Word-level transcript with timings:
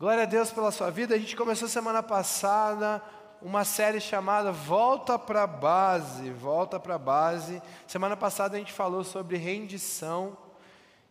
Glória 0.00 0.22
a 0.22 0.26
Deus 0.26 0.50
pela 0.50 0.70
sua 0.70 0.90
vida. 0.90 1.14
A 1.14 1.18
gente 1.18 1.36
começou 1.36 1.68
semana 1.68 2.02
passada 2.02 3.02
uma 3.42 3.66
série 3.66 4.00
chamada 4.00 4.50
Volta 4.50 5.18
para 5.18 5.42
a 5.42 5.46
Base. 5.46 6.30
Volta 6.30 6.80
para 6.80 6.94
a 6.94 6.98
Base. 6.98 7.60
Semana 7.86 8.16
passada 8.16 8.56
a 8.56 8.58
gente 8.58 8.72
falou 8.72 9.04
sobre 9.04 9.36
rendição. 9.36 10.38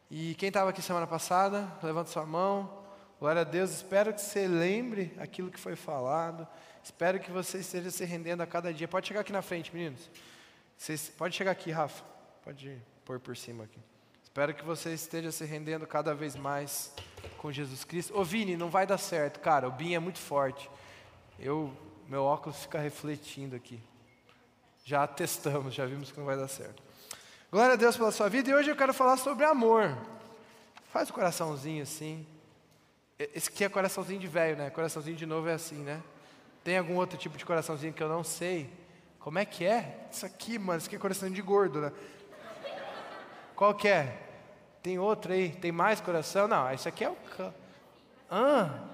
E 0.10 0.34
quem 0.34 0.48
estava 0.48 0.72
aqui 0.72 0.82
semana 0.82 1.06
passada, 1.06 1.72
levanta 1.84 2.10
sua 2.10 2.26
mão. 2.26 2.84
Glória 3.20 3.42
a 3.42 3.46
Deus. 3.46 3.70
Espero 3.70 4.12
que 4.12 4.22
você 4.22 4.48
lembre 4.48 5.16
aquilo 5.20 5.52
que 5.52 5.60
foi 5.60 5.76
falado. 5.76 6.48
Espero 6.84 7.20
que 7.20 7.30
você 7.30 7.60
esteja 7.60 7.92
se 7.92 8.04
rendendo 8.06 8.42
a 8.42 8.48
cada 8.48 8.74
dia. 8.74 8.88
Pode 8.88 9.08
chegar 9.08 9.20
aqui 9.20 9.32
na 9.32 9.44
frente, 9.44 9.72
meninos. 9.72 10.10
Vocês, 10.76 11.12
pode 11.16 11.36
chegar 11.36 11.52
aqui, 11.52 11.70
Rafa. 11.70 12.04
Pode 12.44 12.82
pôr 13.06 13.20
por 13.20 13.38
cima 13.38 13.66
aqui. 13.66 13.80
Espero 14.30 14.54
que 14.54 14.64
você 14.64 14.94
esteja 14.94 15.32
se 15.32 15.44
rendendo 15.44 15.88
cada 15.88 16.14
vez 16.14 16.36
mais 16.36 16.94
com 17.40 17.52
Jesus 17.52 17.84
Cristo. 17.84 18.16
Ô 18.16 18.24
Vini, 18.24 18.56
não 18.56 18.70
vai 18.70 18.86
dar 18.86 19.00
certo, 19.00 19.40
cara. 19.40 19.68
O 19.68 19.72
BIM 19.72 19.96
é 19.96 20.00
muito 20.00 20.20
forte. 20.20 20.70
Eu, 21.40 21.76
meu 22.08 22.24
óculos 22.24 22.60
fica 22.60 22.78
refletindo 22.78 23.56
aqui. 23.56 23.82
Já 24.86 25.08
testamos, 25.08 25.74
já 25.74 25.84
vimos 25.88 26.12
que 26.12 26.20
não 26.20 26.28
vai 26.28 26.38
dar 26.38 26.48
certo. 26.48 26.82
Glória 27.52 27.74
a 27.74 27.76
Deus 27.76 27.98
pela 27.98 28.12
sua 28.12 28.30
vida. 28.30 28.52
E 28.52 28.54
hoje 28.54 28.70
eu 28.70 28.76
quero 28.76 28.94
falar 28.94 29.18
sobre 29.18 29.46
amor. 29.46 29.98
Faz 30.94 31.10
o 31.10 31.14
coraçãozinho 31.14 31.82
assim. 31.82 32.26
Esse 33.18 33.50
aqui 33.50 33.64
é 33.64 33.70
coraçãozinho 33.70 34.20
de 34.20 34.28
velho, 34.28 34.56
né? 34.56 34.70
Coraçãozinho 34.70 35.18
de 35.18 35.26
novo 35.26 35.50
é 35.50 35.54
assim, 35.54 35.78
né? 35.78 36.04
Tem 36.64 36.78
algum 36.78 36.98
outro 36.98 37.18
tipo 37.18 37.36
de 37.36 37.44
coraçãozinho 37.44 37.94
que 37.94 38.04
eu 38.04 38.08
não 38.08 38.24
sei? 38.24 38.70
Como 39.20 39.40
é 39.40 39.44
que 39.44 39.66
é? 39.66 40.08
Isso 40.12 40.24
aqui, 40.24 40.60
mano, 40.60 40.78
isso 40.78 40.88
aqui 40.88 40.96
é 40.96 41.00
coração 41.00 41.32
de 41.32 41.42
gordo, 41.42 41.82
né? 41.82 41.92
Qual 43.60 43.74
que 43.74 43.90
é? 43.90 44.18
Tem 44.82 44.98
outro 44.98 45.34
aí? 45.34 45.50
Tem 45.50 45.70
mais 45.70 46.00
coração? 46.00 46.48
Não, 46.48 46.74
isso 46.74 46.88
aqui 46.88 47.04
é 47.04 47.10
o. 47.10 47.18
Ah, 48.32 48.86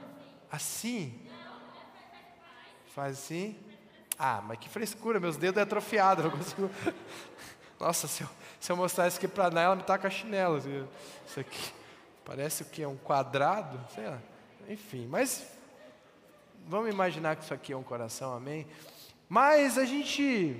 assim? 0.52 1.22
Faz 2.88 3.20
assim? 3.20 3.56
Ah, 4.18 4.42
mas 4.44 4.58
que 4.58 4.68
frescura, 4.68 5.20
meus 5.20 5.38
dedos 5.38 5.60
é 5.60 5.62
atrofiado, 5.62 6.24
não 6.24 6.32
consigo. 6.32 6.68
Nossa, 7.80 8.08
se 8.08 8.24
eu, 8.24 8.30
se 8.60 8.72
eu 8.72 8.76
mostrar 8.76 9.08
isso 9.08 9.18
aqui 9.18 9.28
para 9.28 9.44
ela, 9.44 9.62
ela 9.62 9.76
me 9.76 9.84
taca 9.84 10.08
a 10.08 10.10
chinela. 10.10 10.58
Isso 10.58 11.40
aqui 11.40 11.72
parece 12.26 12.64
o 12.64 12.66
que? 12.66 12.84
Um 12.88 12.98
quadrado? 12.98 13.80
Sei 13.94 14.08
lá. 14.08 14.18
Enfim, 14.68 15.06
mas 15.06 15.46
vamos 16.66 16.90
imaginar 16.90 17.36
que 17.36 17.44
isso 17.44 17.54
aqui 17.54 17.72
é 17.72 17.78
um 17.78 17.84
coração, 17.84 18.34
amém? 18.34 18.66
Mas 19.30 19.78
a 19.78 19.86
gente 19.86 20.60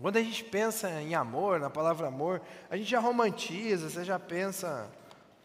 quando 0.00 0.16
a 0.16 0.22
gente 0.22 0.42
pensa 0.44 0.90
em 1.00 1.14
amor, 1.14 1.60
na 1.60 1.68
palavra 1.68 2.08
amor, 2.08 2.40
a 2.70 2.76
gente 2.76 2.88
já 2.88 3.00
romantiza, 3.00 3.90
você 3.90 4.02
já 4.02 4.18
pensa 4.18 4.90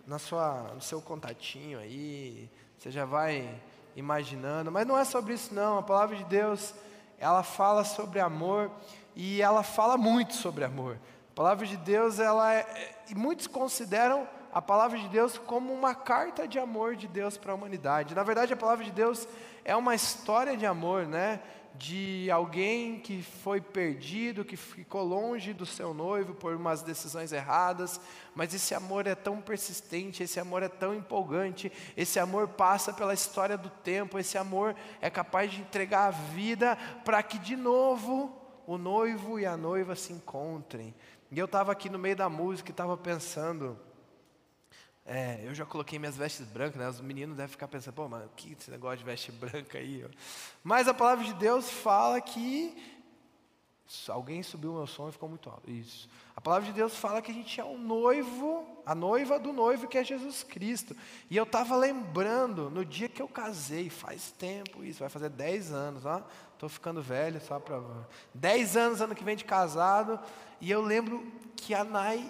na 0.07 0.17
sua, 0.17 0.71
no 0.73 0.81
seu 0.81 1.01
contatinho 1.01 1.77
aí, 1.77 2.49
você 2.77 2.89
já 2.89 3.03
vai 3.03 3.53
imaginando, 3.95 4.71
mas 4.71 4.87
não 4.87 4.97
é 4.97 5.03
sobre 5.03 5.33
isso 5.33 5.53
não. 5.53 5.77
A 5.77 5.83
palavra 5.83 6.15
de 6.15 6.23
Deus, 6.25 6.73
ela 7.17 7.43
fala 7.43 7.83
sobre 7.83 8.19
amor 8.19 8.71
e 9.15 9.41
ela 9.41 9.63
fala 9.63 9.97
muito 9.97 10.33
sobre 10.33 10.63
amor. 10.63 10.99
A 11.31 11.35
palavra 11.35 11.65
de 11.65 11.75
Deus, 11.75 12.19
ela 12.19 12.53
é, 12.53 12.95
e 13.09 13.15
muitos 13.15 13.47
consideram 13.47 14.27
a 14.53 14.61
palavra 14.61 14.97
de 14.97 15.09
Deus 15.09 15.37
como 15.37 15.73
uma 15.73 15.93
carta 15.93 16.47
de 16.47 16.57
amor 16.57 16.95
de 16.95 17.09
Deus 17.09 17.37
para 17.37 17.51
a 17.51 17.55
humanidade. 17.55 18.15
Na 18.15 18.23
verdade, 18.23 18.53
a 18.53 18.57
palavra 18.57 18.85
de 18.85 18.91
Deus 18.91 19.27
é 19.65 19.75
uma 19.75 19.93
história 19.93 20.55
de 20.55 20.65
amor, 20.65 21.05
né? 21.05 21.41
De 21.77 22.29
alguém 22.31 22.99
que 22.99 23.21
foi 23.21 23.59
perdido, 23.59 24.45
que 24.45 24.55
ficou 24.55 25.03
longe 25.03 25.53
do 25.53 25.65
seu 25.65 25.93
noivo 25.93 26.33
por 26.33 26.55
umas 26.55 26.81
decisões 26.81 27.31
erradas, 27.31 27.99
mas 28.33 28.53
esse 28.53 28.73
amor 28.73 29.07
é 29.07 29.15
tão 29.15 29.41
persistente, 29.41 30.23
esse 30.23 30.39
amor 30.39 30.63
é 30.63 30.69
tão 30.69 30.93
empolgante, 30.93 31.71
esse 31.97 32.19
amor 32.19 32.47
passa 32.49 32.93
pela 32.93 33.13
história 33.13 33.57
do 33.57 33.69
tempo, 33.69 34.17
esse 34.17 34.37
amor 34.37 34.75
é 35.01 35.09
capaz 35.09 35.51
de 35.51 35.61
entregar 35.61 36.07
a 36.07 36.11
vida 36.11 36.77
para 37.03 37.21
que 37.21 37.37
de 37.37 37.55
novo 37.55 38.33
o 38.65 38.77
noivo 38.77 39.39
e 39.39 39.45
a 39.45 39.57
noiva 39.57 39.95
se 39.95 40.13
encontrem. 40.13 40.93
E 41.31 41.37
eu 41.37 41.45
estava 41.45 41.71
aqui 41.71 41.89
no 41.89 41.99
meio 41.99 42.15
da 42.15 42.29
música 42.29 42.69
e 42.69 42.71
estava 42.71 42.95
pensando, 42.95 43.77
é, 45.05 45.41
eu 45.43 45.53
já 45.53 45.65
coloquei 45.65 45.99
minhas 45.99 46.17
vestes 46.17 46.47
brancas, 46.47 46.77
né? 46.77 46.89
Os 46.89 46.99
meninos 46.99 47.37
devem 47.37 47.51
ficar 47.51 47.67
pensando, 47.67 47.93
pô, 47.93 48.09
mas 48.09 48.27
que 48.35 48.53
esse 48.59 48.71
negócio 48.71 48.97
de 48.97 49.03
veste 49.03 49.31
branca 49.31 49.77
aí? 49.77 50.03
Mas 50.63 50.87
a 50.87 50.95
palavra 50.95 51.23
de 51.23 51.33
Deus 51.35 51.69
fala 51.69 52.19
que 52.19 52.75
alguém 54.09 54.41
subiu 54.41 54.71
o 54.71 54.75
meu 54.77 54.87
som 54.87 55.07
e 55.07 55.11
ficou 55.11 55.29
muito 55.29 55.47
alto. 55.47 55.69
Isso. 55.69 56.09
A 56.35 56.41
palavra 56.41 56.65
de 56.65 56.73
Deus 56.73 56.95
fala 56.95 57.21
que 57.21 57.29
a 57.29 57.33
gente 57.33 57.61
é 57.61 57.63
o 57.63 57.77
noivo, 57.77 58.65
a 58.83 58.95
noiva 58.95 59.39
do 59.39 59.53
noivo 59.53 59.87
que 59.87 59.97
é 59.99 60.03
Jesus 60.03 60.41
Cristo. 60.41 60.95
E 61.29 61.37
eu 61.37 61.43
estava 61.43 61.75
lembrando 61.75 62.71
no 62.71 62.83
dia 62.83 63.07
que 63.07 63.21
eu 63.21 63.27
casei, 63.27 63.91
faz 63.91 64.31
tempo 64.31 64.83
isso, 64.83 65.01
vai 65.01 65.09
fazer 65.09 65.29
10 65.29 65.71
anos, 65.71 66.03
ó. 66.03 66.23
Estou 66.53 66.67
ficando 66.67 66.99
velho, 66.99 67.39
só 67.41 67.59
para 67.59 67.79
10 68.33 68.75
anos 68.75 69.01
ano 69.01 69.13
que 69.13 69.23
vem 69.23 69.35
de 69.35 69.45
casado, 69.45 70.19
e 70.59 70.71
eu 70.71 70.81
lembro 70.81 71.31
que 71.55 71.75
a 71.75 71.83
Nai 71.83 72.27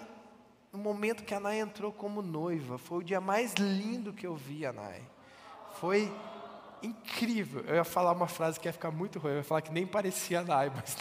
no 0.76 0.82
momento 0.82 1.24
que 1.24 1.34
a 1.34 1.40
Nai 1.40 1.58
entrou 1.58 1.90
como 1.90 2.20
noiva, 2.20 2.76
foi 2.76 2.98
o 2.98 3.02
dia 3.02 3.20
mais 3.20 3.54
lindo 3.54 4.12
que 4.12 4.26
eu 4.26 4.36
vi 4.36 4.66
a 4.66 4.72
Nai. 4.72 5.02
Foi 5.80 6.12
incrível. 6.82 7.64
Eu 7.66 7.76
ia 7.76 7.84
falar 7.84 8.12
uma 8.12 8.28
frase 8.28 8.60
que 8.60 8.68
ia 8.68 8.72
ficar 8.72 8.90
muito 8.90 9.18
ruim, 9.18 9.32
eu 9.32 9.38
ia 9.38 9.44
falar 9.44 9.62
que 9.62 9.72
nem 9.72 9.86
parecia 9.86 10.40
a 10.40 10.42
Nai, 10.44 10.70
mas 10.76 10.96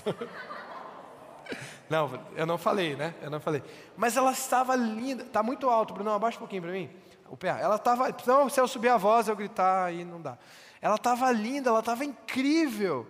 não. 1.89 2.09
não, 2.09 2.23
eu 2.35 2.45
não 2.45 2.57
falei, 2.57 2.95
né? 2.95 3.13
Eu 3.21 3.29
não 3.29 3.41
falei. 3.41 3.61
Mas 3.97 4.15
ela 4.15 4.31
estava 4.31 4.75
linda. 4.75 5.23
Está 5.23 5.43
muito 5.43 5.69
alto, 5.69 5.93
Bruno. 5.93 6.11
Abaixa 6.11 6.37
um 6.37 6.39
pouquinho 6.39 6.61
para 6.61 6.71
mim. 6.71 6.89
O 7.29 7.35
pé. 7.35 7.49
Ela 7.49 7.75
estava. 7.75 8.15
Não, 8.25 8.49
se 8.49 8.59
eu 8.59 8.67
subir 8.69 8.89
a 8.89 8.97
voz, 8.97 9.27
eu 9.27 9.35
gritar, 9.35 9.85
aí 9.85 10.05
não 10.05 10.21
dá. 10.21 10.37
Ela 10.81 10.95
estava 10.95 11.29
linda, 11.31 11.69
ela 11.69 11.79
estava 11.79 12.05
incrível. 12.05 13.05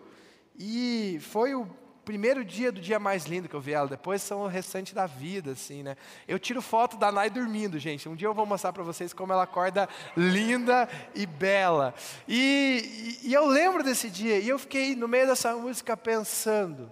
E 0.58 1.20
foi 1.22 1.54
o 1.54 1.70
primeiro 2.06 2.46
dia 2.46 2.72
do 2.72 2.80
dia 2.80 3.00
mais 3.00 3.26
lindo 3.26 3.50
que 3.50 3.56
eu 3.56 3.60
vi 3.60 3.74
ela, 3.74 3.88
depois 3.88 4.22
são 4.22 4.44
o 4.44 4.48
restante 4.48 4.94
da 4.94 5.08
vida, 5.08 5.52
assim, 5.52 5.82
né? 5.82 5.98
Eu 6.28 6.38
tiro 6.38 6.62
foto 6.62 6.96
da 6.98 7.12
Nai 7.12 7.30
dormindo, 7.30 7.80
gente. 7.80 8.08
Um 8.08 8.16
dia 8.16 8.28
eu 8.28 8.34
vou 8.34 8.46
mostrar 8.46 8.72
para 8.72 8.84
vocês 8.84 9.12
como 9.12 9.34
ela 9.34 9.44
acorda 9.44 9.90
linda 10.16 10.88
e 11.16 11.26
bela. 11.26 11.96
E, 12.28 13.20
e, 13.24 13.30
e 13.30 13.34
eu 13.34 13.48
lembro 13.48 13.84
desse 13.84 14.10
dia, 14.10 14.38
e 14.38 14.48
eu 14.48 14.60
fiquei 14.60 14.96
no 14.96 15.08
meio 15.08 15.26
dessa 15.26 15.56
música 15.56 15.98
pensando, 15.98 16.92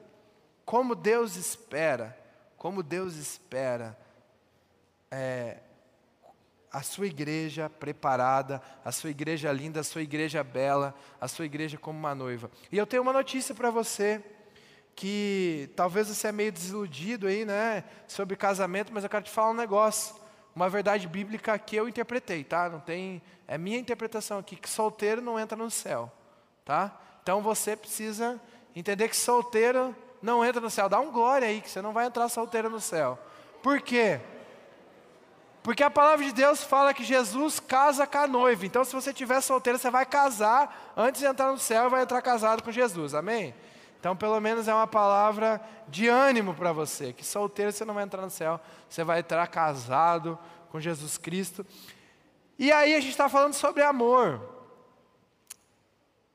como 0.66 0.96
Deus 0.96 1.35
espera, 1.35 2.18
como 2.57 2.81
Deus 2.81 3.16
espera 3.16 3.97
é, 5.12 5.57
a 6.72 6.81
sua 6.81 7.06
igreja 7.06 7.69
preparada, 7.69 8.59
a 8.84 8.91
sua 8.91 9.12
igreja 9.12 9.51
linda, 9.51 9.81
a 9.81 9.84
sua 9.84 10.01
igreja 10.01 10.44
bela, 10.44 10.95
a 11.22 11.28
sua 11.28 11.45
igreja 11.45 11.78
como 11.78 12.00
uma 12.00 12.16
noiva. 12.16 12.50
E 12.72 12.78
eu 12.80 12.88
tenho 12.88 13.03
uma 13.03 13.13
notícia 13.13 13.53
para 13.53 13.69
você 13.69 14.24
que 14.96 15.70
talvez 15.76 16.08
você 16.08 16.28
é 16.28 16.31
meio 16.31 16.52
desiludido 16.52 17.28
aí, 17.28 17.46
né, 17.46 17.84
sobre 18.08 18.36
casamento, 18.36 18.92
mas 18.94 19.04
eu 19.04 19.09
quero 19.09 19.24
te 19.24 19.31
falar 19.31 19.52
um 19.52 19.56
negócio, 19.56 20.16
uma 20.56 20.70
verdade 20.70 21.08
bíblica 21.08 21.58
que 21.58 21.76
eu 21.76 21.90
interpretei, 21.90 22.44
tá? 22.44 22.70
Não 22.70 22.80
tem, 22.80 23.22
é 23.48 23.58
minha 23.58 23.78
interpretação 23.78 24.38
aqui 24.38 24.56
que 24.56 24.70
solteiro 24.70 25.22
não 25.22 25.40
entra 25.40 25.58
no 25.58 25.72
céu, 25.72 26.12
tá? 26.64 27.00
Então 27.22 27.42
você 27.42 27.76
precisa 27.76 28.40
entender 28.76 29.09
que 29.09 29.16
solteiro 29.16 29.96
não 30.22 30.44
entra 30.44 30.62
no 30.62 30.70
céu. 30.70 30.88
Dá 30.88 31.00
um 31.00 31.12
glória 31.12 31.48
aí 31.48 31.60
que 31.60 31.70
você 31.70 31.81
não 31.81 31.92
vai 31.92 32.06
entrar 32.06 32.30
solteiro 32.30 32.70
no 32.70 32.80
céu. 32.80 33.20
Por 33.62 33.81
quê? 33.81 34.20
Porque 35.64 35.81
a 35.81 35.90
palavra 35.90 36.25
de 36.25 36.34
Deus 36.34 36.62
fala 36.62 36.94
que 36.94 37.04
Jesus 37.04 37.60
casa 37.60 38.06
com 38.06 38.18
a 38.18 38.28
noiva. 38.28 38.66
Então, 38.66 38.84
se 38.84 38.94
você 38.94 39.12
estiver 39.12 39.40
solteiro, 39.40 39.80
você 39.80 39.90
vai 39.90 40.06
casar 40.06 40.94
antes 40.96 41.22
de 41.22 41.28
entrar 41.28 41.52
no 41.52 41.58
céu 41.58 41.86
e 41.88 41.90
vai 41.90 42.04
entrar 42.04 42.22
casado 42.22 42.62
com 42.62 42.72
Jesus. 42.72 43.14
Amém? 43.14 43.56
Então, 44.03 44.18
pelo 44.18 44.38
menos 44.41 44.68
é 44.68 44.74
uma 44.74 44.86
palavra 44.86 45.62
de 45.88 46.09
ânimo 46.09 46.53
para 46.53 46.74
você, 46.74 47.14
que 47.14 47.24
solteiro 47.24 47.72
você 47.72 47.86
não 47.86 47.94
vai 47.94 48.03
entrar 48.03 48.22
no 48.22 48.30
céu, 48.30 48.59
você 48.90 49.02
vai 49.02 49.19
entrar 49.19 49.47
casado 49.47 50.38
com 50.69 50.78
Jesus 50.78 51.18
Cristo. 51.18 51.66
E 52.59 52.69
aí 52.69 52.96
a 52.96 53.00
gente 53.00 53.12
está 53.12 53.30
falando 53.30 53.53
sobre 53.53 53.81
amor. 53.81 54.42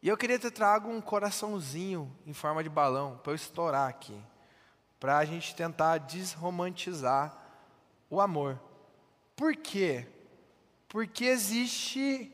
E 0.00 0.08
eu 0.08 0.16
queria 0.16 0.38
te 0.38 0.50
trago 0.50 0.88
um 0.88 0.98
coraçãozinho 0.98 2.10
em 2.26 2.32
forma 2.32 2.62
de 2.62 2.70
balão 2.70 3.20
para 3.22 3.32
eu 3.32 3.37
estourar 3.37 3.87
aqui, 3.87 4.19
para 4.98 5.19
a 5.19 5.25
gente 5.26 5.54
tentar 5.54 5.98
desromantizar 5.98 7.37
o 8.08 8.19
amor. 8.19 8.58
Por 9.37 9.54
quê? 9.54 10.08
Porque 10.88 11.26
existe 11.26 12.32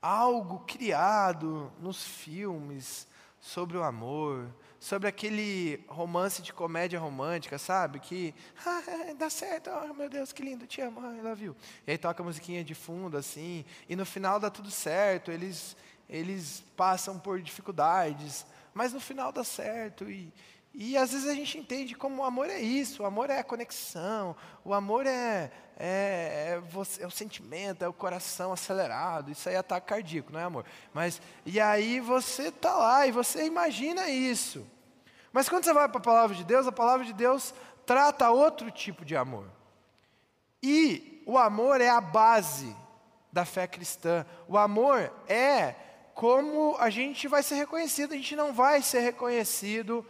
algo 0.00 0.60
criado 0.60 1.72
nos 1.80 2.04
filmes 2.04 3.09
sobre 3.40 3.76
o 3.76 3.82
amor, 3.82 4.54
sobre 4.78 5.08
aquele 5.08 5.84
romance 5.88 6.42
de 6.42 6.52
comédia 6.52 6.98
romântica, 6.98 7.58
sabe? 7.58 7.98
Que 7.98 8.34
ah, 8.64 9.14
dá 9.18 9.30
certo, 9.30 9.70
oh, 9.70 9.94
meu 9.94 10.08
Deus, 10.08 10.32
que 10.32 10.42
lindo, 10.42 10.66
te 10.66 10.80
amo, 10.80 11.00
I 11.00 11.20
love 11.20 11.44
you. 11.44 11.56
E 11.86 11.92
aí 11.92 11.98
toca 11.98 12.22
a 12.22 12.26
musiquinha 12.26 12.62
de 12.62 12.74
fundo, 12.74 13.16
assim, 13.16 13.64
e 13.88 13.96
no 13.96 14.04
final 14.04 14.38
dá 14.38 14.50
tudo 14.50 14.70
certo, 14.70 15.30
eles, 15.30 15.76
eles 16.08 16.62
passam 16.76 17.18
por 17.18 17.40
dificuldades, 17.40 18.46
mas 18.74 18.92
no 18.92 19.00
final 19.00 19.32
dá 19.32 19.44
certo, 19.44 20.08
e, 20.10 20.32
E 20.72 20.96
às 20.96 21.12
vezes 21.12 21.28
a 21.28 21.34
gente 21.34 21.58
entende 21.58 21.94
como 21.94 22.22
o 22.22 22.24
amor 22.24 22.48
é 22.48 22.60
isso, 22.60 23.02
o 23.02 23.06
amor 23.06 23.28
é 23.28 23.40
a 23.40 23.44
conexão, 23.44 24.36
o 24.64 24.72
amor 24.72 25.04
é, 25.06 25.50
é, 25.76 26.52
é, 26.52 26.60
você, 26.70 27.02
é 27.02 27.06
o 27.06 27.10
sentimento, 27.10 27.84
é 27.84 27.88
o 27.88 27.92
coração 27.92 28.52
acelerado, 28.52 29.32
isso 29.32 29.48
aí 29.48 29.56
é 29.56 29.58
ataque 29.58 29.88
cardíaco, 29.88 30.32
não 30.32 30.40
é 30.40 30.44
amor? 30.44 30.64
Mas, 30.94 31.20
e 31.44 31.60
aí 31.60 31.98
você 31.98 32.48
está 32.48 32.76
lá 32.76 33.06
e 33.06 33.10
você 33.10 33.44
imagina 33.44 34.08
isso. 34.08 34.64
Mas 35.32 35.48
quando 35.48 35.64
você 35.64 35.72
vai 35.72 35.88
para 35.88 35.98
a 35.98 36.02
palavra 36.02 36.36
de 36.36 36.44
Deus, 36.44 36.66
a 36.66 36.72
palavra 36.72 37.04
de 37.04 37.12
Deus 37.12 37.52
trata 37.84 38.30
outro 38.30 38.70
tipo 38.70 39.04
de 39.04 39.16
amor. 39.16 39.46
E 40.62 41.22
o 41.26 41.36
amor 41.36 41.80
é 41.80 41.88
a 41.88 42.00
base 42.00 42.76
da 43.32 43.44
fé 43.44 43.66
cristã. 43.66 44.26
O 44.48 44.56
amor 44.56 45.12
é 45.28 45.74
como 46.14 46.76
a 46.78 46.90
gente 46.90 47.26
vai 47.28 47.42
ser 47.42 47.54
reconhecido, 47.54 48.12
a 48.12 48.16
gente 48.16 48.36
não 48.36 48.52
vai 48.52 48.82
ser 48.82 49.00
reconhecido 49.00 50.06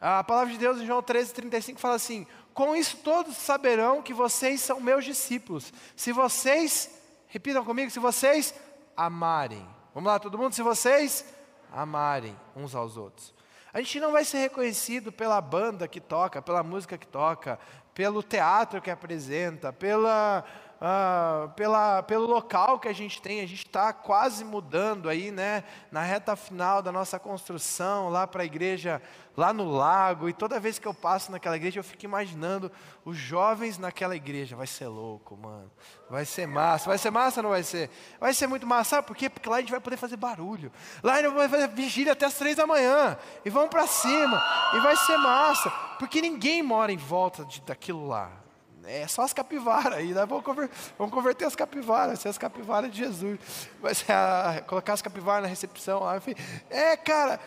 a 0.00 0.22
palavra 0.22 0.52
de 0.52 0.58
Deus 0.58 0.80
em 0.80 0.86
João 0.86 1.02
13, 1.02 1.32
35 1.34 1.80
fala 1.80 1.94
assim: 1.94 2.26
Com 2.52 2.74
isso 2.76 2.98
todos 2.98 3.36
saberão 3.36 4.02
que 4.02 4.12
vocês 4.12 4.60
são 4.60 4.80
meus 4.80 5.04
discípulos. 5.04 5.72
Se 5.96 6.12
vocês, 6.12 6.90
repitam 7.28 7.64
comigo, 7.64 7.90
se 7.90 7.98
vocês 7.98 8.54
amarem. 8.96 9.66
Vamos 9.94 10.08
lá, 10.08 10.18
todo 10.18 10.38
mundo? 10.38 10.54
Se 10.54 10.62
vocês 10.62 11.24
amarem 11.72 12.36
uns 12.54 12.74
aos 12.74 12.96
outros. 12.96 13.34
A 13.72 13.80
gente 13.80 13.98
não 13.98 14.12
vai 14.12 14.24
ser 14.24 14.38
reconhecido 14.38 15.10
pela 15.10 15.40
banda 15.40 15.88
que 15.88 16.00
toca, 16.00 16.40
pela 16.40 16.62
música 16.62 16.96
que 16.96 17.06
toca, 17.06 17.58
pelo 17.92 18.22
teatro 18.22 18.80
que 18.80 18.90
apresenta, 18.90 19.72
pela 19.72 20.44
uh, 20.80 21.48
pela, 21.50 22.02
pelo 22.02 22.26
local 22.26 22.78
que 22.78 22.88
a 22.88 22.92
gente 22.92 23.20
tem. 23.20 23.40
A 23.40 23.46
gente 23.46 23.66
está 23.66 23.92
quase 23.92 24.44
mudando 24.44 25.08
aí, 25.08 25.30
né? 25.30 25.64
Na 25.90 26.02
reta 26.02 26.36
final 26.36 26.82
da 26.82 26.92
nossa 26.92 27.18
construção, 27.18 28.08
lá 28.08 28.26
para 28.26 28.42
a 28.42 28.44
igreja, 28.44 29.00
lá 29.36 29.52
no 29.52 29.70
lago. 29.70 30.28
E 30.28 30.32
toda 30.32 30.60
vez 30.60 30.78
que 30.78 30.86
eu 30.86 30.94
passo 30.94 31.30
naquela 31.32 31.56
igreja, 31.56 31.80
eu 31.80 31.84
fico 31.84 32.04
imaginando 32.04 32.70
os 33.04 33.16
jovens 33.16 33.78
naquela 33.78 34.16
igreja. 34.16 34.56
Vai 34.56 34.66
ser 34.66 34.86
louco, 34.86 35.36
mano. 35.36 35.70
Vai 36.08 36.24
ser 36.24 36.46
massa. 36.46 36.88
Vai 36.88 36.98
ser 36.98 37.10
massa 37.10 37.40
ou 37.40 37.44
não 37.44 37.50
vai 37.50 37.62
ser? 37.62 37.90
Vai 38.20 38.34
ser 38.34 38.46
muito 38.46 38.66
massa. 38.66 38.90
Sabe 38.90 39.06
por 39.06 39.16
quê? 39.16 39.28
Porque 39.28 39.48
lá 39.48 39.56
a 39.56 39.60
gente 39.60 39.70
vai 39.70 39.80
poder 39.80 39.96
fazer 39.96 40.16
barulho. 40.16 40.70
Lá 41.02 41.14
a 41.14 41.22
gente 41.22 41.34
vai 41.34 41.48
fazer 41.48 41.68
vigília 41.68 42.12
até 42.12 42.26
as 42.26 42.34
três 42.34 42.56
da 42.56 42.66
manhã. 42.66 43.16
E 43.44 43.50
vamos 43.50 43.70
para 43.70 43.86
cima. 43.86 44.42
E 44.74 44.80
vai 44.80 44.96
ser 44.96 45.16
massa. 45.16 45.70
Porque 45.98 46.20
ninguém 46.20 46.62
mora 46.62 46.92
em 46.92 46.96
volta 46.96 47.44
de, 47.44 47.60
daquilo 47.62 48.06
lá 48.06 48.43
é 48.86 49.06
só 49.06 49.22
as 49.22 49.32
capivaras 49.32 49.98
aí, 49.98 50.12
né? 50.12 50.26
vamos, 50.26 50.44
converter, 50.44 50.76
vamos 50.98 51.12
converter 51.12 51.44
as 51.44 51.56
capivaras, 51.56 52.20
ser 52.20 52.28
as 52.28 52.38
capivaras 52.38 52.90
de 52.90 52.98
Jesus. 52.98 53.38
Vai 53.80 53.94
ser 53.94 54.12
a, 54.12 54.62
colocar 54.66 54.92
as 54.92 55.02
capivaras 55.02 55.42
na 55.42 55.48
recepção 55.48 56.00
lá, 56.00 56.16
enfim. 56.16 56.34
É, 56.70 56.96
cara, 56.96 57.40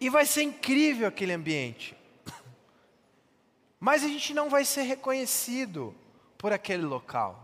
e 0.00 0.10
vai 0.10 0.26
ser 0.26 0.42
incrível 0.42 1.08
aquele 1.08 1.32
ambiente. 1.32 1.96
Mas 3.80 4.04
a 4.04 4.08
gente 4.08 4.34
não 4.34 4.48
vai 4.48 4.64
ser 4.64 4.82
reconhecido 4.82 5.94
por 6.36 6.52
aquele 6.52 6.84
local. 6.84 7.42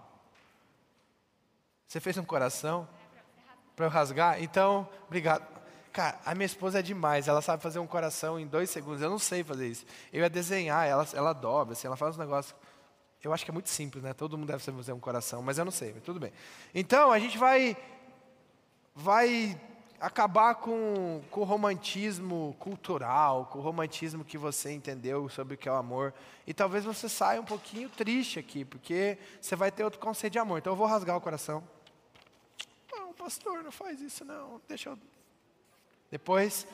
Você 1.88 2.00
fez 2.00 2.16
um 2.16 2.24
coração 2.24 2.88
para 3.76 3.86
eu 3.86 3.90
rasgar? 3.90 4.42
Então, 4.42 4.88
obrigado. 5.06 5.46
Cara, 5.92 6.19
a 6.24 6.34
minha 6.34 6.46
esposa 6.46 6.78
é 6.78 6.82
demais, 6.82 7.28
ela 7.28 7.42
sabe 7.42 7.62
fazer 7.62 7.78
um 7.78 7.86
coração 7.86 8.40
em 8.40 8.46
dois 8.46 8.70
segundos. 8.70 9.02
Eu 9.02 9.10
não 9.10 9.19
sei 9.19 9.44
fazer 9.44 9.69
isso. 9.69 9.84
Eu 10.10 10.22
ia 10.22 10.30
desenhar, 10.30 10.86
ela, 10.86 11.06
ela 11.12 11.32
dobra, 11.34 11.74
assim, 11.74 11.86
ela 11.86 11.96
faz 11.96 12.14
uns 12.14 12.19
negócios. 12.19 12.54
Eu 13.22 13.32
acho 13.32 13.44
que 13.44 13.50
é 13.50 13.54
muito 13.54 13.69
simples, 13.69 14.02
né? 14.02 14.12
Todo 14.12 14.36
mundo 14.36 14.48
deve 14.48 14.62
saber 14.62 14.78
fazer 14.78 14.92
um 14.92 15.00
coração, 15.00 15.42
mas 15.42 15.58
eu 15.58 15.64
não 15.64 15.72
sei, 15.72 15.92
mas 15.92 16.02
tudo 16.02 16.19
bem. 16.19 16.32
Então, 16.74 17.12
a 17.12 17.19
gente 17.19 17.38
vai, 17.38 17.76
vai 18.94 19.60
acabar 20.00 20.56
com, 20.56 21.22
com 21.30 21.40
o 21.42 21.44
romantismo 21.44 22.56
cultural, 22.58 23.46
com 23.46 23.60
o 23.60 23.62
romantismo 23.62 24.24
que 24.24 24.36
você 24.36 24.72
entendeu 24.72 25.28
sobre 25.28 25.54
o 25.54 25.56
que 25.56 25.69
é 25.69 25.72
o 25.72 25.76
amor. 25.76 26.12
E 26.46 26.52
talvez 26.52 26.84
você 26.84 27.08
saia 27.08 27.40
um 27.40 27.44
pouquinho 27.44 27.88
triste 27.88 28.38
aqui, 28.40 28.64
porque 28.64 29.16
você 29.40 29.54
vai 29.54 29.70
ter 29.70 29.84
outro 29.84 30.00
conceito 30.00 30.32
de 30.32 30.38
amor. 30.40 30.58
Então 30.58 30.72
eu 30.72 30.76
vou 30.76 30.86
rasgar 30.86 31.16
o 31.16 31.20
coração. 31.20 31.62
Não, 32.90 33.14
pastor, 33.14 33.62
não 33.62 33.70
faz 33.70 34.00
isso 34.00 34.24
não. 34.24 34.60
Deixa 34.66 34.88
eu 34.88 34.98
depois, 36.12 36.66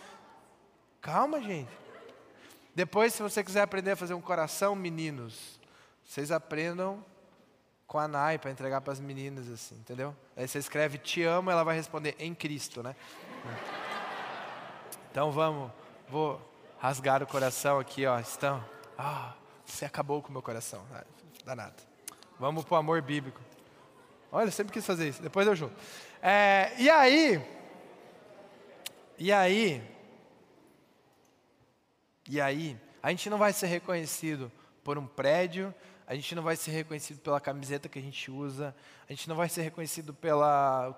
calma, 1.00 1.40
gente. 1.40 1.70
Depois, 2.74 3.14
se 3.14 3.22
você 3.22 3.44
quiser 3.44 3.62
aprender 3.62 3.92
a 3.92 3.96
fazer 3.96 4.12
um 4.12 4.20
coração, 4.20 4.74
meninos, 4.74 5.60
vocês 6.08 6.32
aprendam 6.32 7.04
com 7.86 7.98
a 7.98 8.08
Nai 8.08 8.38
para 8.38 8.50
entregar 8.50 8.80
para 8.80 8.94
as 8.94 8.98
meninas, 8.98 9.46
assim, 9.50 9.74
entendeu? 9.74 10.16
Aí 10.34 10.48
você 10.48 10.58
escreve 10.58 10.96
te 10.96 11.22
amo, 11.22 11.50
ela 11.50 11.62
vai 11.62 11.76
responder 11.76 12.16
em 12.18 12.34
Cristo, 12.34 12.82
né? 12.82 12.96
Então 15.10 15.30
vamos, 15.30 15.70
vou 16.08 16.40
rasgar 16.78 17.22
o 17.22 17.26
coração 17.26 17.78
aqui, 17.78 18.06
ó. 18.06 18.18
Estão, 18.18 18.64
ah, 18.96 19.34
você 19.66 19.84
acabou 19.84 20.22
com 20.22 20.30
o 20.30 20.32
meu 20.32 20.40
coração, 20.40 20.82
ah, 20.94 21.04
danado. 21.44 21.82
Vamos 22.40 22.64
para 22.64 22.76
o 22.76 22.78
amor 22.78 23.02
bíblico. 23.02 23.42
Olha, 24.32 24.48
eu 24.48 24.52
sempre 24.52 24.72
quis 24.72 24.86
fazer 24.86 25.10
isso. 25.10 25.20
Depois 25.20 25.46
eu 25.46 25.54
junto. 25.54 25.74
É, 26.22 26.72
e 26.78 26.88
aí, 26.88 27.46
e 29.18 29.30
aí, 29.30 29.82
e 32.26 32.40
aí, 32.40 32.80
a 33.02 33.10
gente 33.10 33.28
não 33.28 33.36
vai 33.36 33.52
ser 33.52 33.66
reconhecido 33.66 34.50
por 34.82 34.96
um 34.96 35.06
prédio, 35.06 35.74
a 36.08 36.14
gente 36.14 36.34
não 36.34 36.42
vai 36.42 36.56
ser 36.56 36.70
reconhecido 36.70 37.20
pela 37.20 37.38
camiseta 37.38 37.86
que 37.86 37.98
a 37.98 38.02
gente 38.02 38.30
usa, 38.30 38.74
a 39.06 39.12
gente 39.12 39.28
não 39.28 39.36
vai 39.36 39.46
ser 39.46 39.60
reconhecido 39.60 40.14
pelo 40.14 40.42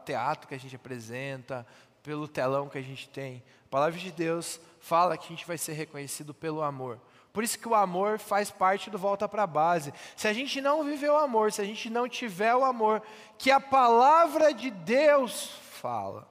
teatro 0.04 0.46
que 0.46 0.54
a 0.54 0.58
gente 0.58 0.76
apresenta, 0.76 1.66
pelo 2.00 2.28
telão 2.28 2.68
que 2.68 2.78
a 2.78 2.82
gente 2.82 3.08
tem. 3.08 3.42
A 3.66 3.68
palavra 3.68 3.98
de 3.98 4.12
Deus 4.12 4.60
fala 4.78 5.18
que 5.18 5.24
a 5.24 5.28
gente 5.30 5.44
vai 5.44 5.58
ser 5.58 5.72
reconhecido 5.72 6.32
pelo 6.32 6.62
amor. 6.62 7.00
Por 7.32 7.42
isso 7.42 7.58
que 7.58 7.68
o 7.68 7.74
amor 7.74 8.20
faz 8.20 8.52
parte 8.52 8.88
do 8.88 8.96
volta 8.96 9.28
para 9.28 9.42
a 9.42 9.48
base. 9.48 9.92
Se 10.14 10.28
a 10.28 10.32
gente 10.32 10.60
não 10.60 10.84
viver 10.84 11.10
o 11.10 11.18
amor, 11.18 11.50
se 11.50 11.60
a 11.60 11.64
gente 11.64 11.90
não 11.90 12.08
tiver 12.08 12.54
o 12.54 12.64
amor 12.64 13.02
que 13.36 13.50
a 13.50 13.58
palavra 13.58 14.54
de 14.54 14.70
Deus 14.70 15.50
fala, 15.72 16.28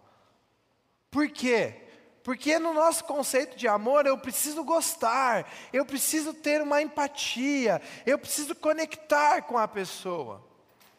por 1.12 1.28
quê? 1.28 1.89
Porque 2.24 2.60
no 2.60 2.74
nosso 2.74 3.04
conceito 3.06 3.58
de 3.58 3.68
amor 3.68 4.06
eu 4.06 4.18
preciso 4.18 4.64
gostar, 4.64 5.50
eu 5.72 5.86
preciso 5.86 6.34
ter 6.34 6.62
uma 6.62 6.82
empatia, 6.82 7.82
eu 8.06 8.20
preciso 8.20 8.54
conectar 8.56 9.42
com 9.44 9.58
a 9.58 9.68
pessoa. 9.68 10.44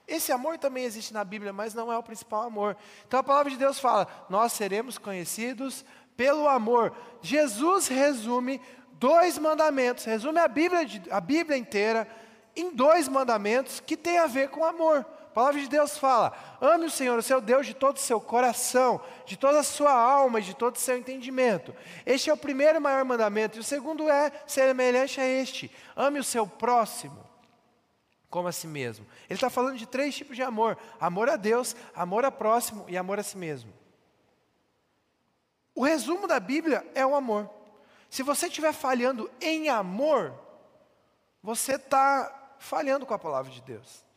Esse 0.09 0.33
amor 0.33 0.59
também 0.59 0.85
existe 0.85 1.15
na 1.15 1.23
Bíblia, 1.23 1.53
mas 1.53 1.73
não 1.73 1.93
é 1.93 1.97
o 1.97 2.03
principal 2.03 2.43
amor. 2.43 2.77
Então 3.07 3.21
a 3.21 3.23
palavra 3.23 3.51
de 3.51 3.57
Deus 3.57 3.79
fala: 3.79 4.09
nós 4.29 4.53
seremos 4.53 4.99
conhecidos 4.99 5.85
pelo 6.17 6.49
amor. 6.49 6.93
Jesus 7.23 7.87
resume 7.87 8.61
dois 8.93 9.39
mandamentos, 9.39 10.05
resume 10.05 10.41
a 10.41 10.49
Bíblia, 10.49 10.81
a 11.11 11.21
Bíblia 11.21 11.57
inteira 11.57 12.09
em 12.57 12.75
dois 12.75 13.09
mandamentos 13.09 13.81
que 13.81 13.97
tem 13.97 14.19
a 14.19 14.27
ver 14.27 14.49
com 14.49 14.65
amor. 14.65 15.07
A 15.31 15.33
palavra 15.33 15.61
de 15.61 15.69
Deus 15.69 15.97
fala: 15.97 16.37
ame 16.61 16.87
o 16.87 16.91
Senhor, 16.91 17.17
o 17.17 17.23
seu 17.23 17.41
Deus, 17.41 17.65
de 17.65 17.73
todo 17.73 17.97
o 17.97 18.01
seu 18.01 18.21
coração, 18.21 19.01
de 19.25 19.37
toda 19.37 19.61
a 19.61 19.63
sua 19.63 19.93
alma 19.93 20.41
e 20.41 20.43
de 20.43 20.55
todo 20.55 20.75
o 20.75 20.81
seu 20.81 20.99
entendimento. 20.99 21.73
Este 22.05 22.31
é 22.31 22.33
o 22.33 22.37
primeiro 22.37 22.81
maior 22.81 23.05
mandamento. 23.05 23.57
E 23.57 23.61
o 23.61 23.65
segundo 23.65 24.09
é 24.11 24.33
semelhante 24.45 25.21
a 25.21 25.25
este: 25.25 25.71
ame 25.95 26.19
o 26.19 26.25
seu 26.25 26.49
próximo 26.49 27.31
como 28.29 28.49
a 28.49 28.53
si 28.53 28.67
mesmo. 28.67 29.07
Ele 29.29 29.37
está 29.37 29.49
falando 29.49 29.79
de 29.79 29.87
três 29.87 30.17
tipos 30.17 30.35
de 30.35 30.43
amor: 30.43 30.77
amor 30.99 31.29
a 31.31 31.37
Deus, 31.37 31.77
amor 31.95 32.25
a 32.25 32.33
próximo 32.33 32.85
e 32.89 32.97
amor 32.97 33.21
a 33.21 33.23
si 33.23 33.39
mesmo. 33.39 33.73
O 35.77 35.85
resumo 35.85 36.27
da 36.27 36.41
Bíblia 36.41 36.85
é 36.93 37.07
o 37.07 37.15
amor. 37.15 37.49
Se 38.09 38.25
você 38.25 38.49
estiver 38.49 38.73
falhando 38.73 39.31
em 39.41 39.69
amor, 39.69 40.35
você 41.41 41.77
está 41.77 42.57
falhando 42.59 43.07
com 43.07 43.15
a 43.15 43.19
palavra 43.19 43.53
de 43.53 43.63
Deus. 43.63 44.10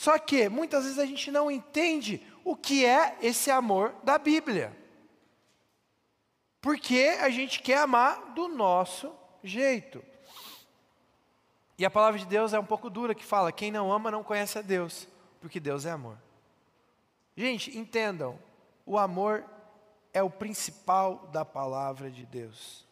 Só 0.00 0.18
que 0.18 0.48
muitas 0.48 0.84
vezes 0.84 0.98
a 0.98 1.04
gente 1.04 1.30
não 1.30 1.50
entende 1.50 2.26
o 2.42 2.56
que 2.56 2.86
é 2.86 3.18
esse 3.20 3.50
amor 3.50 3.94
da 4.02 4.16
Bíblia. 4.16 4.74
Porque 6.58 7.18
a 7.20 7.28
gente 7.28 7.60
quer 7.60 7.82
amar 7.82 8.32
do 8.32 8.48
nosso 8.48 9.14
jeito. 9.44 10.02
E 11.76 11.84
a 11.84 11.90
palavra 11.90 12.18
de 12.18 12.24
Deus 12.24 12.54
é 12.54 12.58
um 12.58 12.64
pouco 12.64 12.88
dura 12.88 13.14
que 13.14 13.22
fala: 13.22 13.52
quem 13.52 13.70
não 13.70 13.92
ama 13.92 14.10
não 14.10 14.24
conhece 14.24 14.58
a 14.58 14.62
Deus, 14.62 15.06
porque 15.38 15.60
Deus 15.60 15.84
é 15.84 15.90
amor. 15.90 16.16
Gente, 17.36 17.76
entendam, 17.76 18.38
o 18.86 18.96
amor 18.96 19.44
é 20.14 20.22
o 20.22 20.30
principal 20.30 21.28
da 21.30 21.44
palavra 21.44 22.10
de 22.10 22.24
Deus. 22.24 22.88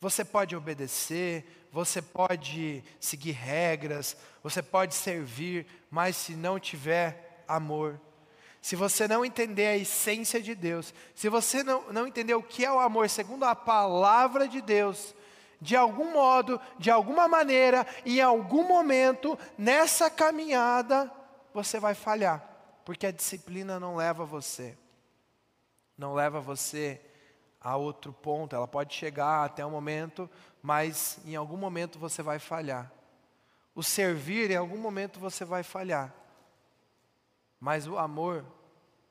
Você 0.00 0.24
pode 0.24 0.54
obedecer, 0.54 1.68
você 1.72 2.00
pode 2.00 2.84
seguir 3.00 3.32
regras, 3.32 4.16
você 4.42 4.62
pode 4.62 4.94
servir, 4.94 5.66
mas 5.90 6.16
se 6.16 6.34
não 6.34 6.58
tiver 6.58 7.42
amor, 7.48 8.00
se 8.60 8.76
você 8.76 9.08
não 9.08 9.24
entender 9.24 9.66
a 9.66 9.76
essência 9.76 10.40
de 10.40 10.54
Deus, 10.54 10.92
se 11.14 11.28
você 11.28 11.62
não, 11.62 11.92
não 11.92 12.06
entender 12.06 12.34
o 12.34 12.42
que 12.42 12.64
é 12.64 12.72
o 12.72 12.80
amor 12.80 13.08
segundo 13.08 13.44
a 13.44 13.56
palavra 13.56 14.46
de 14.46 14.60
Deus, 14.60 15.14
de 15.60 15.74
algum 15.74 16.12
modo, 16.12 16.60
de 16.78 16.90
alguma 16.90 17.26
maneira, 17.26 17.86
em 18.06 18.20
algum 18.20 18.66
momento, 18.66 19.38
nessa 19.56 20.08
caminhada, 20.08 21.10
você 21.52 21.80
vai 21.80 21.94
falhar, 21.94 22.44
porque 22.84 23.06
a 23.06 23.12
disciplina 23.12 23.80
não 23.80 23.96
leva 23.96 24.24
você, 24.24 24.76
não 25.96 26.14
leva 26.14 26.40
você 26.40 27.00
a 27.60 27.76
outro 27.76 28.12
ponto, 28.12 28.54
ela 28.54 28.68
pode 28.68 28.94
chegar 28.94 29.44
até 29.44 29.64
um 29.66 29.70
momento, 29.70 30.30
mas 30.62 31.18
em 31.24 31.34
algum 31.34 31.56
momento 31.56 31.98
você 31.98 32.22
vai 32.22 32.38
falhar. 32.38 32.92
O 33.74 33.82
servir, 33.82 34.50
em 34.50 34.56
algum 34.56 34.78
momento 34.78 35.18
você 35.18 35.44
vai 35.44 35.62
falhar. 35.62 36.14
Mas 37.60 37.86
o 37.86 37.98
amor, 37.98 38.44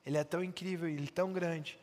ele 0.05 0.17
é 0.17 0.23
tão 0.23 0.43
incrível, 0.43 0.87
ele 0.87 1.07
é 1.07 1.11
tão 1.11 1.33
grande, 1.33 1.77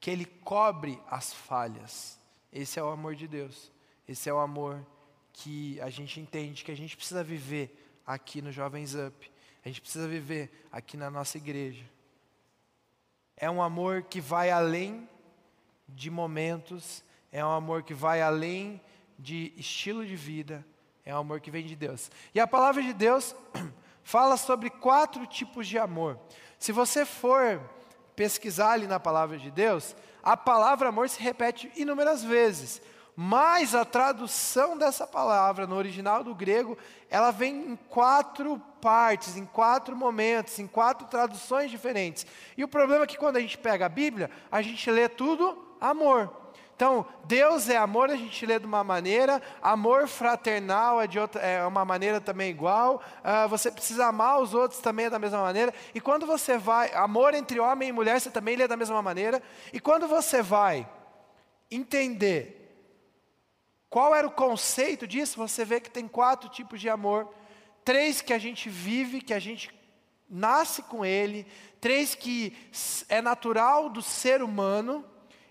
que 0.00 0.10
ele 0.10 0.24
cobre 0.24 1.00
as 1.10 1.32
falhas. 1.32 2.18
Esse 2.52 2.78
é 2.78 2.82
o 2.82 2.88
amor 2.88 3.14
de 3.14 3.28
Deus. 3.28 3.70
Esse 4.06 4.30
é 4.30 4.32
o 4.32 4.38
amor 4.38 4.84
que 5.32 5.80
a 5.80 5.90
gente 5.90 6.18
entende 6.20 6.64
que 6.64 6.72
a 6.72 6.76
gente 6.76 6.96
precisa 6.96 7.22
viver 7.22 8.00
aqui 8.06 8.40
no 8.40 8.50
Jovens 8.50 8.94
Up. 8.94 9.30
A 9.64 9.68
gente 9.68 9.80
precisa 9.80 10.08
viver 10.08 10.66
aqui 10.72 10.96
na 10.96 11.10
nossa 11.10 11.36
igreja. 11.36 11.84
É 13.36 13.50
um 13.50 13.62
amor 13.62 14.02
que 14.04 14.20
vai 14.20 14.50
além 14.50 15.08
de 15.88 16.10
momentos, 16.10 17.02
é 17.32 17.44
um 17.44 17.50
amor 17.50 17.82
que 17.82 17.94
vai 17.94 18.22
além 18.22 18.80
de 19.18 19.52
estilo 19.56 20.06
de 20.06 20.14
vida, 20.14 20.64
é 21.04 21.14
um 21.14 21.18
amor 21.18 21.40
que 21.40 21.50
vem 21.50 21.64
de 21.64 21.74
Deus. 21.74 22.10
E 22.34 22.40
a 22.40 22.46
palavra 22.46 22.82
de 22.82 22.92
Deus 22.92 23.34
fala 24.04 24.36
sobre 24.36 24.70
quatro 24.70 25.26
tipos 25.26 25.66
de 25.66 25.78
amor. 25.78 26.18
Se 26.58 26.70
você 26.72 27.04
for 27.04 27.60
pesquisar 28.14 28.72
ali 28.72 28.86
na 28.86 29.00
palavra 29.00 29.38
de 29.38 29.50
Deus, 29.50 29.96
a 30.22 30.36
palavra 30.36 30.88
amor 30.88 31.08
se 31.08 31.20
repete 31.20 31.70
inúmeras 31.76 32.22
vezes. 32.22 32.82
Mas 33.16 33.74
a 33.74 33.84
tradução 33.84 34.78
dessa 34.78 35.04
palavra 35.04 35.66
no 35.66 35.74
original 35.74 36.22
do 36.22 36.34
grego, 36.34 36.78
ela 37.10 37.32
vem 37.32 37.72
em 37.72 37.76
quatro 37.76 38.62
partes, 38.80 39.36
em 39.36 39.44
quatro 39.44 39.96
momentos, 39.96 40.58
em 40.60 40.68
quatro 40.68 41.06
traduções 41.08 41.68
diferentes. 41.68 42.24
E 42.56 42.62
o 42.62 42.68
problema 42.68 43.02
é 43.02 43.06
que 43.08 43.18
quando 43.18 43.36
a 43.36 43.40
gente 43.40 43.58
pega 43.58 43.86
a 43.86 43.88
Bíblia, 43.88 44.30
a 44.52 44.62
gente 44.62 44.88
lê 44.88 45.08
tudo 45.08 45.67
amor. 45.80 46.30
Então, 46.78 47.04
Deus 47.24 47.68
é 47.68 47.76
amor, 47.76 48.08
a 48.08 48.14
gente 48.14 48.46
lê 48.46 48.56
de 48.56 48.64
uma 48.64 48.84
maneira, 48.84 49.42
amor 49.60 50.06
fraternal 50.06 51.00
é 51.00 51.08
de 51.08 51.18
outra, 51.18 51.40
é 51.40 51.66
uma 51.66 51.84
maneira 51.84 52.20
também 52.20 52.50
igual, 52.50 53.02
uh, 53.18 53.48
você 53.48 53.68
precisa 53.68 54.06
amar 54.06 54.40
os 54.40 54.54
outros 54.54 54.80
também 54.80 55.06
é 55.06 55.10
da 55.10 55.18
mesma 55.18 55.42
maneira, 55.42 55.74
e 55.92 56.00
quando 56.00 56.24
você 56.24 56.56
vai, 56.56 56.94
amor 56.94 57.34
entre 57.34 57.58
homem 57.58 57.88
e 57.88 57.92
mulher, 57.92 58.20
você 58.20 58.30
também 58.30 58.54
lê 58.54 58.68
da 58.68 58.76
mesma 58.76 59.02
maneira, 59.02 59.42
e 59.72 59.80
quando 59.80 60.06
você 60.06 60.40
vai 60.40 60.88
entender 61.68 62.58
qual 63.90 64.14
era 64.14 64.28
o 64.28 64.30
conceito 64.30 65.04
disso, 65.04 65.36
você 65.36 65.64
vê 65.64 65.80
que 65.80 65.90
tem 65.90 66.06
quatro 66.06 66.48
tipos 66.48 66.80
de 66.80 66.88
amor, 66.88 67.28
três 67.84 68.20
que 68.20 68.32
a 68.32 68.38
gente 68.38 68.68
vive, 68.70 69.20
que 69.20 69.34
a 69.34 69.40
gente 69.40 69.68
nasce 70.30 70.82
com 70.82 71.04
ele, 71.04 71.44
três 71.80 72.14
que 72.14 72.56
é 73.08 73.20
natural 73.20 73.88
do 73.88 74.00
ser 74.00 74.44
humano, 74.44 75.04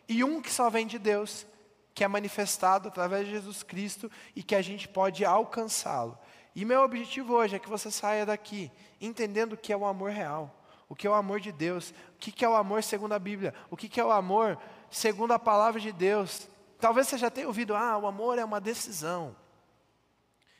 e 0.07 0.23
um 0.23 0.41
que 0.41 0.51
só 0.51 0.69
vem 0.69 0.87
de 0.87 0.97
Deus, 0.97 1.45
que 1.93 2.03
é 2.03 2.07
manifestado 2.07 2.87
através 2.87 3.25
de 3.25 3.31
Jesus 3.31 3.63
Cristo 3.63 4.11
e 4.35 4.43
que 4.43 4.55
a 4.55 4.61
gente 4.61 4.87
pode 4.87 5.25
alcançá-lo. 5.25 6.17
E 6.55 6.63
meu 6.65 6.81
objetivo 6.81 7.33
hoje 7.33 7.55
é 7.55 7.59
que 7.59 7.69
você 7.69 7.91
saia 7.91 8.25
daqui 8.25 8.71
entendendo 8.99 9.53
o 9.53 9.57
que 9.57 9.71
é 9.71 9.77
o 9.77 9.85
amor 9.85 10.11
real, 10.11 10.55
o 10.89 10.95
que 10.95 11.05
é 11.05 11.09
o 11.09 11.13
amor 11.13 11.39
de 11.39 11.51
Deus, 11.51 11.93
o 12.15 12.17
que 12.17 12.43
é 12.43 12.49
o 12.49 12.55
amor 12.55 12.83
segundo 12.83 13.13
a 13.13 13.19
Bíblia, 13.19 13.53
o 13.69 13.77
que 13.77 13.99
é 13.99 14.03
o 14.03 14.11
amor 14.11 14.57
segundo 14.89 15.33
a 15.33 15.39
palavra 15.39 15.79
de 15.79 15.91
Deus. 15.91 16.47
Talvez 16.79 17.07
você 17.07 17.17
já 17.17 17.29
tenha 17.29 17.47
ouvido, 17.47 17.75
ah, 17.75 17.97
o 17.97 18.07
amor 18.07 18.39
é 18.39 18.45
uma 18.45 18.61
decisão. 18.61 19.35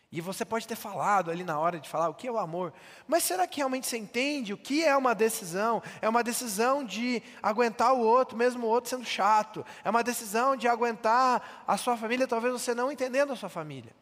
E 0.09 0.21
você 0.21 0.45
pode 0.45 0.65
ter 0.65 0.75
falado 0.75 1.29
ali 1.29 1.43
na 1.43 1.59
hora 1.59 1.79
de 1.79 1.89
falar 1.89 2.07
o 2.07 2.13
que 2.13 2.27
é 2.27 2.31
o 2.31 2.37
amor, 2.37 2.73
mas 3.05 3.23
será 3.23 3.45
que 3.45 3.57
realmente 3.57 3.87
você 3.87 3.97
entende 3.97 4.53
o 4.53 4.57
que 4.57 4.83
é 4.83 4.95
uma 4.95 5.13
decisão? 5.13 5.83
É 6.01 6.07
uma 6.07 6.23
decisão 6.23 6.83
de 6.83 7.21
aguentar 7.43 7.93
o 7.93 7.99
outro, 7.99 8.37
mesmo 8.37 8.65
o 8.65 8.69
outro 8.69 8.89
sendo 8.89 9.03
chato. 9.03 9.65
É 9.83 9.89
uma 9.89 10.03
decisão 10.03 10.55
de 10.55 10.65
aguentar 10.65 11.65
a 11.67 11.75
sua 11.75 11.97
família, 11.97 12.25
talvez 12.25 12.53
você 12.53 12.73
não 12.73 12.89
entendendo 12.89 13.33
a 13.33 13.35
sua 13.35 13.49
família. 13.49 13.93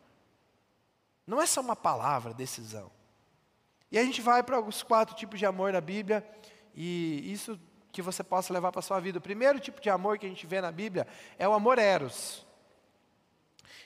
Não 1.26 1.42
é 1.42 1.48
só 1.48 1.60
uma 1.60 1.76
palavra, 1.76 2.36
decisão. 2.36 2.92
E 3.92 3.98
a 3.98 4.04
gente 4.04 4.22
vai 4.22 4.44
para 4.44 4.60
os 4.60 4.84
quatro 4.84 5.16
tipos 5.16 5.40
de 5.40 5.46
amor 5.46 5.74
na 5.74 5.82
Bíblia, 5.82 6.28
e 6.76 7.32
isso 7.32 7.60
que 7.92 8.02
você 8.02 8.24
possa 8.24 8.54
levar 8.54 8.72
para 8.72 8.80
a 8.80 8.84
sua 8.84 9.00
vida. 9.00 9.18
O 9.18 9.22
primeiro 9.22 9.60
tipo 9.60 9.82
de 9.82 9.90
amor 9.90 10.20
que 10.20 10.26
a 10.28 10.30
gente 10.30 10.46
vê 10.46 10.62
na 10.62 10.72
Bíblia 10.72 11.08
é 11.40 11.48
o 11.48 11.54
amor 11.54 11.80
eros. 11.80 12.45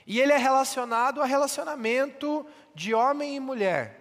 E 0.05 0.19
ele 0.19 0.33
é 0.33 0.37
relacionado 0.37 1.21
a 1.21 1.25
relacionamento 1.25 2.45
de 2.73 2.93
homem 2.93 3.35
e 3.35 3.39
mulher. 3.39 3.99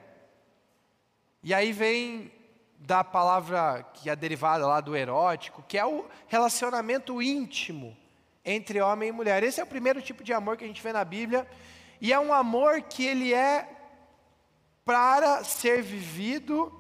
E 1.42 1.52
aí 1.54 1.73
vem 1.73 2.32
da 2.78 3.02
palavra 3.02 3.85
que 3.94 4.08
é 4.08 4.16
derivada 4.16 4.66
lá 4.66 4.80
do 4.80 4.97
erótico, 4.97 5.64
que 5.66 5.76
é 5.76 5.85
o 5.85 6.06
relacionamento 6.26 7.20
íntimo 7.20 7.97
entre 8.44 8.80
homem 8.80 9.11
e 9.11 9.12
mulher. 9.12 9.42
Esse 9.42 9.61
é 9.61 9.64
o 9.64 9.66
primeiro 9.66 10.00
tipo 10.00 10.25
de 10.25 10.32
amor 10.32 10.56
que 10.56 10.64
a 10.64 10.66
gente 10.66 10.82
vê 10.82 10.92
na 10.92 11.04
Bíblia, 11.04 11.47
e 12.00 12.12
é 12.12 12.18
um 12.18 12.32
amor 12.32 12.82
que 12.82 13.04
ele 13.04 13.35
é 13.35 13.68
para 14.85 15.44
ser 15.44 15.82
vivido 15.82 16.73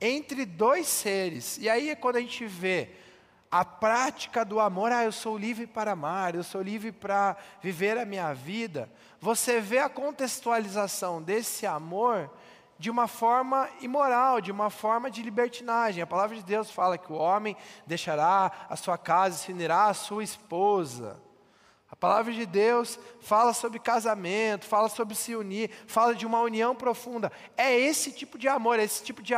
entre 0.00 0.44
dois 0.44 0.86
seres. 0.88 1.58
E 1.58 1.68
aí 1.68 1.94
quando 1.94 2.16
a 2.16 2.20
gente 2.20 2.44
vê 2.46 2.90
a 3.50 3.64
prática 3.64 4.44
do 4.44 4.58
amor, 4.58 4.92
ah, 4.92 5.04
eu 5.04 5.12
sou 5.12 5.36
livre 5.36 5.66
para 5.66 5.92
amar, 5.92 6.34
eu 6.34 6.42
sou 6.42 6.60
livre 6.60 6.90
para 6.92 7.36
viver 7.62 7.96
a 7.96 8.04
minha 8.04 8.32
vida, 8.32 8.90
você 9.20 9.60
vê 9.60 9.78
a 9.78 9.88
contextualização 9.88 11.22
desse 11.22 11.66
amor 11.66 12.30
de 12.78 12.90
uma 12.90 13.08
forma 13.08 13.68
imoral, 13.80 14.40
de 14.40 14.52
uma 14.52 14.68
forma 14.68 15.10
de 15.10 15.22
libertinagem. 15.22 16.02
A 16.02 16.06
palavra 16.06 16.36
de 16.36 16.42
Deus 16.42 16.70
fala 16.70 16.98
que 16.98 17.10
o 17.10 17.16
homem 17.16 17.56
deixará 17.86 18.52
a 18.68 18.76
sua 18.76 18.98
casa 18.98 19.36
e 19.36 19.38
se 19.38 19.52
unirá 19.52 19.86
à 19.86 19.94
sua 19.94 20.22
esposa. 20.22 21.18
A 21.88 21.96
palavra 21.96 22.32
de 22.32 22.44
Deus 22.44 22.98
fala 23.20 23.54
sobre 23.54 23.78
casamento, 23.78 24.66
fala 24.66 24.88
sobre 24.88 25.14
se 25.14 25.34
unir, 25.34 25.70
fala 25.86 26.14
de 26.14 26.26
uma 26.26 26.40
união 26.40 26.74
profunda. 26.74 27.32
É 27.56 27.74
esse 27.78 28.12
tipo 28.12 28.36
de 28.36 28.48
amor, 28.48 28.78
é 28.78 28.84
esse 28.84 29.02
tipo 29.02 29.22
de, 29.22 29.32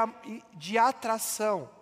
de 0.55 0.77
atração 0.79 1.78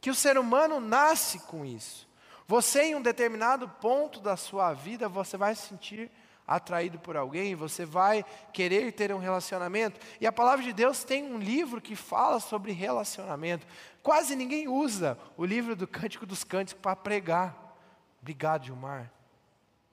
que 0.00 0.10
o 0.10 0.14
ser 0.14 0.38
humano 0.38 0.80
nasce 0.80 1.38
com 1.40 1.64
isso. 1.64 2.08
Você, 2.46 2.82
em 2.82 2.94
um 2.94 3.02
determinado 3.02 3.68
ponto 3.68 4.20
da 4.20 4.36
sua 4.36 4.72
vida, 4.72 5.08
você 5.08 5.36
vai 5.36 5.54
se 5.54 5.68
sentir 5.68 6.10
atraído 6.46 6.98
por 6.98 7.14
alguém, 7.14 7.54
você 7.54 7.84
vai 7.84 8.24
querer 8.54 8.90
ter 8.92 9.12
um 9.12 9.18
relacionamento. 9.18 10.00
E 10.18 10.26
a 10.26 10.32
palavra 10.32 10.64
de 10.64 10.72
Deus 10.72 11.04
tem 11.04 11.22
um 11.22 11.38
livro 11.38 11.78
que 11.78 11.94
fala 11.94 12.40
sobre 12.40 12.72
relacionamento. 12.72 13.66
Quase 14.02 14.34
ninguém 14.34 14.66
usa 14.66 15.18
o 15.36 15.44
livro 15.44 15.76
do 15.76 15.86
Cântico 15.86 16.24
dos 16.24 16.42
Cânticos 16.42 16.80
para 16.80 16.96
pregar. 16.96 17.76
Obrigado, 18.22 18.64
Gilmar. 18.64 19.12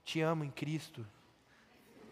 Te 0.05 0.21
amo 0.21 0.45
em 0.45 0.49
Cristo. 0.49 1.05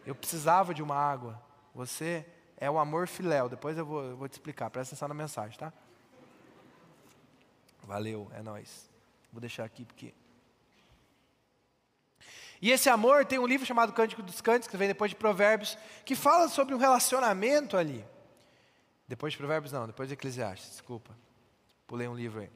Eu 0.05 0.13
precisava 0.13 0.73
de 0.73 0.83
uma 0.83 0.95
água. 0.95 1.41
Você 1.73 2.25
é 2.57 2.69
o 2.69 2.77
amor 2.77 3.07
filéu. 3.07 3.47
Depois 3.47 3.77
eu 3.77 3.85
vou, 3.85 4.03
eu 4.03 4.17
vou 4.17 4.27
te 4.27 4.33
explicar. 4.33 4.69
Presta 4.69 4.93
atenção 4.93 5.07
na 5.07 5.13
mensagem, 5.13 5.57
tá? 5.57 5.71
Valeu, 7.83 8.31
é 8.33 8.41
nós. 8.41 8.89
Vou 9.31 9.41
deixar 9.41 9.65
aqui 9.65 9.85
porque. 9.85 10.13
E 12.61 12.71
esse 12.71 12.89
amor 12.89 13.25
tem 13.25 13.39
um 13.39 13.45
livro 13.45 13.65
chamado 13.65 13.91
Cântico 13.91 14.23
dos 14.23 14.39
Cânticos, 14.39 14.69
que 14.69 14.77
vem 14.77 14.87
depois 14.87 15.11
de 15.11 15.15
Provérbios, 15.15 15.77
que 16.05 16.15
fala 16.15 16.47
sobre 16.47 16.73
um 16.73 16.77
relacionamento 16.77 17.75
ali. 17.75 18.05
Depois 19.07 19.33
de 19.33 19.37
Provérbios, 19.37 19.73
não, 19.73 19.85
depois 19.85 20.07
de 20.07 20.13
Eclesiastes, 20.13 20.69
desculpa. 20.71 21.15
Pulei 21.85 22.07
um 22.07 22.15
livro 22.15 22.39
aí. 22.39 22.49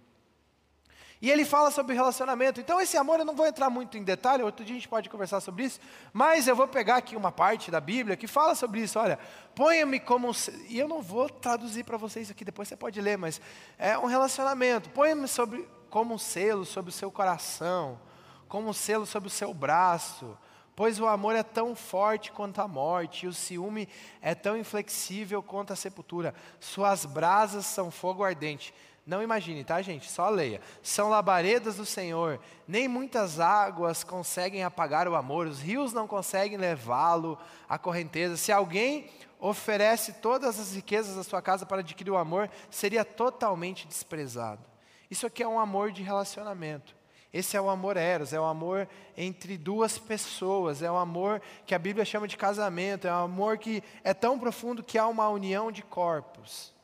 E 1.21 1.31
ele 1.31 1.43
fala 1.43 1.71
sobre 1.71 1.95
relacionamento. 1.95 2.59
Então, 2.59 2.79
esse 2.79 2.95
amor 2.95 3.19
eu 3.19 3.25
não 3.25 3.36
vou 3.36 3.47
entrar 3.47 3.69
muito 3.69 3.97
em 3.97 4.03
detalhe, 4.03 4.43
outro 4.43 4.63
dia 4.63 4.75
a 4.75 4.77
gente 4.77 4.88
pode 4.88 5.09
conversar 5.09 5.41
sobre 5.41 5.63
isso, 5.63 5.79
mas 6.13 6.47
eu 6.47 6.55
vou 6.55 6.67
pegar 6.67 6.97
aqui 6.97 7.15
uma 7.15 7.31
parte 7.31 7.71
da 7.71 7.81
Bíblia 7.81 8.15
que 8.15 8.27
fala 8.27 8.53
sobre 8.53 8.81
isso. 8.81 9.00
Olha, 9.00 9.17
ponha-me 9.55 10.00
como. 10.00 10.31
E 10.69 10.77
eu 10.77 10.88
não 10.88 11.01
vou 11.01 11.27
traduzir 11.29 11.83
para 11.83 11.97
vocês 11.97 12.29
aqui, 12.29 12.45
depois 12.45 12.67
você 12.67 12.75
pode 12.75 13.01
ler, 13.01 13.17
mas 13.17 13.41
é 13.79 13.97
um 13.97 14.05
relacionamento. 14.05 14.89
Ponha-me 14.91 15.27
sobre 15.27 15.67
como 15.89 16.13
um 16.13 16.17
selo 16.17 16.65
sobre 16.65 16.89
o 16.89 16.93
seu 16.93 17.09
coração, 17.09 18.00
como 18.47 18.69
um 18.69 18.74
selo 18.74 19.05
sobre 19.05 19.27
o 19.27 19.31
seu 19.31 19.53
braço. 19.53 20.38
Pois 20.75 21.00
o 21.00 21.07
amor 21.07 21.36
é 21.36 21.41
tão 21.41 21.75
forte 21.75 22.31
quanto 22.31 22.62
a 22.62 22.67
morte, 22.67 23.25
e 23.25 23.27
o 23.27 23.33
ciúme 23.33 23.89
é 24.21 24.36
tão 24.36 24.55
inflexível 24.55 25.41
quanto 25.41 25.74
a 25.74 25.75
sepultura. 25.75 26.36
Suas 26.59 27.03
brasas 27.03 27.65
são 27.65 27.89
fogo 27.89 28.24
ardente. 28.24 28.71
Não 29.08 29.24
imagine, 29.24 29.64
tá, 29.64 29.82
gente? 29.82 30.12
Só 30.12 30.28
leia. 30.28 30.60
São 30.84 31.08
labaredas 31.08 31.78
do 31.78 31.86
Senhor, 31.86 32.42
nem 32.68 32.90
muitas 32.90 33.40
águas 33.40 34.04
conseguem 34.04 34.66
apagar 34.66 35.08
o 35.08 35.16
amor, 35.16 35.48
os 35.48 35.62
rios 35.62 35.94
não 35.94 36.06
conseguem 36.06 36.58
levá-lo 36.58 37.40
à 37.70 37.78
correnteza. 37.78 38.36
Se 38.36 38.52
alguém 38.52 39.10
oferece 39.40 40.12
todas 40.16 40.60
as 40.60 40.76
riquezas 40.76 41.16
da 41.16 41.24
sua 41.24 41.42
casa 41.42 41.66
para 41.66 41.80
adquirir 41.80 42.12
o 42.12 42.18
amor, 42.18 42.50
seria 42.70 43.06
totalmente 43.06 43.88
desprezado. 43.88 44.62
Isso 45.10 45.26
aqui 45.26 45.42
é 45.42 45.48
um 45.48 45.58
amor 45.58 45.94
de 45.94 46.04
relacionamento. 46.04 46.94
Esse 47.32 47.56
é 47.56 47.62
o 47.62 47.70
amor 47.70 47.96
eros, 47.96 48.34
é 48.34 48.40
o 48.42 48.44
amor 48.44 48.90
entre 49.16 49.58
duas 49.58 49.98
pessoas, 49.98 50.82
é 50.82 50.92
o 50.92 50.98
amor 50.98 51.42
que 51.66 51.74
a 51.74 51.80
Bíblia 51.80 52.04
chama 52.04 52.28
de 52.28 52.36
casamento, 52.36 53.08
é 53.08 53.14
um 53.14 53.24
amor 53.24 53.58
que 53.58 53.82
é 54.04 54.14
tão 54.14 54.38
profundo 54.38 54.84
que 54.84 54.98
há 54.98 55.08
uma 55.08 55.30
união 55.30 55.72
de 55.72 55.82
corpos. 55.82 56.76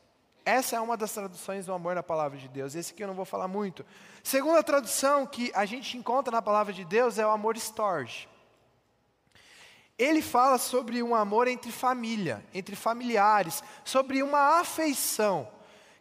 Essa 0.44 0.76
é 0.76 0.80
uma 0.80 0.96
das 0.96 1.12
traduções 1.12 1.66
do 1.66 1.72
amor 1.72 1.94
na 1.94 2.02
palavra 2.02 2.38
de 2.38 2.48
Deus. 2.48 2.74
Esse 2.74 2.92
aqui 2.92 3.02
eu 3.02 3.08
não 3.08 3.14
vou 3.14 3.24
falar 3.24 3.48
muito. 3.48 3.84
Segunda 4.22 4.62
tradução 4.62 5.26
que 5.26 5.50
a 5.54 5.64
gente 5.64 5.96
encontra 5.96 6.30
na 6.30 6.42
palavra 6.42 6.72
de 6.72 6.84
Deus 6.84 7.18
é 7.18 7.26
o 7.26 7.30
amor 7.30 7.56
storge. 7.56 8.28
Ele 9.98 10.20
fala 10.20 10.58
sobre 10.58 11.02
um 11.02 11.14
amor 11.14 11.48
entre 11.48 11.72
família, 11.72 12.44
entre 12.52 12.76
familiares, 12.76 13.62
sobre 13.84 14.22
uma 14.22 14.58
afeição 14.58 15.48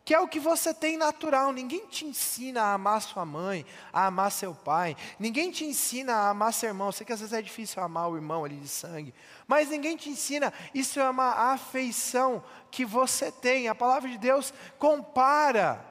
que 0.05 0.13
é 0.13 0.19
o 0.19 0.27
que 0.27 0.39
você 0.39 0.73
tem 0.73 0.97
natural. 0.97 1.51
Ninguém 1.51 1.85
te 1.87 2.05
ensina 2.05 2.61
a 2.61 2.73
amar 2.73 3.01
sua 3.01 3.25
mãe, 3.25 3.65
a 3.91 4.07
amar 4.07 4.31
seu 4.31 4.53
pai. 4.53 4.97
Ninguém 5.17 5.51
te 5.51 5.63
ensina 5.63 6.13
a 6.13 6.29
amar 6.29 6.53
seu 6.53 6.69
irmão. 6.69 6.91
Sei 6.91 7.05
que 7.05 7.13
às 7.13 7.19
vezes 7.19 7.33
é 7.33 7.41
difícil 7.41 7.81
amar 7.81 8.09
o 8.09 8.15
irmão 8.15 8.43
ali 8.43 8.57
de 8.57 8.67
sangue, 8.67 9.13
mas 9.47 9.69
ninguém 9.69 9.95
te 9.95 10.09
ensina. 10.09 10.51
Isso 10.73 10.99
é 10.99 11.09
uma 11.09 11.53
afeição 11.53 12.43
que 12.69 12.83
você 12.83 13.31
tem. 13.31 13.67
A 13.67 13.75
palavra 13.75 14.09
de 14.09 14.17
Deus 14.17 14.53
compara 14.77 15.85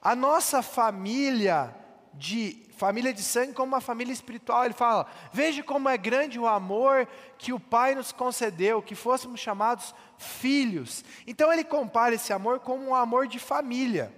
a 0.00 0.14
nossa 0.14 0.62
família 0.62 1.74
de 2.18 2.66
família 2.76 3.12
de 3.12 3.22
sangue 3.22 3.52
como 3.52 3.68
uma 3.68 3.80
família 3.80 4.12
espiritual. 4.12 4.64
Ele 4.64 4.74
fala: 4.74 5.06
Veja 5.32 5.62
como 5.62 5.88
é 5.88 5.96
grande 5.96 6.38
o 6.38 6.46
amor 6.46 7.08
que 7.38 7.52
o 7.52 7.60
Pai 7.60 7.94
nos 7.94 8.12
concedeu, 8.12 8.82
que 8.82 8.94
fôssemos 8.94 9.40
chamados 9.40 9.94
filhos. 10.18 11.04
Então 11.26 11.52
ele 11.52 11.64
compara 11.64 12.14
esse 12.14 12.32
amor 12.32 12.60
como 12.60 12.88
um 12.88 12.94
amor 12.94 13.26
de 13.28 13.38
família. 13.38 14.12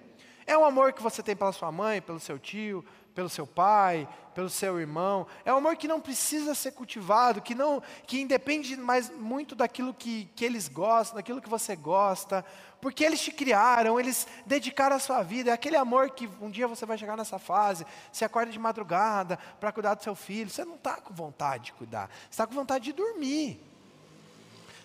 É 0.47 0.57
um 0.57 0.65
amor 0.65 0.93
que 0.93 1.03
você 1.03 1.23
tem 1.23 1.37
pela 1.37 1.53
sua 1.53 1.71
mãe, 1.71 2.03
pelo 2.03 2.19
seu 2.19 2.39
tio, 2.39 2.85
pelo 3.21 3.29
seu 3.29 3.47
pai, 3.47 4.09
pelo 4.35 4.49
seu 4.49 4.81
irmão. 4.81 5.27
É 5.45 5.53
um 5.53 5.59
amor 5.59 5.77
que 5.77 5.87
não 5.87 6.01
precisa 6.01 6.55
ser 6.55 6.71
cultivado, 6.73 7.43
que 7.43 7.55
não, 7.55 7.83
que 8.07 8.19
independe 8.19 8.75
mais 8.79 9.11
muito 9.11 9.55
daquilo 9.55 9.93
que, 9.93 10.25
que 10.35 10.43
eles 10.43 10.69
gostam, 10.69 11.17
daquilo 11.17 11.43
que 11.43 11.49
você 11.49 11.77
gosta, 11.77 12.43
porque 12.81 13.05
eles 13.05 13.21
te 13.21 13.31
criaram, 13.31 14.01
eles 14.01 14.27
dedicaram 14.47 14.97
a 14.97 14.99
sua 14.99 15.23
vida. 15.23 15.51
É 15.51 15.53
aquele 15.53 15.77
amor 15.77 16.13
que 16.13 16.31
um 16.41 16.49
dia 16.49 16.67
você 16.67 16.87
vai 16.87 16.97
chegar 16.97 17.15
nessa 17.15 17.39
fase, 17.39 17.85
você 18.11 18.25
acorda 18.25 18.51
de 18.51 18.59
madrugada 18.59 19.39
para 19.61 19.71
cuidar 19.71 19.93
do 19.93 20.03
seu 20.03 20.15
filho. 20.15 20.49
Você 20.49 20.65
não 20.65 20.77
está 20.77 20.95
com 20.95 21.13
vontade 21.13 21.65
de 21.65 21.73
cuidar, 21.75 22.09
você 22.23 22.31
está 22.31 22.47
com 22.47 22.55
vontade 22.55 22.87
de 22.87 22.95
dormir. 22.95 23.61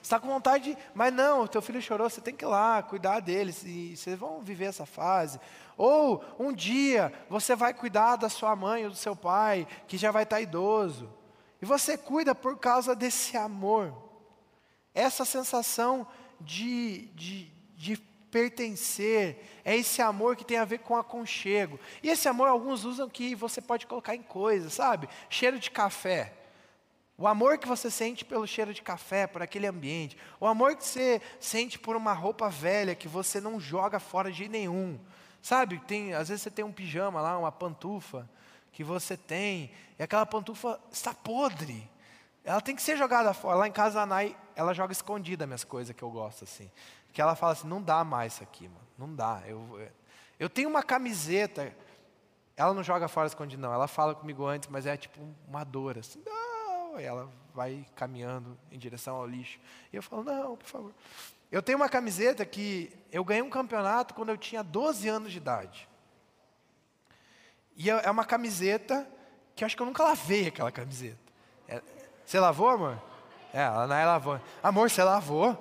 Está 0.04 0.20
com 0.20 0.28
vontade 0.28 0.76
de, 0.76 0.78
mas 0.94 1.12
não, 1.12 1.48
teu 1.48 1.62
filho 1.62 1.82
chorou, 1.82 2.08
você 2.08 2.22
tem 2.22 2.36
que 2.36 2.46
ir 2.46 2.48
lá 2.48 2.84
cuidar 2.84 3.22
deles, 3.22 3.64
e 3.64 3.96
vocês 3.96 4.20
vão 4.20 4.40
viver 4.42 4.66
essa 4.66 4.86
fase. 4.86 5.40
Ou 5.78 6.24
um 6.40 6.54
dia 6.54 7.12
você 7.30 7.56
vai 7.56 7.74
cuidar 7.74 8.16
da 8.16 8.30
sua 8.30 8.56
mãe 8.56 8.86
ou 8.86 8.90
do 8.90 8.96
seu 8.96 9.16
pai, 9.16 9.68
que 9.88 9.98
já 9.98 10.12
vai 10.12 10.24
estar 10.24 10.38
tá 10.38 10.42
idoso. 10.42 11.12
E 11.62 11.66
você 11.66 11.98
cuida 11.98 12.34
por 12.34 12.58
causa 12.58 12.96
desse 12.96 13.36
amor. 13.36 13.94
Essa 14.94 15.26
sensação 15.26 16.08
de, 16.40 17.08
de, 17.16 17.52
de 17.76 17.98
pertencer, 18.36 19.62
é 19.64 19.78
esse 19.78 20.02
amor 20.02 20.36
que 20.36 20.44
tem 20.44 20.58
a 20.58 20.66
ver 20.66 20.80
com 20.80 20.98
aconchego. 20.98 21.80
E 22.04 22.10
esse 22.10 22.28
amor 22.28 22.50
alguns 22.50 22.84
usam 22.84 23.10
que 23.10 23.34
você 23.34 23.62
pode 23.62 23.88
colocar 23.88 24.14
em 24.14 24.22
coisas, 24.22 24.74
sabe? 24.74 25.08
Cheiro 25.30 25.58
de 25.58 25.72
café. 25.72 26.34
O 27.18 27.28
amor 27.28 27.58
que 27.58 27.66
você 27.66 27.90
sente 27.90 28.26
pelo 28.26 28.46
cheiro 28.46 28.74
de 28.74 28.82
café, 28.82 29.26
por 29.26 29.42
aquele 29.42 29.68
ambiente. 29.68 30.18
O 30.38 30.46
amor 30.46 30.76
que 30.76 30.84
você 30.84 31.22
sente 31.40 31.80
por 31.80 31.96
uma 31.96 32.12
roupa 32.12 32.50
velha 32.50 32.94
que 32.94 33.08
você 33.08 33.40
não 33.40 33.58
joga 33.58 34.02
fora 34.02 34.30
de 34.30 34.50
nenhum. 34.50 35.00
Sabe, 35.46 35.78
tem, 35.78 36.12
às 36.16 36.30
vezes 36.30 36.42
você 36.42 36.50
tem 36.50 36.66
um 36.66 36.72
pijama 36.72 37.22
lá, 37.22 37.38
uma 37.38 37.52
pantufa 37.52 38.28
que 38.72 38.84
você 38.84 39.16
tem, 39.16 39.70
e 40.00 40.02
aquela 40.02 40.26
pantufa 40.26 40.80
está 40.92 41.14
podre. 41.14 41.88
Ela 42.44 42.60
tem 42.60 42.76
que 42.76 42.82
ser 42.82 42.98
jogada 42.98 43.32
fora. 43.32 43.58
Lá 43.58 43.68
em 43.68 43.72
casa 43.72 44.02
a 44.02 44.08
Nai, 44.08 44.36
ela 44.56 44.74
joga 44.74 44.92
escondida 44.92 45.46
minhas 45.46 45.64
coisas 45.64 45.96
que 45.96 46.02
eu 46.02 46.10
gosto 46.10 46.46
assim. 46.46 46.72
Que 47.14 47.22
ela 47.22 47.36
fala 47.36 47.52
assim, 47.52 47.68
não 47.68 47.80
dá 47.80 48.04
mais 48.04 48.34
isso 48.34 48.42
aqui, 48.42 48.68
mano. 48.68 48.88
Não 48.98 49.14
dá. 49.14 49.44
Eu, 49.46 49.88
eu 50.40 50.50
tenho 50.50 50.68
uma 50.68 50.82
camiseta, 50.82 51.72
ela 52.58 52.74
não 52.74 52.82
joga 52.82 53.08
fora 53.08 53.28
escondida 53.28 53.62
não. 53.62 53.72
Ela 53.72 53.88
fala 53.88 54.16
comigo 54.16 54.48
antes, 54.48 54.68
mas 54.68 54.88
é 54.88 54.98
tipo 54.98 55.20
uma 55.48 55.64
dor 55.64 56.00
assim. 56.00 56.24
Não, 56.26 57.00
e 57.00 57.04
ela 57.04 57.32
vai 57.54 57.86
caminhando 57.96 58.58
em 58.72 58.80
direção 58.80 59.18
ao 59.18 59.28
lixo. 59.28 59.60
E 59.94 59.96
eu 59.96 60.02
falo, 60.02 60.24
não, 60.24 60.58
por 60.58 60.66
favor. 60.66 60.92
Eu 61.56 61.64
tenho 61.64 61.78
uma 61.78 61.88
camiseta 61.88 62.46
que 62.46 62.92
eu 63.10 63.24
ganhei 63.24 63.42
um 63.42 63.50
campeonato 63.50 64.14
quando 64.14 64.28
eu 64.28 64.38
tinha 64.38 64.62
12 64.62 65.08
anos 65.08 65.32
de 65.32 65.38
idade. 65.38 65.88
E 67.78 67.90
é, 67.90 68.02
é 68.04 68.12
uma 68.12 68.26
camiseta 68.26 69.08
que 69.56 69.64
eu 69.64 69.66
acho 69.66 69.74
que 69.74 69.82
eu 69.82 69.86
nunca 69.86 70.04
lavei 70.04 70.48
aquela 70.48 70.70
camiseta. 70.70 71.18
É, 71.66 71.82
você 72.26 72.42
lavou, 72.42 72.68
amor? 72.68 73.02
É, 73.54 73.64
a 73.64 73.88
Nai 73.88 74.06
lavou. 74.06 74.38
Amor, 74.62 74.90
você 74.90 75.02
lavou? 75.02 75.58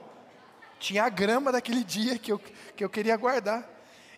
Tinha 0.80 1.04
a 1.04 1.08
grama 1.08 1.52
daquele 1.52 1.84
dia 1.84 2.18
que 2.18 2.32
eu, 2.32 2.40
que 2.40 2.82
eu 2.82 2.90
queria 2.90 3.16
guardar. 3.16 3.64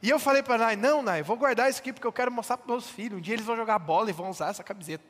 E 0.00 0.08
eu 0.08 0.18
falei 0.18 0.42
para 0.42 0.54
a 0.54 0.58
Nai, 0.58 0.76
não, 0.76 1.02
Nai, 1.02 1.22
vou 1.22 1.36
guardar 1.36 1.68
isso 1.68 1.80
aqui 1.80 1.92
porque 1.92 2.06
eu 2.06 2.12
quero 2.12 2.32
mostrar 2.32 2.56
para 2.56 2.68
meus 2.68 2.88
filhos. 2.88 3.18
Um 3.18 3.20
dia 3.20 3.34
eles 3.34 3.44
vão 3.44 3.54
jogar 3.54 3.78
bola 3.78 4.08
e 4.08 4.14
vão 4.14 4.30
usar 4.30 4.48
essa 4.48 4.64
camiseta. 4.64 5.04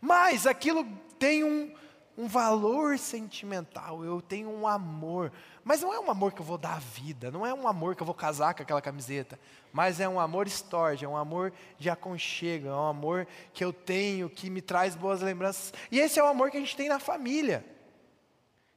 Mas 0.00 0.46
aquilo 0.46 0.86
tem 1.18 1.44
um, 1.44 1.74
um 2.18 2.26
valor 2.26 2.98
sentimental, 2.98 4.04
eu 4.04 4.20
tenho 4.20 4.50
um 4.50 4.66
amor. 4.66 5.30
Mas 5.62 5.82
não 5.82 5.94
é 5.94 6.00
um 6.00 6.10
amor 6.10 6.32
que 6.32 6.40
eu 6.40 6.44
vou 6.44 6.58
dar 6.58 6.74
a 6.74 6.80
vida, 6.80 7.30
não 7.30 7.46
é 7.46 7.54
um 7.54 7.68
amor 7.68 7.94
que 7.94 8.02
eu 8.02 8.04
vou 8.04 8.14
casar 8.14 8.54
com 8.54 8.62
aquela 8.64 8.82
camiseta. 8.82 9.38
Mas 9.72 10.00
é 10.00 10.08
um 10.08 10.18
amor 10.18 10.48
storge, 10.48 11.04
é 11.04 11.08
um 11.08 11.16
amor 11.16 11.52
de 11.78 11.88
aconchego, 11.88 12.66
é 12.66 12.72
um 12.72 12.88
amor 12.88 13.28
que 13.54 13.64
eu 13.64 13.72
tenho, 13.72 14.28
que 14.28 14.50
me 14.50 14.60
traz 14.60 14.96
boas 14.96 15.20
lembranças. 15.20 15.72
E 15.92 16.00
esse 16.00 16.18
é 16.18 16.24
o 16.24 16.26
amor 16.26 16.50
que 16.50 16.56
a 16.56 16.60
gente 16.60 16.76
tem 16.76 16.88
na 16.88 16.98
família. 16.98 17.64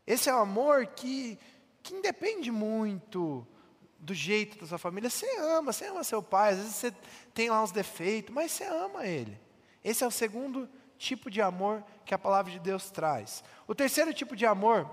Esse 0.06 0.30
é 0.30 0.36
o 0.36 0.38
amor 0.38 0.86
que, 0.86 1.40
que 1.82 1.96
independe 1.96 2.52
muito 2.52 3.46
do 3.98 4.14
jeito 4.14 4.60
da 4.60 4.68
sua 4.68 4.78
família. 4.78 5.10
Você 5.10 5.26
ama, 5.40 5.74
você 5.74 5.88
ama 5.88 6.04
seu 6.04 6.22
pai, 6.22 6.52
às 6.52 6.58
vezes 6.58 6.76
você 6.76 6.94
tem 7.34 7.50
lá 7.50 7.64
uns 7.64 7.72
defeitos, 7.72 8.32
mas 8.36 8.52
você 8.52 8.66
ama 8.66 9.08
ele. 9.08 9.36
Esse 9.84 10.04
é 10.04 10.08
o 10.08 10.12
segundo 10.12 10.70
tipo 11.02 11.32
de 11.32 11.42
amor 11.42 11.84
que 12.06 12.14
a 12.14 12.20
palavra 12.20 12.52
de 12.52 12.60
Deus 12.60 12.92
traz. 12.92 13.44
O 13.68 13.74
terceiro 13.74 14.14
tipo 14.14 14.36
de 14.36 14.46
amor 14.46 14.90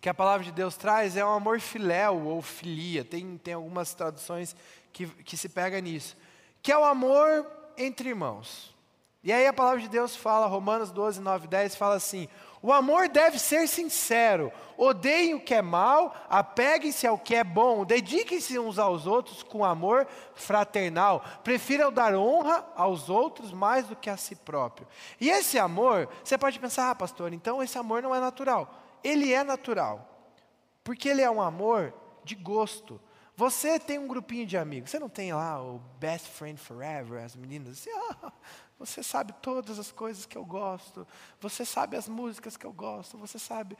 que 0.00 0.08
a 0.08 0.14
palavra 0.14 0.44
de 0.44 0.50
Deus 0.50 0.76
traz 0.76 1.16
é 1.16 1.24
um 1.24 1.32
amor 1.32 1.60
filéu 1.60 2.26
ou 2.26 2.42
filia. 2.42 3.04
Tem, 3.04 3.38
tem 3.38 3.54
algumas 3.54 3.94
traduções 3.94 4.56
que, 4.92 5.06
que 5.06 5.36
se 5.36 5.48
pega 5.48 5.80
nisso. 5.80 6.16
Que 6.60 6.72
é 6.72 6.76
o 6.76 6.84
amor 6.84 7.46
entre 7.78 8.08
irmãos. 8.08 8.74
E 9.22 9.32
aí 9.32 9.46
a 9.46 9.52
palavra 9.52 9.80
de 9.80 9.88
Deus 9.88 10.16
fala, 10.16 10.46
Romanos 10.46 10.90
12, 10.90 11.20
9, 11.20 11.46
10, 11.46 11.76
fala 11.76 11.94
assim: 11.94 12.28
o 12.62 12.72
amor 12.72 13.08
deve 13.08 13.40
ser 13.40 13.66
sincero. 13.66 14.52
Odeiem 14.76 15.34
o 15.34 15.40
que 15.40 15.54
é 15.54 15.60
mal, 15.60 16.14
apeguem-se 16.30 17.06
ao 17.06 17.18
que 17.18 17.34
é 17.34 17.42
bom, 17.42 17.84
dediquem-se 17.84 18.58
uns 18.58 18.78
aos 18.78 19.06
outros 19.06 19.42
com 19.42 19.64
amor 19.64 20.06
fraternal. 20.34 21.24
Prefiram 21.42 21.92
dar 21.92 22.14
honra 22.14 22.64
aos 22.76 23.10
outros 23.10 23.52
mais 23.52 23.86
do 23.88 23.96
que 23.96 24.08
a 24.08 24.16
si 24.16 24.36
próprio. 24.36 24.86
E 25.20 25.28
esse 25.28 25.58
amor, 25.58 26.08
você 26.22 26.38
pode 26.38 26.58
pensar, 26.60 26.90
ah, 26.90 26.94
pastor, 26.94 27.32
então 27.32 27.62
esse 27.62 27.76
amor 27.76 28.00
não 28.00 28.14
é 28.14 28.20
natural. 28.20 28.72
Ele 29.02 29.32
é 29.32 29.42
natural, 29.42 30.08
porque 30.84 31.08
ele 31.08 31.20
é 31.20 31.30
um 31.30 31.42
amor 31.42 31.92
de 32.22 32.36
gosto. 32.36 33.00
Você 33.36 33.78
tem 33.78 33.98
um 33.98 34.06
grupinho 34.06 34.46
de 34.46 34.56
amigos, 34.56 34.90
você 34.90 34.98
não 34.98 35.08
tem 35.08 35.32
lá 35.32 35.60
o 35.60 35.80
best 35.98 36.28
friend 36.28 36.60
forever, 36.60 37.24
as 37.24 37.34
meninas 37.34 37.72
assim, 37.72 37.90
ah, 38.22 38.32
você 38.86 39.02
sabe 39.02 39.32
todas 39.40 39.78
as 39.78 39.92
coisas 39.92 40.26
que 40.26 40.36
eu 40.36 40.44
gosto. 40.44 41.06
Você 41.40 41.64
sabe 41.64 41.96
as 41.96 42.08
músicas 42.08 42.56
que 42.56 42.66
eu 42.66 42.72
gosto. 42.72 43.16
Você 43.18 43.38
sabe. 43.38 43.76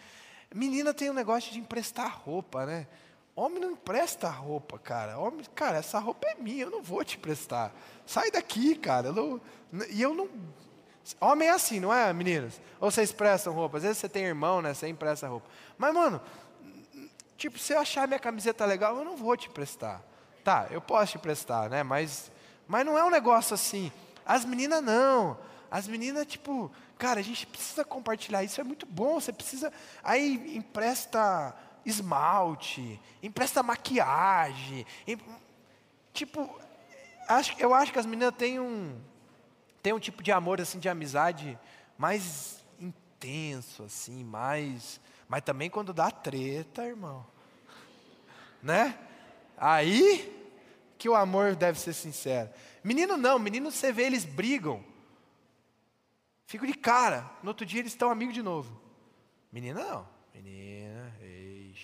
Menina 0.55 0.95
tem 0.95 1.11
um 1.11 1.15
negócio 1.15 1.53
de 1.53 1.59
emprestar 1.59 2.21
roupa, 2.25 2.67
né? 2.67 2.87
Homem 3.35 3.61
não 3.61 3.71
empresta 3.73 4.29
roupa, 4.29 4.79
cara. 4.79 5.19
Homem, 5.19 5.45
cara, 5.55 5.79
essa 5.79 5.99
roupa 5.99 6.27
é 6.29 6.35
minha, 6.35 6.65
eu 6.65 6.71
não 6.71 6.83
vou 6.83 7.03
te 7.03 7.17
emprestar. 7.17 7.73
Sai 8.07 8.31
daqui, 8.31 8.75
cara. 8.75 9.09
Eu 9.09 9.15
não, 9.15 9.41
e 9.89 10.03
eu 10.03 10.15
não. 10.15 10.29
Homem 11.19 11.49
é 11.49 11.53
assim, 11.53 11.81
não 11.81 11.93
é, 11.93 12.13
meninas? 12.13 12.61
Ou 12.79 12.91
vocês 12.91 13.11
prestam 13.11 13.53
roupa? 13.55 13.79
Às 13.79 13.83
vezes 13.83 13.99
você 13.99 14.09
tem 14.09 14.25
irmão, 14.25 14.61
né? 14.61 14.75
Você 14.75 14.87
empresta 14.87 15.27
roupa. 15.27 15.49
Mas, 15.79 15.95
mano, 15.95 16.21
tipo, 17.37 17.59
se 17.59 17.73
eu 17.73 17.81
achar 17.81 18.07
minha 18.07 18.21
camiseta 18.21 18.65
legal, 18.67 18.97
eu 18.97 19.05
não 19.05 19.17
vou 19.17 19.37
te 19.37 19.49
emprestar. 19.49 20.03
Tá, 20.45 20.67
eu 20.71 20.81
posso 20.81 21.13
te 21.13 21.19
emprestar, 21.19 21.71
né? 21.71 21.83
Mas, 21.83 22.31
mas 22.69 22.85
não 22.85 22.99
é 22.99 23.05
um 23.05 23.11
negócio 23.11 23.55
assim. 23.55 23.91
As 24.25 24.45
meninas 24.45 24.83
não. 24.83 25.39
As 25.71 25.89
meninas, 25.89 26.27
tipo, 26.27 26.71
cara, 26.99 27.21
a 27.21 27.23
gente 27.23 27.47
precisa 27.47 27.85
compartilhar 27.85 28.45
isso, 28.45 28.61
é 28.61 28.65
muito 28.65 28.87
bom. 28.87 29.15
Você 29.15 29.33
precisa. 29.33 29.73
Aí 30.03 30.57
empresta 30.57 31.55
esmalte, 31.85 33.01
empresta 33.23 33.63
maquiagem. 33.63 34.87
Em, 35.07 35.19
tipo, 36.13 36.61
acho, 37.29 37.55
eu 37.59 37.75
acho 37.75 37.93
que 37.93 37.99
as 37.99 38.07
meninas 38.07 38.35
têm 38.37 38.61
um, 38.61 39.01
têm 39.83 39.93
um 39.93 39.99
tipo 39.99 40.23
de 40.23 40.31
amor, 40.31 40.61
assim, 40.61 40.79
de 40.79 40.89
amizade 40.89 41.59
mais 41.97 42.63
intenso, 42.79 43.85
assim, 43.85 44.25
mais. 44.25 45.01
Mas 45.29 45.43
também 45.43 45.71
quando 45.71 45.93
dá 45.93 46.11
treta, 46.11 46.85
irmão. 46.85 47.27
Né? 48.63 48.99
Aí 49.57 50.41
que 50.99 51.09
o 51.09 51.17
amor 51.17 51.57
deve 51.57 51.81
ser 51.81 51.93
sincero. 51.95 52.49
Menino 52.83 53.17
não, 53.17 53.39
menino 53.39 53.71
você 53.71 53.93
vê, 53.93 54.05
eles 54.05 54.25
brigam. 54.25 54.85
Fico 56.47 56.67
de 56.67 56.75
cara. 56.75 57.31
No 57.43 57.49
outro 57.49 57.65
dia 57.65 57.81
eles 57.81 57.93
estão 57.93 58.11
amigos 58.11 58.35
de 58.35 58.43
novo. 58.43 58.81
Menina 59.53 59.83
não. 59.83 60.09
Menina, 60.35 61.15
ex. 61.23 61.79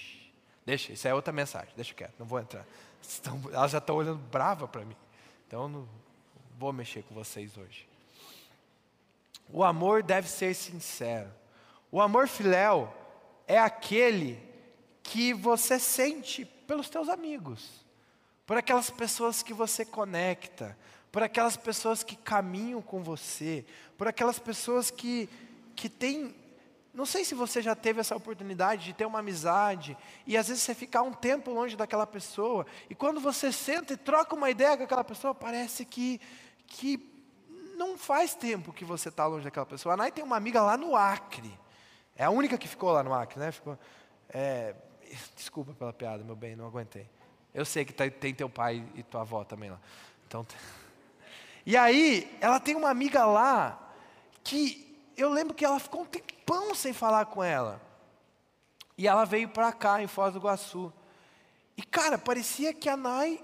Deixa, 0.64 0.92
isso 0.92 1.08
é 1.08 1.14
outra 1.14 1.32
mensagem, 1.32 1.72
deixa 1.74 1.94
quieto, 1.94 2.14
não 2.18 2.26
vou 2.26 2.38
entrar. 2.38 2.66
Estão, 3.00 3.40
elas 3.52 3.70
já 3.70 3.78
estão 3.78 3.96
olhando 3.96 4.18
brava 4.18 4.68
para 4.68 4.84
mim. 4.84 4.96
Então 5.46 5.68
não 5.68 5.88
vou 6.58 6.72
mexer 6.72 7.02
com 7.04 7.14
vocês 7.14 7.56
hoje. 7.56 7.88
O 9.50 9.64
amor 9.64 10.02
deve 10.02 10.28
ser 10.28 10.54
sincero. 10.54 11.30
O 11.90 12.00
amor 12.02 12.28
filéu 12.28 12.92
é 13.46 13.58
aquele 13.58 14.38
que 15.02 15.32
você 15.32 15.78
sente 15.78 16.44
pelos 16.44 16.90
teus 16.90 17.08
amigos, 17.08 17.82
por 18.48 18.56
aquelas 18.56 18.88
pessoas 18.88 19.42
que 19.42 19.52
você 19.52 19.84
conecta, 19.84 20.74
por 21.12 21.22
aquelas 21.22 21.54
pessoas 21.54 22.02
que 22.02 22.16
caminham 22.16 22.80
com 22.80 23.02
você, 23.02 23.62
por 23.98 24.08
aquelas 24.08 24.38
pessoas 24.38 24.90
que, 24.90 25.28
que 25.76 25.86
têm. 25.86 26.34
Não 26.94 27.04
sei 27.04 27.26
se 27.26 27.34
você 27.34 27.60
já 27.60 27.76
teve 27.76 28.00
essa 28.00 28.16
oportunidade 28.16 28.86
de 28.86 28.94
ter 28.94 29.04
uma 29.04 29.18
amizade 29.18 29.94
e 30.26 30.34
às 30.34 30.48
vezes 30.48 30.62
você 30.62 30.74
ficar 30.74 31.02
um 31.02 31.12
tempo 31.12 31.50
longe 31.50 31.76
daquela 31.76 32.06
pessoa 32.06 32.64
e 32.88 32.94
quando 32.94 33.20
você 33.20 33.52
senta 33.52 33.92
e 33.92 33.98
troca 33.98 34.34
uma 34.34 34.48
ideia 34.48 34.78
com 34.78 34.84
aquela 34.84 35.04
pessoa, 35.04 35.34
parece 35.34 35.84
que, 35.84 36.18
que 36.66 37.06
não 37.76 37.98
faz 37.98 38.34
tempo 38.34 38.72
que 38.72 38.82
você 38.82 39.10
está 39.10 39.26
longe 39.26 39.44
daquela 39.44 39.66
pessoa. 39.66 39.92
A 39.92 39.96
Nai 39.98 40.10
tem 40.10 40.24
uma 40.24 40.38
amiga 40.38 40.62
lá 40.62 40.78
no 40.78 40.96
Acre. 40.96 41.52
É 42.16 42.24
a 42.24 42.30
única 42.30 42.56
que 42.56 42.66
ficou 42.66 42.92
lá 42.92 43.02
no 43.02 43.12
Acre, 43.12 43.40
né? 43.40 43.52
Ficou, 43.52 43.78
é, 44.30 44.74
desculpa 45.36 45.74
pela 45.74 45.92
piada, 45.92 46.24
meu 46.24 46.34
bem, 46.34 46.56
não 46.56 46.66
aguentei. 46.66 47.10
Eu 47.54 47.64
sei 47.64 47.84
que 47.84 47.92
tá, 47.92 48.08
tem 48.10 48.34
teu 48.34 48.48
pai 48.48 48.84
e 48.94 49.02
tua 49.02 49.22
avó 49.22 49.44
também 49.44 49.70
lá. 49.70 49.80
Então, 50.26 50.46
e 51.64 51.76
aí, 51.76 52.36
ela 52.40 52.60
tem 52.60 52.74
uma 52.74 52.90
amiga 52.90 53.24
lá 53.24 53.92
que 54.44 54.96
eu 55.16 55.30
lembro 55.30 55.54
que 55.54 55.64
ela 55.64 55.78
ficou 55.78 56.02
um 56.02 56.06
tempão 56.06 56.74
sem 56.74 56.92
falar 56.92 57.26
com 57.26 57.42
ela. 57.42 57.80
E 58.96 59.06
ela 59.06 59.24
veio 59.24 59.48
para 59.48 59.72
cá, 59.72 60.02
em 60.02 60.06
Foz 60.06 60.32
do 60.32 60.38
Iguaçu. 60.38 60.92
E, 61.76 61.82
cara, 61.82 62.18
parecia 62.18 62.74
que 62.74 62.88
a 62.88 62.96
Nai 62.96 63.42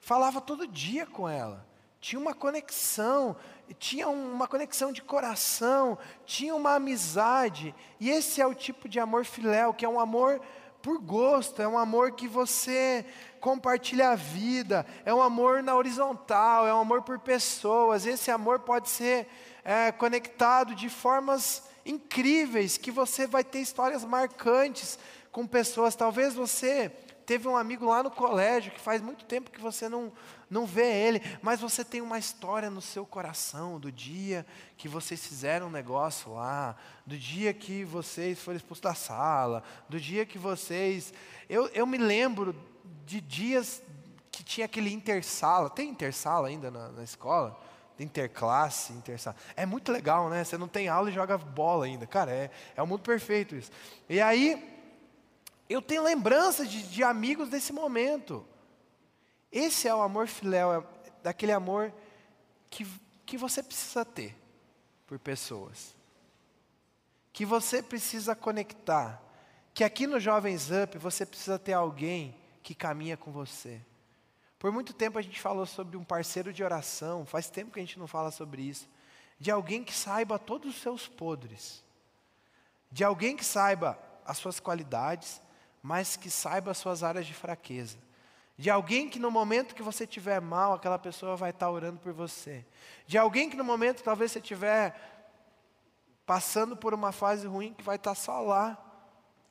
falava 0.00 0.40
todo 0.40 0.66
dia 0.66 1.06
com 1.06 1.28
ela 1.28 1.66
tinha 2.06 2.20
uma 2.20 2.34
conexão, 2.34 3.34
tinha 3.80 4.08
uma 4.08 4.46
conexão 4.46 4.92
de 4.92 5.02
coração, 5.02 5.98
tinha 6.24 6.54
uma 6.54 6.76
amizade. 6.76 7.74
E 7.98 8.10
esse 8.10 8.40
é 8.40 8.46
o 8.46 8.54
tipo 8.54 8.88
de 8.88 9.00
amor 9.00 9.24
filéu, 9.24 9.74
que 9.74 9.84
é 9.84 9.88
um 9.88 9.98
amor 9.98 10.40
por 10.86 10.98
gosto, 10.98 11.60
é 11.60 11.66
um 11.66 11.76
amor 11.76 12.12
que 12.12 12.28
você 12.28 13.04
compartilha 13.40 14.10
a 14.10 14.14
vida, 14.14 14.86
é 15.04 15.12
um 15.12 15.20
amor 15.20 15.60
na 15.60 15.74
horizontal, 15.74 16.64
é 16.64 16.72
um 16.72 16.78
amor 16.78 17.02
por 17.02 17.18
pessoas. 17.18 18.06
Esse 18.06 18.30
amor 18.30 18.60
pode 18.60 18.88
ser 18.88 19.26
é, 19.64 19.90
conectado 19.90 20.76
de 20.76 20.88
formas 20.88 21.64
incríveis, 21.84 22.78
que 22.78 22.92
você 22.92 23.26
vai 23.26 23.42
ter 23.42 23.58
histórias 23.58 24.04
marcantes 24.04 24.96
com 25.32 25.44
pessoas. 25.44 25.96
Talvez 25.96 26.34
você 26.34 26.88
teve 27.26 27.48
um 27.48 27.56
amigo 27.56 27.84
lá 27.86 28.00
no 28.04 28.10
colégio 28.12 28.70
que 28.70 28.80
faz 28.80 29.02
muito 29.02 29.24
tempo 29.24 29.50
que 29.50 29.60
você 29.60 29.88
não, 29.88 30.12
não 30.48 30.64
vê 30.64 31.06
ele, 31.06 31.20
mas 31.42 31.60
você 31.60 31.84
tem 31.84 32.00
uma 32.00 32.18
história 32.18 32.70
no 32.70 32.80
seu 32.80 33.04
coração 33.04 33.80
do 33.80 33.90
dia 33.90 34.46
que 34.76 34.88
vocês 34.88 35.26
fizeram 35.26 35.66
um 35.66 35.70
negócio 35.70 36.34
lá, 36.34 36.76
do 37.04 37.16
dia 37.16 37.52
que 37.52 37.84
vocês 37.84 38.38
foram 38.38 38.56
expulsos 38.56 38.82
da 38.82 38.94
sala, 38.94 39.62
do 39.88 39.98
dia 39.98 40.24
que 40.24 40.38
vocês. 40.38 41.12
Eu, 41.48 41.66
eu 41.68 41.86
me 41.86 41.98
lembro 41.98 42.54
de 43.04 43.20
dias 43.20 43.82
que 44.30 44.44
tinha 44.44 44.66
aquele 44.66 44.92
intersala. 44.92 45.68
Tem 45.68 45.88
intersala 45.88 46.48
ainda 46.48 46.70
na, 46.70 46.88
na 46.90 47.02
escola? 47.02 47.60
interclasse, 47.98 48.92
intersala. 48.92 49.34
É 49.56 49.64
muito 49.64 49.90
legal, 49.90 50.28
né? 50.28 50.44
Você 50.44 50.58
não 50.58 50.68
tem 50.68 50.86
aula 50.86 51.08
e 51.08 51.14
joga 51.14 51.38
bola 51.38 51.86
ainda. 51.86 52.06
Cara, 52.06 52.30
é, 52.30 52.50
é 52.76 52.82
um 52.82 52.86
mundo 52.86 53.00
perfeito 53.00 53.56
isso. 53.56 53.70
E 54.06 54.20
aí, 54.20 54.62
eu 55.68 55.80
tenho 55.80 56.02
lembranças 56.02 56.70
de, 56.70 56.82
de 56.82 57.02
amigos 57.02 57.48
desse 57.48 57.72
momento. 57.72 58.44
Esse 59.50 59.88
é 59.88 59.94
o 59.94 60.02
amor 60.02 60.26
filéu, 60.26 60.72
é 60.72 60.96
daquele 61.22 61.52
amor 61.52 61.92
que, 62.70 62.86
que 63.24 63.36
você 63.36 63.62
precisa 63.62 64.04
ter 64.04 64.36
por 65.06 65.18
pessoas. 65.18 65.94
Que 67.32 67.44
você 67.44 67.82
precisa 67.82 68.34
conectar. 68.34 69.22
Que 69.74 69.84
aqui 69.84 70.06
no 70.06 70.18
Jovens 70.18 70.70
Up 70.70 70.96
você 70.98 71.26
precisa 71.26 71.58
ter 71.58 71.72
alguém 71.72 72.36
que 72.62 72.74
caminha 72.74 73.16
com 73.16 73.30
você. 73.30 73.80
Por 74.58 74.72
muito 74.72 74.92
tempo 74.92 75.18
a 75.18 75.22
gente 75.22 75.40
falou 75.40 75.66
sobre 75.66 75.96
um 75.96 76.04
parceiro 76.04 76.52
de 76.52 76.64
oração, 76.64 77.26
faz 77.26 77.50
tempo 77.50 77.72
que 77.72 77.78
a 77.78 77.82
gente 77.82 77.98
não 77.98 78.06
fala 78.06 78.30
sobre 78.30 78.62
isso. 78.62 78.88
De 79.38 79.50
alguém 79.50 79.84
que 79.84 79.92
saiba 79.92 80.38
todos 80.38 80.74
os 80.74 80.80
seus 80.80 81.06
podres. 81.06 81.84
De 82.90 83.04
alguém 83.04 83.36
que 83.36 83.44
saiba 83.44 83.98
as 84.24 84.38
suas 84.38 84.58
qualidades, 84.58 85.40
mas 85.82 86.16
que 86.16 86.30
saiba 86.30 86.70
as 86.70 86.78
suas 86.78 87.02
áreas 87.02 87.26
de 87.26 87.34
fraqueza. 87.34 87.98
De 88.58 88.70
alguém 88.70 89.08
que 89.08 89.18
no 89.18 89.30
momento 89.30 89.74
que 89.74 89.82
você 89.82 90.04
estiver 90.04 90.40
mal, 90.40 90.72
aquela 90.72 90.98
pessoa 90.98 91.36
vai 91.36 91.50
estar 91.50 91.70
orando 91.70 91.98
por 91.98 92.12
você. 92.12 92.64
De 93.06 93.18
alguém 93.18 93.50
que 93.50 93.56
no 93.56 93.64
momento 93.64 94.02
talvez 94.02 94.32
você 94.32 94.38
estiver 94.38 94.94
passando 96.24 96.76
por 96.76 96.94
uma 96.94 97.12
fase 97.12 97.46
ruim, 97.46 97.74
que 97.74 97.84
vai 97.84 97.96
estar 97.96 98.14
só 98.14 98.40
lá 98.40 98.76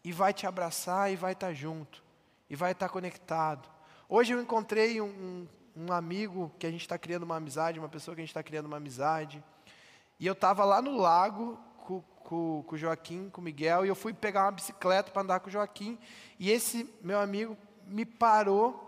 e 0.03 0.11
vai 0.11 0.33
te 0.33 0.45
abraçar 0.45 1.11
e 1.11 1.15
vai 1.15 1.33
estar 1.33 1.53
junto 1.53 2.03
e 2.49 2.55
vai 2.55 2.71
estar 2.71 2.89
conectado. 2.89 3.69
Hoje 4.09 4.33
eu 4.33 4.41
encontrei 4.41 4.99
um, 5.01 5.05
um, 5.05 5.47
um 5.87 5.93
amigo 5.93 6.51
que 6.59 6.67
a 6.67 6.71
gente 6.71 6.81
está 6.81 6.97
criando 6.97 7.23
uma 7.23 7.37
amizade, 7.37 7.79
uma 7.79 7.89
pessoa 7.89 8.13
que 8.13 8.21
a 8.21 8.23
gente 8.23 8.29
está 8.29 8.43
criando 8.43 8.65
uma 8.65 8.77
amizade. 8.77 9.43
E 10.19 10.27
eu 10.27 10.33
estava 10.33 10.63
lá 10.63 10.81
no 10.81 10.97
lago 10.97 11.59
com, 11.77 12.01
com, 12.01 12.63
com 12.67 12.75
o 12.75 12.77
Joaquim, 12.77 13.29
com 13.29 13.41
o 13.41 13.43
Miguel, 13.43 13.85
e 13.85 13.89
eu 13.89 13.95
fui 13.95 14.13
pegar 14.13 14.45
uma 14.45 14.51
bicicleta 14.51 15.11
para 15.11 15.21
andar 15.21 15.39
com 15.39 15.47
o 15.47 15.51
Joaquim. 15.51 15.97
E 16.39 16.51
esse 16.51 16.89
meu 17.01 17.19
amigo 17.19 17.57
me 17.87 18.05
parou. 18.05 18.84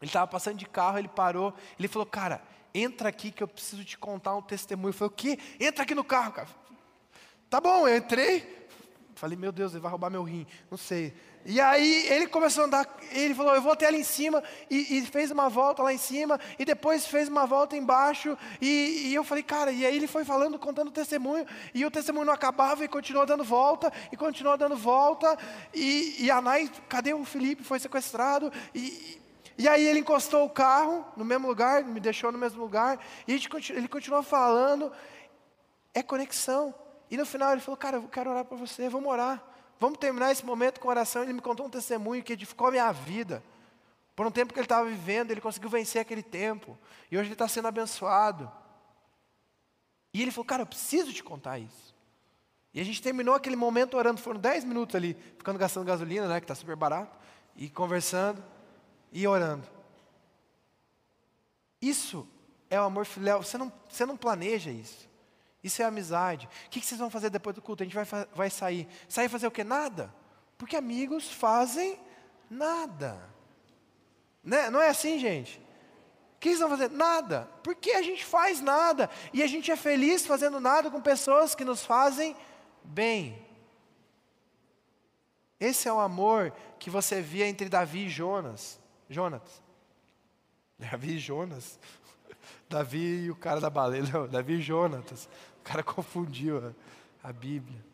Ele 0.00 0.08
estava 0.08 0.26
passando 0.26 0.56
de 0.56 0.66
carro, 0.66 0.98
ele 0.98 1.08
parou. 1.08 1.52
Ele 1.78 1.88
falou, 1.88 2.06
cara, 2.06 2.42
entra 2.72 3.08
aqui 3.08 3.30
que 3.30 3.42
eu 3.42 3.48
preciso 3.48 3.84
te 3.84 3.98
contar 3.98 4.36
um 4.36 4.42
testemunho. 4.42 4.90
Eu 4.90 4.94
falei, 4.94 5.12
o 5.12 5.16
quê? 5.16 5.38
Entra 5.58 5.82
aqui 5.82 5.94
no 5.94 6.04
carro, 6.04 6.32
cara. 6.32 6.48
Tá 7.50 7.60
bom, 7.60 7.88
eu 7.88 7.96
entrei. 7.96 8.68
Falei, 9.14 9.36
meu 9.36 9.50
Deus, 9.50 9.72
ele 9.72 9.80
vai 9.80 9.90
roubar 9.90 10.10
meu 10.10 10.22
rim. 10.22 10.46
Não 10.70 10.78
sei. 10.78 11.12
E 11.44 11.60
aí 11.60 12.06
ele 12.08 12.26
começou 12.26 12.64
a 12.64 12.66
andar, 12.66 12.96
ele 13.10 13.34
falou, 13.34 13.54
eu 13.54 13.62
vou 13.62 13.72
até 13.72 13.86
ali 13.86 13.98
em 13.98 14.04
cima, 14.04 14.42
e, 14.70 14.98
e 14.98 15.06
fez 15.06 15.30
uma 15.30 15.48
volta 15.48 15.82
lá 15.82 15.92
em 15.92 15.98
cima, 15.98 16.38
e 16.58 16.64
depois 16.64 17.06
fez 17.06 17.28
uma 17.28 17.46
volta 17.46 17.74
embaixo, 17.74 18.36
e, 18.60 19.06
e, 19.06 19.14
eu 19.14 19.24
falei, 19.24 19.42
cara, 19.42 19.72
e 19.72 19.86
aí 19.86 19.96
ele 19.96 20.06
foi 20.06 20.24
falando, 20.26 20.58
contando 20.58 20.90
testemunho, 20.90 21.46
e 21.72 21.86
o 21.86 21.90
testemunho 21.90 22.26
não 22.26 22.34
acabava, 22.34 22.84
e 22.84 22.88
continuou 22.88 23.24
dando 23.24 23.44
volta, 23.44 23.90
e 24.12 24.16
continuou 24.16 24.58
dando 24.58 24.76
volta, 24.76 25.38
e, 25.72 26.16
e 26.18 26.30
a 26.30 26.40
Nai, 26.42 26.70
cadê 26.86 27.14
o 27.14 27.24
Felipe, 27.24 27.64
foi 27.64 27.78
sequestrado, 27.78 28.52
e, 28.74 29.18
e 29.58 29.68
aí 29.68 29.86
ele 29.86 29.98
encostou 29.98 30.46
o 30.46 30.50
carro 30.50 31.04
no 31.16 31.24
mesmo 31.24 31.48
lugar, 31.48 31.84
me 31.84 32.00
deixou 32.00 32.32
no 32.32 32.38
mesmo 32.38 32.62
lugar, 32.62 32.98
e 33.26 33.32
ele 33.32 33.88
continuou 33.88 34.22
falando, 34.22 34.90
é 35.92 36.02
conexão, 36.02 36.74
e 37.10 37.16
no 37.16 37.26
final 37.26 37.52
ele 37.52 37.60
falou, 37.60 37.76
cara, 37.76 37.96
eu 37.96 38.08
quero 38.08 38.30
orar 38.30 38.44
para 38.44 38.56
você, 38.56 38.88
vamos 38.88 39.10
orar, 39.10 39.44
Vamos 39.78 39.98
terminar 39.98 40.32
esse 40.32 40.44
momento 40.44 40.80
com 40.80 40.88
oração. 40.88 41.22
Ele 41.22 41.32
me 41.32 41.40
contou 41.40 41.66
um 41.66 41.70
testemunho 41.70 42.22
que 42.22 42.32
edificou 42.32 42.68
a 42.68 42.70
minha 42.70 42.92
vida. 42.92 43.42
Por 44.16 44.26
um 44.26 44.30
tempo 44.30 44.52
que 44.52 44.58
ele 44.58 44.64
estava 44.64 44.88
vivendo, 44.88 45.30
ele 45.30 45.40
conseguiu 45.40 45.70
vencer 45.70 46.00
aquele 46.00 46.22
tempo. 46.22 46.76
E 47.10 47.16
hoje 47.16 47.28
ele 47.28 47.34
está 47.34 47.46
sendo 47.46 47.68
abençoado. 47.68 48.50
E 50.12 50.20
ele 50.20 50.32
falou, 50.32 50.46
cara, 50.46 50.62
eu 50.62 50.66
preciso 50.66 51.12
te 51.12 51.22
contar 51.22 51.58
isso. 51.58 51.94
E 52.74 52.80
a 52.80 52.84
gente 52.84 53.00
terminou 53.00 53.34
aquele 53.34 53.56
momento 53.56 53.96
orando, 53.96 54.20
foram 54.20 54.40
10 54.40 54.64
minutos 54.64 54.94
ali, 54.96 55.16
ficando 55.36 55.58
gastando 55.58 55.86
gasolina, 55.86 56.26
né, 56.26 56.40
que 56.40 56.44
está 56.44 56.54
super 56.54 56.76
barato, 56.76 57.16
e 57.56 57.68
conversando 57.68 58.42
e 59.12 59.26
orando. 59.26 59.66
Isso 61.80 62.26
é 62.70 62.80
o 62.80 62.84
amor 62.84 63.06
filial, 63.06 63.42
você 63.42 63.56
não, 63.56 63.72
você 63.88 64.04
não 64.04 64.16
planeja 64.16 64.70
isso. 64.70 65.08
Isso 65.62 65.82
é 65.82 65.84
amizade. 65.84 66.48
O 66.66 66.70
que 66.70 66.80
vocês 66.80 66.98
vão 66.98 67.10
fazer 67.10 67.30
depois 67.30 67.54
do 67.54 67.62
culto? 67.62 67.82
A 67.82 67.86
gente 67.86 67.94
vai, 67.94 68.06
vai 68.34 68.50
sair. 68.50 68.88
Sair 69.08 69.28
fazer 69.28 69.46
o 69.46 69.50
quê? 69.50 69.64
Nada. 69.64 70.14
Porque 70.56 70.76
amigos 70.76 71.30
fazem 71.30 71.98
nada. 72.48 73.20
Né? 74.42 74.70
Não 74.70 74.80
é 74.80 74.88
assim, 74.88 75.18
gente? 75.18 75.58
O 76.36 76.38
que 76.40 76.48
vocês 76.48 76.60
vão 76.60 76.70
fazer? 76.70 76.90
Nada. 76.90 77.48
Porque 77.62 77.90
a 77.90 78.02
gente 78.02 78.24
faz 78.24 78.60
nada. 78.60 79.10
E 79.32 79.42
a 79.42 79.46
gente 79.46 79.70
é 79.70 79.76
feliz 79.76 80.24
fazendo 80.26 80.60
nada 80.60 80.90
com 80.90 81.00
pessoas 81.00 81.54
que 81.54 81.64
nos 81.64 81.84
fazem 81.84 82.36
bem. 82.84 83.44
Esse 85.58 85.88
é 85.88 85.92
o 85.92 85.98
amor 85.98 86.52
que 86.78 86.88
você 86.88 87.20
via 87.20 87.46
entre 87.46 87.68
Davi 87.68 88.06
e 88.06 88.08
Jonas. 88.08 88.78
Jonas. 89.08 89.62
Davi 90.78 91.16
e 91.16 91.18
Jonas. 91.18 91.78
Davi 92.68 93.24
e 93.24 93.30
o 93.30 93.36
cara 93.36 93.60
da 93.60 93.70
baleia. 93.70 94.04
Não, 94.04 94.28
Davi 94.28 94.54
e 94.54 94.60
Jonatas 94.60 95.28
cara 95.68 95.82
confundiu 95.84 96.74
a, 97.22 97.28
a 97.28 97.32
Bíblia. 97.32 97.84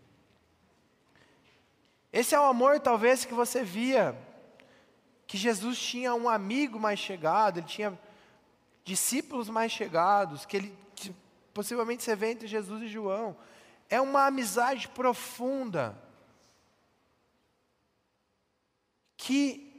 Esse 2.12 2.34
é 2.34 2.38
o 2.38 2.44
amor, 2.44 2.78
talvez, 2.78 3.24
que 3.24 3.34
você 3.34 3.64
via, 3.64 4.16
que 5.26 5.36
Jesus 5.36 5.76
tinha 5.78 6.14
um 6.14 6.28
amigo 6.28 6.78
mais 6.78 7.00
chegado, 7.00 7.58
ele 7.58 7.66
tinha 7.66 7.98
discípulos 8.84 9.48
mais 9.48 9.72
chegados, 9.72 10.46
que 10.46 10.56
ele 10.56 10.78
que 10.94 11.12
possivelmente 11.52 12.04
você 12.04 12.14
vê 12.14 12.30
entre 12.30 12.46
Jesus 12.46 12.82
e 12.82 12.88
João. 12.88 13.36
É 13.90 14.00
uma 14.00 14.26
amizade 14.26 14.86
profunda. 14.88 16.00
que 19.16 19.73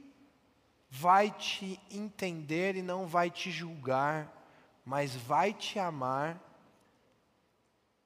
vai 0.88 1.30
te 1.30 1.80
entender 1.90 2.76
e 2.76 2.82
não 2.82 3.06
vai 3.06 3.30
te 3.30 3.50
julgar, 3.50 4.32
mas 4.84 5.14
vai 5.14 5.52
te 5.52 5.78
amar 5.78 6.40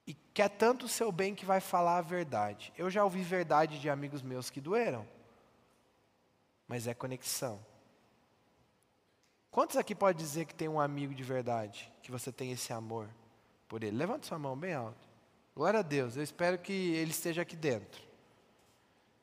e 0.06 0.14
quer 0.34 0.48
tanto 0.48 0.86
o 0.86 0.88
seu 0.88 1.12
bem 1.12 1.34
que 1.34 1.44
vai 1.44 1.60
falar 1.60 1.98
a 1.98 2.02
verdade. 2.02 2.72
Eu 2.76 2.90
já 2.90 3.04
ouvi 3.04 3.22
verdade 3.22 3.78
de 3.78 3.88
amigos 3.88 4.22
meus 4.22 4.50
que 4.50 4.60
doeram, 4.60 5.06
mas 6.66 6.86
é 6.86 6.94
conexão. 6.94 7.64
Quantos 9.50 9.76
aqui 9.76 9.94
pode 9.94 10.18
dizer 10.18 10.46
que 10.46 10.54
tem 10.54 10.68
um 10.68 10.80
amigo 10.80 11.14
de 11.14 11.22
verdade, 11.22 11.92
que 12.02 12.10
você 12.10 12.32
tem 12.32 12.52
esse 12.52 12.72
amor 12.72 13.08
por 13.68 13.82
ele? 13.82 13.96
Levante 13.96 14.26
sua 14.26 14.38
mão 14.38 14.56
bem 14.56 14.74
alto. 14.74 15.08
Glória 15.54 15.80
a 15.80 15.82
Deus, 15.82 16.16
eu 16.16 16.22
espero 16.22 16.58
que 16.58 16.72
ele 16.72 17.10
esteja 17.10 17.42
aqui 17.42 17.56
dentro. 17.56 18.09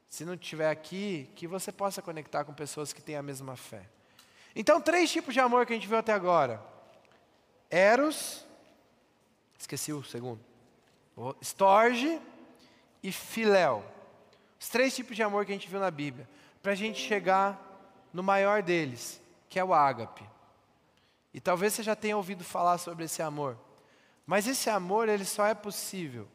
Se 0.09 0.23
não 0.23 0.33
estiver 0.33 0.69
aqui, 0.69 1.29
que 1.35 1.47
você 1.47 1.71
possa 1.71 2.01
conectar 2.01 2.43
com 2.45 2.53
pessoas 2.53 2.93
que 2.93 3.01
têm 3.01 3.15
a 3.15 3.21
mesma 3.21 3.55
fé. 3.55 3.85
Então, 4.55 4.81
três 4.81 5.11
tipos 5.11 5.33
de 5.33 5.39
amor 5.39 5.65
que 5.65 5.73
a 5.73 5.75
gente 5.75 5.87
viu 5.87 5.97
até 5.97 6.13
agora: 6.13 6.61
Eros, 7.69 8.45
esqueci 9.57 9.91
o 9.91 10.03
segundo, 10.03 10.39
Storge 11.41 12.19
e 13.03 13.11
Filéu. 13.11 13.83
Os 14.59 14.69
três 14.69 14.95
tipos 14.95 15.15
de 15.15 15.21
amor 15.21 15.45
que 15.45 15.51
a 15.51 15.55
gente 15.55 15.67
viu 15.67 15.79
na 15.79 15.91
Bíblia, 15.91 16.27
para 16.63 16.71
a 16.71 16.75
gente 16.75 16.99
chegar 16.99 17.63
no 18.11 18.23
maior 18.23 18.63
deles, 18.63 19.21
que 19.47 19.59
é 19.59 19.63
o 19.63 19.73
ágape. 19.73 20.27
E 21.33 21.39
talvez 21.39 21.73
você 21.73 21.83
já 21.83 21.95
tenha 21.95 22.17
ouvido 22.17 22.43
falar 22.43 22.79
sobre 22.79 23.05
esse 23.05 23.21
amor. 23.21 23.57
Mas 24.25 24.47
esse 24.47 24.69
amor, 24.69 25.07
ele 25.07 25.23
só 25.23 25.45
é 25.45 25.53
possível 25.53 26.27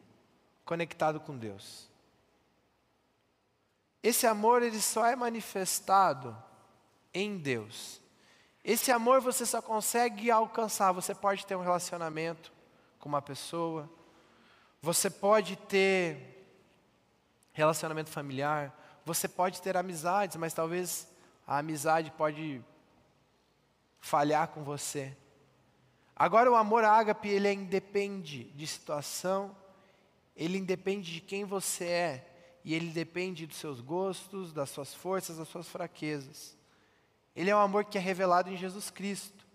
conectado 0.64 1.18
com 1.18 1.36
Deus. 1.36 1.90
Esse 4.02 4.26
amor, 4.26 4.62
ele 4.62 4.80
só 4.80 5.06
é 5.06 5.14
manifestado 5.14 6.36
em 7.14 7.38
Deus. 7.38 8.00
Esse 8.64 8.90
amor 8.90 9.20
você 9.20 9.44
só 9.44 9.60
consegue 9.60 10.30
alcançar. 10.30 10.92
Você 10.92 11.14
pode 11.14 11.46
ter 11.46 11.56
um 11.56 11.62
relacionamento 11.62 12.52
com 12.98 13.08
uma 13.08 13.20
pessoa, 13.20 13.90
você 14.80 15.10
pode 15.10 15.56
ter 15.56 16.46
relacionamento 17.52 18.10
familiar, 18.10 18.72
você 19.04 19.26
pode 19.26 19.60
ter 19.60 19.76
amizades, 19.76 20.36
mas 20.36 20.54
talvez 20.54 21.08
a 21.46 21.58
amizade 21.58 22.12
pode 22.12 22.62
falhar 24.00 24.48
com 24.48 24.62
você. 24.62 25.16
Agora 26.14 26.50
o 26.50 26.54
amor 26.54 26.84
ágape, 26.84 27.28
ele 27.28 27.48
é 27.48 27.52
independe 27.52 28.44
de 28.44 28.66
situação, 28.66 29.56
ele 30.36 30.58
independe 30.58 31.12
de 31.12 31.20
quem 31.20 31.44
você 31.44 31.84
é, 31.84 32.31
e 32.64 32.74
ele 32.74 32.90
depende 32.90 33.46
dos 33.46 33.56
seus 33.56 33.80
gostos, 33.80 34.52
das 34.52 34.70
suas 34.70 34.94
forças, 34.94 35.38
das 35.38 35.48
suas 35.48 35.68
fraquezas. 35.68 36.56
Ele 37.34 37.50
é 37.50 37.56
um 37.56 37.60
amor 37.60 37.84
que 37.84 37.98
é 37.98 38.00
revelado 38.00 38.50
em 38.50 38.56
Jesus 38.56 38.90
Cristo. 38.90 39.46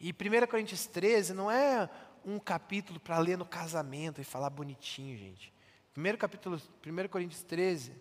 E 0.00 0.10
1 0.10 0.46
Coríntios 0.48 0.86
13 0.86 1.34
não 1.34 1.50
é 1.50 1.88
um 2.24 2.38
capítulo 2.38 2.98
para 2.98 3.18
ler 3.18 3.38
no 3.38 3.44
casamento 3.44 4.20
e 4.20 4.24
falar 4.24 4.50
bonitinho, 4.50 5.16
gente. 5.16 5.52
Primeiro 5.92 6.18
capítulo, 6.18 6.60
1 6.84 7.08
Coríntios 7.08 7.42
13, 7.42 7.92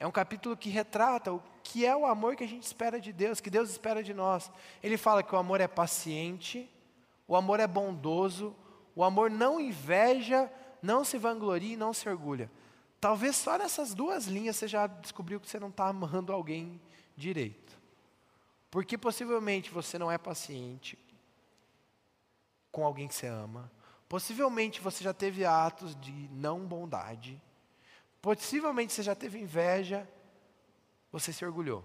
é 0.00 0.06
um 0.06 0.12
capítulo 0.12 0.56
que 0.56 0.70
retrata 0.70 1.32
o 1.32 1.42
que 1.62 1.84
é 1.84 1.94
o 1.94 2.06
amor 2.06 2.36
que 2.36 2.44
a 2.44 2.48
gente 2.48 2.62
espera 2.62 3.00
de 3.00 3.12
Deus, 3.12 3.40
que 3.40 3.50
Deus 3.50 3.70
espera 3.70 4.02
de 4.02 4.14
nós. 4.14 4.50
Ele 4.82 4.96
fala 4.96 5.22
que 5.22 5.34
o 5.34 5.38
amor 5.38 5.60
é 5.60 5.66
paciente, 5.66 6.70
o 7.26 7.34
amor 7.34 7.58
é 7.60 7.66
bondoso, 7.66 8.54
o 8.94 9.02
amor 9.02 9.30
não 9.30 9.60
inveja, 9.60 10.50
não 10.80 11.04
se 11.04 11.18
vangloria 11.18 11.74
e 11.74 11.76
não 11.76 11.92
se 11.92 12.08
orgulha. 12.08 12.50
Talvez 13.00 13.36
só 13.36 13.56
nessas 13.56 13.94
duas 13.94 14.26
linhas 14.26 14.56
você 14.56 14.66
já 14.66 14.86
descobriu 14.86 15.38
que 15.38 15.48
você 15.48 15.60
não 15.60 15.68
está 15.68 15.86
amando 15.86 16.32
alguém 16.32 16.80
direito. 17.16 17.78
Porque 18.70 18.98
possivelmente 18.98 19.70
você 19.70 19.98
não 19.98 20.10
é 20.10 20.18
paciente 20.18 20.98
com 22.70 22.84
alguém 22.84 23.08
que 23.08 23.14
você 23.14 23.26
ama. 23.26 23.70
Possivelmente 24.08 24.80
você 24.80 25.04
já 25.04 25.12
teve 25.12 25.44
atos 25.44 25.94
de 26.00 26.12
não 26.32 26.60
bondade. 26.60 27.40
Possivelmente 28.20 28.92
você 28.92 29.02
já 29.02 29.14
teve 29.14 29.38
inveja, 29.38 30.08
você 31.10 31.32
se 31.32 31.44
orgulhou. 31.44 31.84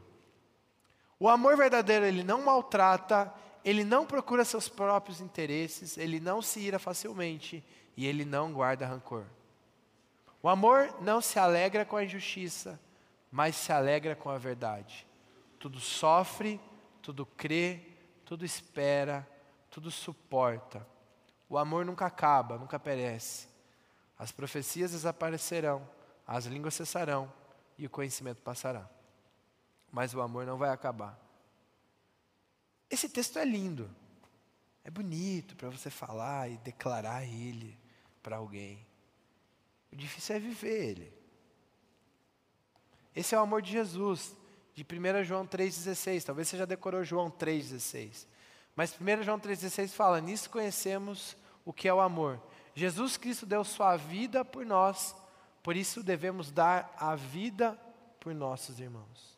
O 1.19 1.29
amor 1.29 1.55
verdadeiro, 1.55 2.05
ele 2.05 2.23
não 2.23 2.41
maltrata, 2.41 3.33
ele 3.63 3.83
não 3.83 4.05
procura 4.05 4.43
seus 4.43 4.67
próprios 4.67 5.21
interesses, 5.21 5.97
ele 5.97 6.19
não 6.19 6.41
se 6.41 6.59
ira 6.59 6.79
facilmente 6.79 7.63
e 7.95 8.05
ele 8.05 8.25
não 8.25 8.51
guarda 8.51 8.85
rancor. 8.85 9.25
O 10.43 10.49
amor 10.49 10.93
não 11.01 11.21
se 11.21 11.39
alegra 11.39 11.85
com 11.85 11.95
a 11.95 12.03
injustiça, 12.03 12.77
mas 13.31 13.55
se 13.55 13.71
alegra 13.71 14.13
com 14.13 14.29
a 14.29 14.37
verdade. 14.37 15.07
Tudo 15.57 15.79
sofre, 15.79 16.59
tudo 17.01 17.25
crê, 17.25 17.79
tudo 18.25 18.43
espera, 18.43 19.25
tudo 19.71 19.89
suporta. 19.89 20.85
O 21.47 21.57
amor 21.57 21.85
nunca 21.85 22.05
acaba, 22.05 22.57
nunca 22.57 22.77
perece. 22.77 23.47
As 24.19 24.33
profecias 24.33 24.91
desaparecerão, 24.91 25.87
as 26.27 26.45
línguas 26.45 26.73
cessarão 26.73 27.31
e 27.77 27.85
o 27.85 27.89
conhecimento 27.89 28.41
passará. 28.41 28.89
Mas 29.89 30.13
o 30.13 30.21
amor 30.21 30.45
não 30.45 30.57
vai 30.57 30.71
acabar. 30.71 31.17
Esse 32.89 33.07
texto 33.07 33.39
é 33.39 33.45
lindo. 33.45 33.89
É 34.83 34.91
bonito 34.91 35.55
para 35.55 35.69
você 35.69 35.89
falar 35.89 36.49
e 36.49 36.57
declarar 36.57 37.23
ele 37.23 37.79
para 38.21 38.35
alguém. 38.35 38.85
O 39.93 39.95
difícil 39.95 40.35
é 40.35 40.39
viver 40.39 40.89
ele. 40.89 41.13
Esse 43.15 43.35
é 43.35 43.37
o 43.37 43.41
amor 43.41 43.61
de 43.61 43.71
Jesus, 43.71 44.35
de 44.73 44.83
1 44.83 45.23
João 45.23 45.45
3,16. 45.45 46.23
Talvez 46.23 46.47
você 46.47 46.57
já 46.57 46.65
decorou 46.65 47.03
João 47.03 47.29
3,16. 47.29 48.25
Mas 48.75 48.99
1 48.99 49.21
João 49.21 49.39
3,16 49.39 49.89
fala: 49.89 50.19
Nisso 50.19 50.49
conhecemos 50.49 51.37
o 51.63 51.71
que 51.71 51.87
é 51.87 51.93
o 51.93 52.01
amor. 52.01 52.41
Jesus 52.73 53.17
Cristo 53.17 53.45
deu 53.45 53.63
sua 53.63 53.95
vida 53.95 54.43
por 54.43 54.65
nós, 54.65 55.15
por 55.61 55.75
isso 55.75 56.01
devemos 56.01 56.49
dar 56.51 56.91
a 56.97 57.15
vida 57.15 57.79
por 58.19 58.33
nossos 58.33 58.79
irmãos. 58.79 59.37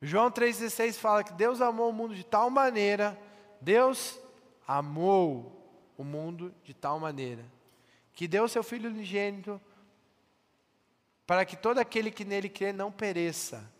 João 0.00 0.30
3,16 0.30 0.92
fala 0.92 1.24
que 1.24 1.32
Deus 1.32 1.60
amou 1.60 1.90
o 1.90 1.92
mundo 1.92 2.14
de 2.14 2.22
tal 2.22 2.48
maneira, 2.48 3.18
Deus 3.60 4.16
amou 4.64 5.92
o 5.98 6.04
mundo 6.04 6.54
de 6.62 6.72
tal 6.72 7.00
maneira, 7.00 7.44
que 8.12 8.28
deu 8.28 8.48
seu 8.48 8.62
Filho 8.62 8.90
unigênito 8.90 9.60
para 11.26 11.44
que 11.44 11.56
todo 11.56 11.78
aquele 11.78 12.10
que 12.10 12.24
nele 12.24 12.48
crê 12.48 12.72
não 12.72 12.92
pereça, 12.92 13.70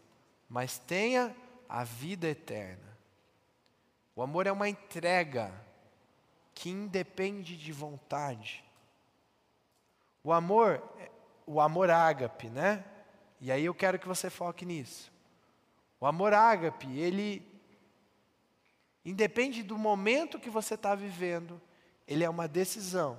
mas 0.48 0.78
tenha 0.78 1.34
a 1.68 1.84
vida 1.84 2.28
eterna. 2.28 2.96
O 4.14 4.22
amor 4.22 4.46
é 4.46 4.52
uma 4.52 4.68
entrega 4.68 5.52
que 6.54 6.70
independe 6.70 7.56
de 7.56 7.72
vontade. 7.72 8.64
O 10.22 10.32
amor, 10.32 10.82
o 11.46 11.60
amor 11.60 11.90
ágape, 11.90 12.48
né? 12.48 12.84
E 13.40 13.50
aí 13.50 13.64
eu 13.64 13.74
quero 13.74 13.98
que 13.98 14.06
você 14.06 14.30
foque 14.30 14.64
nisso. 14.64 15.10
O 15.98 16.06
amor 16.06 16.32
ágape, 16.32 16.86
ele 16.98 17.46
independe 19.04 19.62
do 19.62 19.76
momento 19.76 20.38
que 20.38 20.50
você 20.50 20.74
está 20.74 20.94
vivendo, 20.94 21.60
ele 22.06 22.22
é 22.22 22.30
uma 22.30 22.46
decisão. 22.46 23.18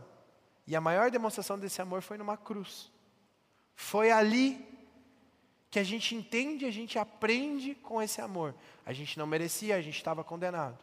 E 0.66 0.76
a 0.76 0.82
maior 0.82 1.12
demonstração 1.12 1.60
desse 1.60 1.82
amor 1.82 2.02
foi 2.02 2.18
numa 2.18 2.38
cruz. 2.38 2.92
Foi 3.76 4.12
ali 4.12 4.66
que 5.70 5.80
a 5.80 5.84
gente 5.84 6.16
entende, 6.16 6.66
a 6.66 6.72
gente 6.72 7.00
aprende 7.00 7.76
com 7.76 8.02
esse 8.02 8.22
amor. 8.22 8.56
A 8.86 8.94
gente 8.94 9.18
não 9.18 9.26
merecia, 9.26 9.76
a 9.76 9.82
gente 9.82 9.98
estava 9.98 10.24
condenado. 10.24 10.78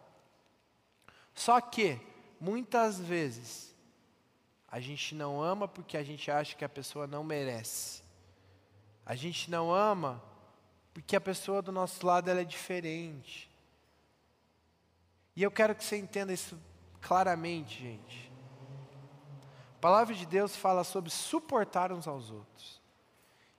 Só 1.34 1.60
que, 1.60 1.98
muitas 2.40 2.98
vezes, 2.98 3.74
a 4.70 4.80
gente 4.80 5.14
não 5.14 5.42
ama 5.42 5.66
porque 5.66 5.96
a 5.96 6.02
gente 6.02 6.30
acha 6.30 6.56
que 6.56 6.64
a 6.64 6.68
pessoa 6.68 7.06
não 7.06 7.24
merece. 7.24 8.02
A 9.06 9.14
gente 9.14 9.50
não 9.50 9.72
ama 9.72 10.22
porque 10.92 11.16
a 11.16 11.20
pessoa 11.20 11.62
do 11.62 11.72
nosso 11.72 12.04
lado 12.06 12.28
ela 12.28 12.40
é 12.40 12.44
diferente. 12.44 13.50
E 15.34 15.42
eu 15.42 15.50
quero 15.50 15.74
que 15.74 15.84
você 15.84 15.96
entenda 15.96 16.32
isso 16.32 16.58
claramente, 17.00 17.80
gente. 17.80 18.29
A 19.80 19.88
palavra 19.88 20.14
de 20.14 20.26
Deus 20.26 20.54
fala 20.54 20.84
sobre 20.84 21.08
suportar 21.08 21.90
uns 21.90 22.06
aos 22.06 22.30
outros. 22.30 22.82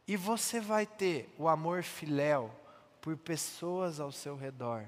E 0.08 0.16
você 0.16 0.62
vai 0.62 0.86
ter 0.86 1.34
o 1.36 1.48
amor 1.48 1.82
filéu 1.82 2.54
por 3.02 3.18
pessoas 3.18 4.00
ao 4.00 4.12
seu 4.12 4.36
redor, 4.36 4.86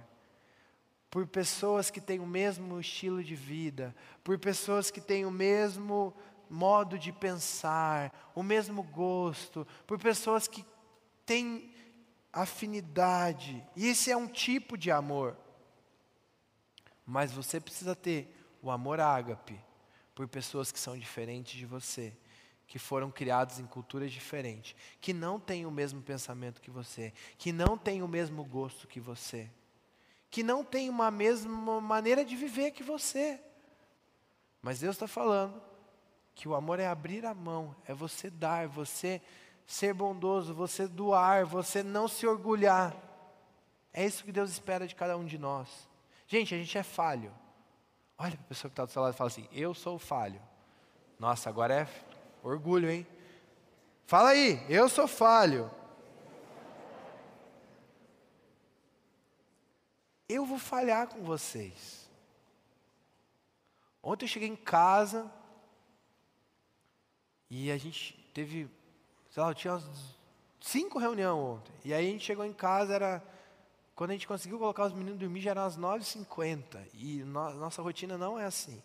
por 1.10 1.26
pessoas 1.26 1.90
que 1.90 2.00
têm 2.00 2.20
o 2.20 2.28
mesmo 2.28 2.80
estilo 2.80 3.24
de 3.24 3.34
vida, 3.34 3.96
por 4.24 4.38
pessoas 4.38 4.92
que 4.92 5.02
têm 5.02 5.26
o 5.26 5.32
mesmo 5.32 6.14
modo 6.48 7.00
de 7.00 7.12
pensar, 7.12 8.14
o 8.36 8.44
mesmo 8.44 8.84
gosto, 8.84 9.66
por 9.88 9.98
pessoas 9.98 10.48
que 10.48 10.64
têm 11.26 11.74
afinidade. 12.32 13.66
E 13.76 13.88
esse 13.88 14.12
é 14.12 14.16
um 14.16 14.28
tipo 14.28 14.78
de 14.78 14.92
amor. 14.92 15.36
Mas 17.04 17.32
você 17.32 17.60
precisa 17.60 17.96
ter 17.96 18.32
o 18.62 18.70
amor 18.70 19.00
ágape 19.00 19.60
por 20.14 20.28
pessoas 20.28 20.72
que 20.72 20.80
são 20.80 20.98
diferentes 20.98 21.54
de 21.54 21.66
você 21.66 22.16
que 22.68 22.80
foram 22.80 23.12
criados 23.12 23.60
em 23.60 23.66
culturas 23.66 24.12
diferentes, 24.12 24.76
que 25.00 25.14
não 25.14 25.40
têm 25.40 25.66
o 25.66 25.72
mesmo 25.72 26.02
pensamento 26.02 26.62
que 26.62 26.72
você, 26.72 27.14
que 27.38 27.52
não 27.52 27.78
têm 27.78 28.02
o 28.02 28.08
mesmo 28.08 28.44
gosto 28.44 28.88
que 28.88 29.00
você, 29.00 29.50
que 30.30 30.42
não 30.42 30.64
têm 30.64 30.90
uma 30.90 31.12
mesma 31.12 31.80
maneira 31.80 32.26
de 32.26 32.36
viver 32.36 32.72
que 32.72 32.82
você. 32.82 33.40
Mas 34.62 34.80
Deus 34.80 34.96
está 34.96 35.08
falando 35.08 35.62
que 36.34 36.48
o 36.48 36.56
amor 36.56 36.80
é 36.80 36.88
abrir 36.88 37.26
a 37.26 37.34
mão, 37.34 37.76
é 37.86 37.94
você 37.94 38.30
dar, 38.30 38.68
você 38.68 39.22
ser 39.68 39.94
bondoso, 39.94 40.54
você 40.54 40.88
doar, 40.88 41.46
você 41.46 41.84
não 41.84 42.08
se 42.08 42.26
orgulhar. 42.26 42.96
É 43.94 44.04
isso 44.04 44.24
que 44.24 44.32
Deus 44.32 44.50
espera 44.50 44.88
de 44.88 44.96
cada 44.96 45.16
um 45.16 45.26
de 45.26 45.38
nós. 45.38 45.88
Gente, 46.26 46.56
a 46.56 46.58
gente 46.58 46.76
é 46.76 46.82
falho. 46.82 47.32
Olha 48.18 48.32
para 48.32 48.46
a 48.46 48.48
pessoa 48.48 48.70
que 48.70 48.74
está 48.74 48.86
do 48.86 48.92
seu 48.92 49.02
lado 49.02 49.14
e 49.14 49.18
fala 49.18 49.30
assim: 49.30 49.48
Eu 49.52 49.74
sou 49.74 49.98
falho. 49.98 50.42
Nossa, 51.20 51.50
agora 51.50 51.74
é 51.82 51.88
orgulho, 52.44 52.90
hein? 52.90 53.08
Fala 54.06 54.30
aí, 54.30 54.64
eu 54.70 54.90
sou 54.90 55.08
falho. 55.08 55.72
Eu 60.28 60.46
vou 60.46 60.58
falhar 60.58 61.08
com 61.08 61.24
vocês. 61.24 62.10
Ontem 64.02 64.26
eu 64.26 64.30
cheguei 64.30 64.50
em 64.50 64.56
casa 64.56 65.32
e 67.50 67.72
a 67.72 67.78
gente 67.78 68.14
teve, 68.34 68.70
sei 69.30 69.44
lá, 69.44 69.54
tinha 69.54 69.74
umas 69.74 69.86
cinco 70.60 71.00
reuniões 71.00 71.38
ontem. 71.38 71.74
E 71.86 71.94
aí 71.94 72.08
a 72.08 72.12
gente 72.12 72.26
chegou 72.26 72.44
em 72.44 72.54
casa, 72.54 72.94
era 72.94 73.24
quando 73.96 74.12
a 74.12 74.14
gente 74.14 74.28
conseguiu 74.28 74.58
colocar 74.58 74.86
os 74.86 74.94
meninos 74.94 75.20
dormir, 75.20 75.42
já 75.42 75.52
eram 75.52 75.64
as 75.64 75.78
9h50. 75.78 76.88
E 76.94 77.24
no, 77.24 77.54
nossa 77.54 77.82
rotina 77.82 78.18
não 78.18 78.40
é 78.40 78.46
assim. 78.46 78.82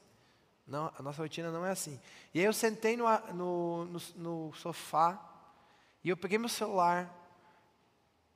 Não, 0.66 0.92
a 0.98 1.02
nossa 1.02 1.22
rotina 1.22 1.50
não 1.50 1.64
é 1.64 1.70
assim. 1.70 1.98
E 2.34 2.40
aí 2.40 2.44
eu 2.44 2.52
sentei 2.52 2.94
no, 2.96 3.06
no, 3.32 3.84
no, 3.86 4.00
no 4.16 4.54
sofá 4.54 5.18
e 6.04 6.10
eu 6.10 6.16
peguei 6.16 6.36
meu 6.36 6.48
celular 6.48 7.10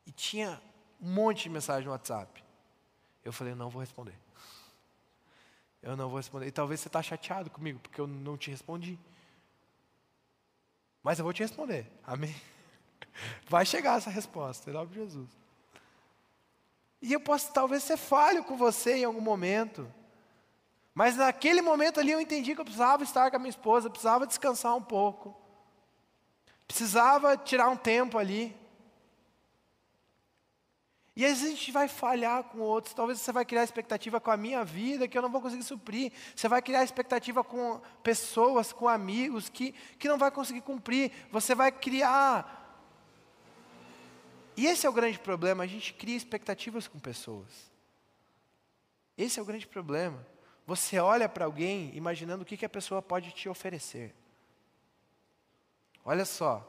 e 0.06 0.12
tinha 0.12 0.60
um 1.00 1.12
monte 1.12 1.44
de 1.44 1.50
mensagem 1.50 1.84
no 1.84 1.92
WhatsApp. 1.92 2.42
Eu 3.22 3.32
falei, 3.32 3.54
não 3.54 3.68
vou 3.68 3.80
responder. 3.80 4.18
Eu 5.82 5.96
não 5.96 6.08
vou 6.08 6.18
responder. 6.18 6.46
E 6.46 6.52
talvez 6.52 6.78
você 6.78 6.86
está 6.86 7.02
chateado 7.02 7.50
comigo, 7.50 7.80
porque 7.80 8.00
eu 8.00 8.06
não 8.06 8.36
te 8.36 8.52
respondi. 8.52 8.96
Mas 11.02 11.18
eu 11.18 11.24
vou 11.24 11.32
te 11.32 11.42
responder. 11.42 11.90
Amém? 12.04 12.32
Vai 13.50 13.66
chegar 13.66 13.98
essa 13.98 14.08
resposta, 14.08 14.70
em 14.70 14.72
nome 14.72 14.90
de 14.90 14.94
Jesus. 14.94 15.41
E 17.02 17.12
eu 17.12 17.20
posso 17.20 17.52
talvez 17.52 17.82
ser 17.82 17.96
falho 17.96 18.44
com 18.44 18.56
você 18.56 18.98
em 18.98 19.04
algum 19.04 19.20
momento. 19.20 19.92
Mas 20.94 21.16
naquele 21.16 21.60
momento 21.60 21.98
ali 21.98 22.12
eu 22.12 22.20
entendi 22.20 22.54
que 22.54 22.60
eu 22.60 22.64
precisava 22.64 23.02
estar 23.02 23.28
com 23.28 23.36
a 23.36 23.40
minha 23.40 23.50
esposa, 23.50 23.90
precisava 23.90 24.26
descansar 24.26 24.76
um 24.76 24.82
pouco. 24.82 25.36
Precisava 26.66 27.36
tirar 27.36 27.68
um 27.68 27.76
tempo 27.76 28.18
ali. 28.18 28.56
E 31.14 31.26
às 31.26 31.32
vezes 31.32 31.46
a 31.46 31.56
gente 31.56 31.72
vai 31.72 31.88
falhar 31.88 32.44
com 32.44 32.60
outros. 32.60 32.94
Talvez 32.94 33.20
você 33.20 33.32
vai 33.32 33.44
criar 33.44 33.64
expectativa 33.64 34.20
com 34.20 34.30
a 34.30 34.36
minha 34.36 34.64
vida 34.64 35.08
que 35.08 35.18
eu 35.18 35.22
não 35.22 35.30
vou 35.30 35.42
conseguir 35.42 35.64
suprir. 35.64 36.12
Você 36.36 36.46
vai 36.46 36.62
criar 36.62 36.84
expectativa 36.84 37.42
com 37.42 37.80
pessoas, 38.02 38.72
com 38.72 38.88
amigos 38.88 39.48
que, 39.48 39.72
que 39.98 40.08
não 40.08 40.16
vai 40.16 40.30
conseguir 40.30 40.62
cumprir. 40.62 41.10
Você 41.30 41.54
vai 41.54 41.72
criar 41.72 42.61
e 44.56 44.66
esse 44.66 44.86
é 44.86 44.90
o 44.90 44.92
grande 44.92 45.18
problema, 45.18 45.64
a 45.64 45.66
gente 45.66 45.94
cria 45.94 46.16
expectativas 46.16 46.86
com 46.86 46.98
pessoas. 46.98 47.70
Esse 49.16 49.38
é 49.38 49.42
o 49.42 49.46
grande 49.46 49.66
problema. 49.66 50.26
Você 50.66 50.98
olha 50.98 51.28
para 51.28 51.44
alguém 51.44 51.94
imaginando 51.94 52.42
o 52.42 52.46
que, 52.46 52.56
que 52.56 52.64
a 52.64 52.68
pessoa 52.68 53.02
pode 53.02 53.32
te 53.32 53.48
oferecer. 53.48 54.14
Olha 56.04 56.24
só, 56.24 56.66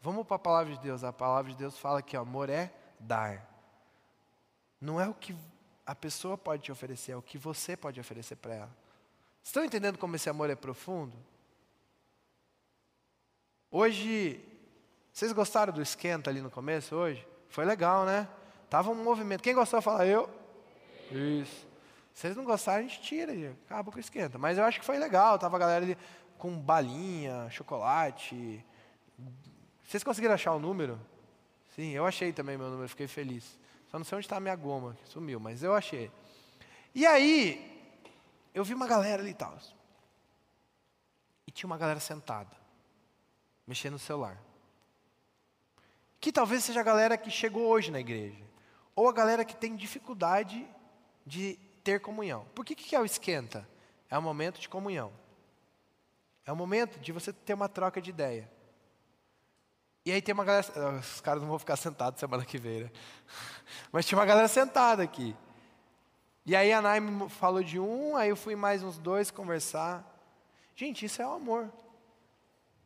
vamos 0.00 0.26
para 0.26 0.36
a 0.36 0.40
palavra 0.40 0.74
de 0.74 0.80
Deus. 0.80 1.04
A 1.04 1.12
palavra 1.12 1.50
de 1.50 1.58
Deus 1.58 1.78
fala 1.78 2.02
que 2.02 2.16
amor 2.16 2.50
é 2.50 2.72
dar. 2.98 3.46
Não 4.80 5.00
é 5.00 5.08
o 5.08 5.14
que 5.14 5.34
a 5.86 5.94
pessoa 5.94 6.36
pode 6.36 6.62
te 6.62 6.72
oferecer, 6.72 7.12
é 7.12 7.16
o 7.16 7.22
que 7.22 7.38
você 7.38 7.76
pode 7.76 7.98
oferecer 7.98 8.36
para 8.36 8.54
ela. 8.54 8.76
Estão 9.42 9.64
entendendo 9.64 9.98
como 9.98 10.14
esse 10.16 10.28
amor 10.28 10.50
é 10.50 10.54
profundo? 10.54 11.16
Hoje, 13.70 14.44
vocês 15.18 15.32
gostaram 15.32 15.72
do 15.72 15.82
esquenta 15.82 16.30
ali 16.30 16.40
no 16.40 16.48
começo 16.48 16.94
hoje? 16.94 17.26
Foi 17.48 17.64
legal, 17.64 18.04
né? 18.04 18.28
Tava 18.70 18.88
um 18.92 18.94
movimento. 18.94 19.42
Quem 19.42 19.52
gostou, 19.52 19.82
fala 19.82 20.06
eu. 20.06 20.30
Isso. 21.10 21.66
Vocês 22.14 22.36
não 22.36 22.44
gostaram, 22.44 22.78
a 22.78 22.82
gente 22.82 23.00
tira 23.00 23.34
e 23.34 23.48
acaba 23.48 23.90
com 23.90 23.96
o 23.96 24.00
esquenta. 24.00 24.38
Mas 24.38 24.58
eu 24.58 24.64
acho 24.64 24.78
que 24.78 24.86
foi 24.86 24.96
legal. 24.96 25.36
Tava 25.36 25.56
a 25.56 25.58
galera 25.58 25.84
ali 25.84 25.98
com 26.38 26.56
balinha, 26.56 27.50
chocolate. 27.50 28.64
Vocês 29.82 30.04
conseguiram 30.04 30.34
achar 30.34 30.52
o 30.52 30.60
número? 30.60 31.00
Sim, 31.74 31.90
eu 31.90 32.06
achei 32.06 32.32
também 32.32 32.56
meu 32.56 32.70
número, 32.70 32.88
fiquei 32.88 33.08
feliz. 33.08 33.58
Só 33.90 33.98
não 33.98 34.04
sei 34.04 34.18
onde 34.18 34.26
está 34.26 34.36
a 34.36 34.40
minha 34.40 34.54
goma, 34.54 34.96
que 35.02 35.08
sumiu, 35.08 35.40
mas 35.40 35.64
eu 35.64 35.74
achei. 35.74 36.12
E 36.94 37.04
aí, 37.04 37.92
eu 38.54 38.62
vi 38.62 38.72
uma 38.72 38.86
galera 38.86 39.20
ali 39.20 39.32
e 39.32 39.34
tal. 39.34 39.58
E 41.44 41.50
tinha 41.50 41.66
uma 41.66 41.76
galera 41.76 41.98
sentada, 41.98 42.56
mexendo 43.66 43.94
no 43.94 43.98
celular 43.98 44.46
que 46.20 46.32
talvez 46.32 46.64
seja 46.64 46.80
a 46.80 46.84
galera 46.84 47.16
que 47.16 47.30
chegou 47.30 47.66
hoje 47.66 47.90
na 47.90 48.00
igreja, 48.00 48.44
ou 48.94 49.08
a 49.08 49.12
galera 49.12 49.44
que 49.44 49.56
tem 49.56 49.76
dificuldade 49.76 50.66
de 51.24 51.54
ter 51.84 52.00
comunhão. 52.00 52.46
Por 52.54 52.64
que, 52.64 52.74
que 52.74 52.96
é 52.96 53.00
o 53.00 53.04
esquenta? 53.04 53.68
É 54.10 54.18
um 54.18 54.22
momento 54.22 54.60
de 54.60 54.68
comunhão. 54.68 55.12
É 56.44 56.52
um 56.52 56.56
momento 56.56 56.98
de 56.98 57.12
você 57.12 57.32
ter 57.32 57.54
uma 57.54 57.68
troca 57.68 58.00
de 58.00 58.10
ideia. 58.10 58.50
E 60.04 60.10
aí 60.10 60.22
tem 60.22 60.32
uma 60.32 60.44
galera. 60.44 60.66
Ah, 60.74 60.98
os 60.98 61.20
caras 61.20 61.42
não 61.42 61.48
vão 61.48 61.58
ficar 61.58 61.76
sentados 61.76 62.18
semana 62.18 62.44
que 62.44 62.58
vem, 62.58 62.84
né? 62.84 62.90
Mas 63.92 64.06
tinha 64.06 64.18
uma 64.18 64.24
galera 64.24 64.48
sentada 64.48 65.02
aqui. 65.02 65.36
E 66.46 66.56
aí 66.56 66.72
a 66.72 66.80
Naime 66.80 67.28
falou 67.28 67.62
de 67.62 67.78
um, 67.78 68.16
aí 68.16 68.30
eu 68.30 68.36
fui 68.36 68.56
mais 68.56 68.82
uns 68.82 68.98
dois 68.98 69.30
conversar. 69.30 70.02
Gente, 70.74 71.04
isso 71.04 71.20
é 71.20 71.26
o 71.26 71.32
amor 71.32 71.70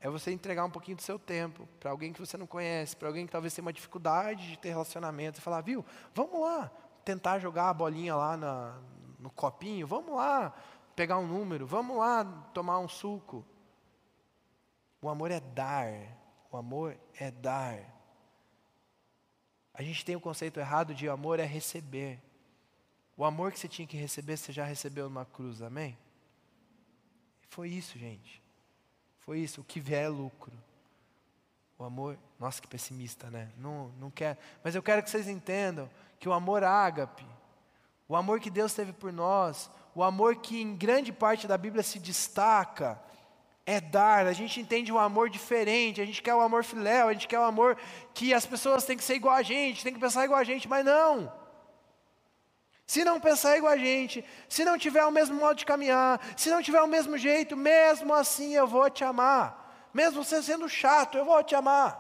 é 0.02 0.10
você 0.10 0.32
entregar 0.32 0.64
um 0.64 0.70
pouquinho 0.70 0.96
do 0.96 1.02
seu 1.02 1.16
tempo 1.16 1.66
para 1.78 1.92
alguém 1.92 2.12
que 2.12 2.18
você 2.18 2.36
não 2.36 2.46
conhece, 2.46 2.96
para 2.96 3.06
alguém 3.06 3.24
que 3.24 3.30
talvez 3.30 3.54
tenha 3.54 3.64
uma 3.64 3.72
dificuldade 3.72 4.50
de 4.50 4.58
ter 4.58 4.70
relacionamento, 4.70 5.38
e 5.38 5.40
falar, 5.40 5.60
viu, 5.60 5.86
vamos 6.12 6.40
lá 6.40 6.72
tentar 7.04 7.38
jogar 7.38 7.70
a 7.70 7.74
bolinha 7.74 8.16
lá 8.16 8.36
na, 8.36 8.78
no 9.20 9.30
copinho, 9.30 9.86
vamos 9.86 10.16
lá 10.16 10.52
pegar 10.96 11.18
um 11.18 11.26
número, 11.26 11.64
vamos 11.68 11.96
lá 11.96 12.24
tomar 12.52 12.80
um 12.80 12.88
suco. 12.88 13.46
O 15.00 15.08
amor 15.08 15.30
é 15.30 15.38
dar, 15.38 15.88
o 16.50 16.56
amor 16.56 16.98
é 17.16 17.30
dar. 17.30 17.78
A 19.72 19.84
gente 19.84 20.04
tem 20.04 20.16
o 20.16 20.20
conceito 20.20 20.58
errado 20.58 20.92
de 20.96 21.08
amor 21.08 21.38
é 21.38 21.44
receber. 21.44 22.20
O 23.16 23.24
amor 23.24 23.52
que 23.52 23.60
você 23.60 23.68
tinha 23.68 23.86
que 23.86 23.96
receber, 23.96 24.36
você 24.36 24.50
já 24.52 24.64
recebeu 24.64 25.04
numa 25.04 25.24
cruz, 25.24 25.62
amém? 25.62 25.96
Foi 27.48 27.68
isso, 27.68 27.96
gente. 27.96 28.41
Foi 29.24 29.38
isso, 29.38 29.60
o 29.60 29.64
que 29.64 29.80
vier 29.80 30.04
é 30.04 30.08
lucro. 30.08 30.52
O 31.78 31.84
amor, 31.84 32.18
nossa 32.38 32.60
que 32.60 32.68
pessimista, 32.68 33.30
né? 33.30 33.50
Não, 33.56 33.90
não 33.98 34.10
quer. 34.10 34.38
Mas 34.62 34.74
eu 34.74 34.82
quero 34.82 35.02
que 35.02 35.10
vocês 35.10 35.28
entendam 35.28 35.88
que 36.18 36.28
o 36.28 36.32
amor 36.32 36.62
ágape, 36.62 37.26
o 38.08 38.14
amor 38.14 38.40
que 38.40 38.50
Deus 38.50 38.74
teve 38.74 38.92
por 38.92 39.12
nós, 39.12 39.70
o 39.94 40.02
amor 40.02 40.36
que 40.36 40.60
em 40.60 40.76
grande 40.76 41.12
parte 41.12 41.46
da 41.46 41.56
Bíblia 41.56 41.82
se 41.82 41.98
destaca, 41.98 43.00
é 43.64 43.80
dar. 43.80 44.26
A 44.26 44.32
gente 44.32 44.60
entende 44.60 44.92
o 44.92 44.98
amor 44.98 45.30
diferente, 45.30 46.00
a 46.00 46.04
gente 46.04 46.22
quer 46.22 46.34
o 46.34 46.40
amor 46.40 46.64
filéu, 46.64 47.08
a 47.08 47.12
gente 47.12 47.28
quer 47.28 47.38
o 47.38 47.44
amor 47.44 47.76
que 48.14 48.34
as 48.34 48.46
pessoas 48.46 48.84
têm 48.84 48.96
que 48.96 49.04
ser 49.04 49.14
igual 49.14 49.34
a 49.34 49.42
gente, 49.42 49.84
têm 49.84 49.94
que 49.94 50.00
pensar 50.00 50.24
igual 50.24 50.40
a 50.40 50.44
gente, 50.44 50.68
mas 50.68 50.84
não. 50.84 51.32
Se 52.92 53.06
não 53.06 53.18
pensar 53.18 53.56
igual 53.56 53.72
a 53.72 53.76
gente, 53.78 54.22
se 54.50 54.66
não 54.66 54.76
tiver 54.76 55.02
o 55.06 55.10
mesmo 55.10 55.36
modo 55.36 55.56
de 55.56 55.64
caminhar, 55.64 56.20
se 56.36 56.50
não 56.50 56.62
tiver 56.62 56.82
o 56.82 56.86
mesmo 56.86 57.16
jeito, 57.16 57.56
mesmo 57.56 58.12
assim 58.12 58.52
eu 58.52 58.66
vou 58.66 58.90
te 58.90 59.02
amar. 59.02 59.88
Mesmo 59.94 60.22
você 60.22 60.42
sendo 60.42 60.68
chato, 60.68 61.16
eu 61.16 61.24
vou 61.24 61.42
te 61.42 61.54
amar. 61.54 61.90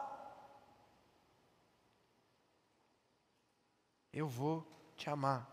Eu 4.12 4.28
vou 4.28 4.66
te 4.94 5.08
amar. 5.08 5.50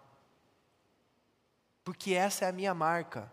Porque 1.85 2.13
essa 2.13 2.43
é 2.43 2.49
a 2.49 2.51
minha 2.51 2.73
marca. 2.73 3.31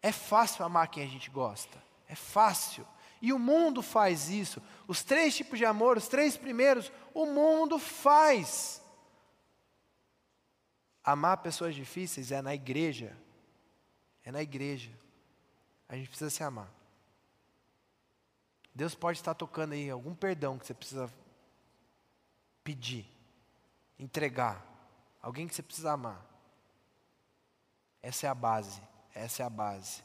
É 0.00 0.12
fácil 0.12 0.64
amar 0.64 0.86
quem 0.86 1.02
a 1.02 1.08
gente 1.08 1.28
gosta. 1.30 1.82
É 2.08 2.14
fácil. 2.14 2.86
E 3.20 3.32
o 3.32 3.40
mundo 3.40 3.82
faz 3.82 4.30
isso. 4.30 4.62
Os 4.86 5.02
três 5.02 5.34
tipos 5.34 5.58
de 5.58 5.64
amor, 5.64 5.96
os 5.96 6.06
três 6.06 6.36
primeiros, 6.36 6.92
o 7.12 7.26
mundo 7.26 7.76
faz. 7.76 8.85
Amar 11.06 11.36
pessoas 11.36 11.72
difíceis 11.72 12.32
é 12.32 12.42
na 12.42 12.52
igreja. 12.52 13.16
É 14.24 14.32
na 14.32 14.42
igreja. 14.42 14.90
A 15.88 15.94
gente 15.94 16.08
precisa 16.08 16.30
se 16.30 16.42
amar. 16.42 16.68
Deus 18.74 18.92
pode 18.92 19.20
estar 19.20 19.32
tocando 19.32 19.72
aí 19.74 19.88
algum 19.88 20.16
perdão 20.16 20.58
que 20.58 20.66
você 20.66 20.74
precisa 20.74 21.08
pedir, 22.64 23.06
entregar. 23.96 24.66
Alguém 25.22 25.46
que 25.46 25.54
você 25.54 25.62
precisa 25.62 25.92
amar. 25.92 26.26
Essa 28.02 28.26
é 28.26 28.28
a 28.28 28.34
base. 28.34 28.82
Essa 29.14 29.44
é 29.44 29.46
a 29.46 29.50
base. 29.50 30.02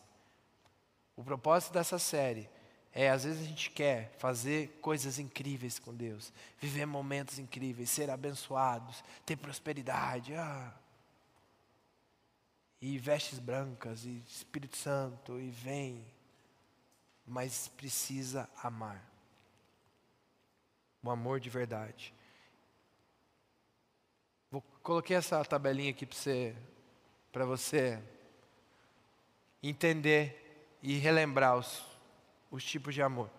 O 1.15 1.23
propósito 1.23 1.73
dessa 1.73 1.97
série 1.97 2.47
É, 2.93 3.09
às 3.09 3.23
vezes 3.23 3.41
a 3.41 3.47
gente 3.47 3.71
quer 3.71 4.11
fazer 4.17 4.77
coisas 4.81 5.17
incríveis 5.17 5.79
com 5.79 5.95
Deus, 5.95 6.33
viver 6.59 6.85
momentos 6.85 7.39
incríveis, 7.39 7.89
ser 7.89 8.09
abençoados, 8.09 9.01
ter 9.25 9.37
prosperidade. 9.37 10.35
Ah. 10.35 10.73
E 12.81 12.97
vestes 12.97 13.37
brancas, 13.37 14.05
e 14.05 14.23
Espírito 14.27 14.75
Santo, 14.75 15.39
e 15.39 15.51
vem. 15.51 16.03
Mas 17.25 17.67
precisa 17.67 18.49
amar. 18.63 19.07
O 21.03 21.09
amor 21.09 21.39
de 21.39 21.49
verdade. 21.49 22.13
Vou, 24.49 24.61
coloquei 24.81 25.15
essa 25.15 25.43
tabelinha 25.45 25.91
aqui 25.91 26.05
para 26.05 26.15
você, 26.15 26.55
você 27.45 28.03
entender 29.61 30.77
e 30.81 30.97
relembrar 30.97 31.57
os, 31.57 31.85
os 32.49 32.63
tipos 32.63 32.93
de 32.93 33.01
amor. 33.01 33.29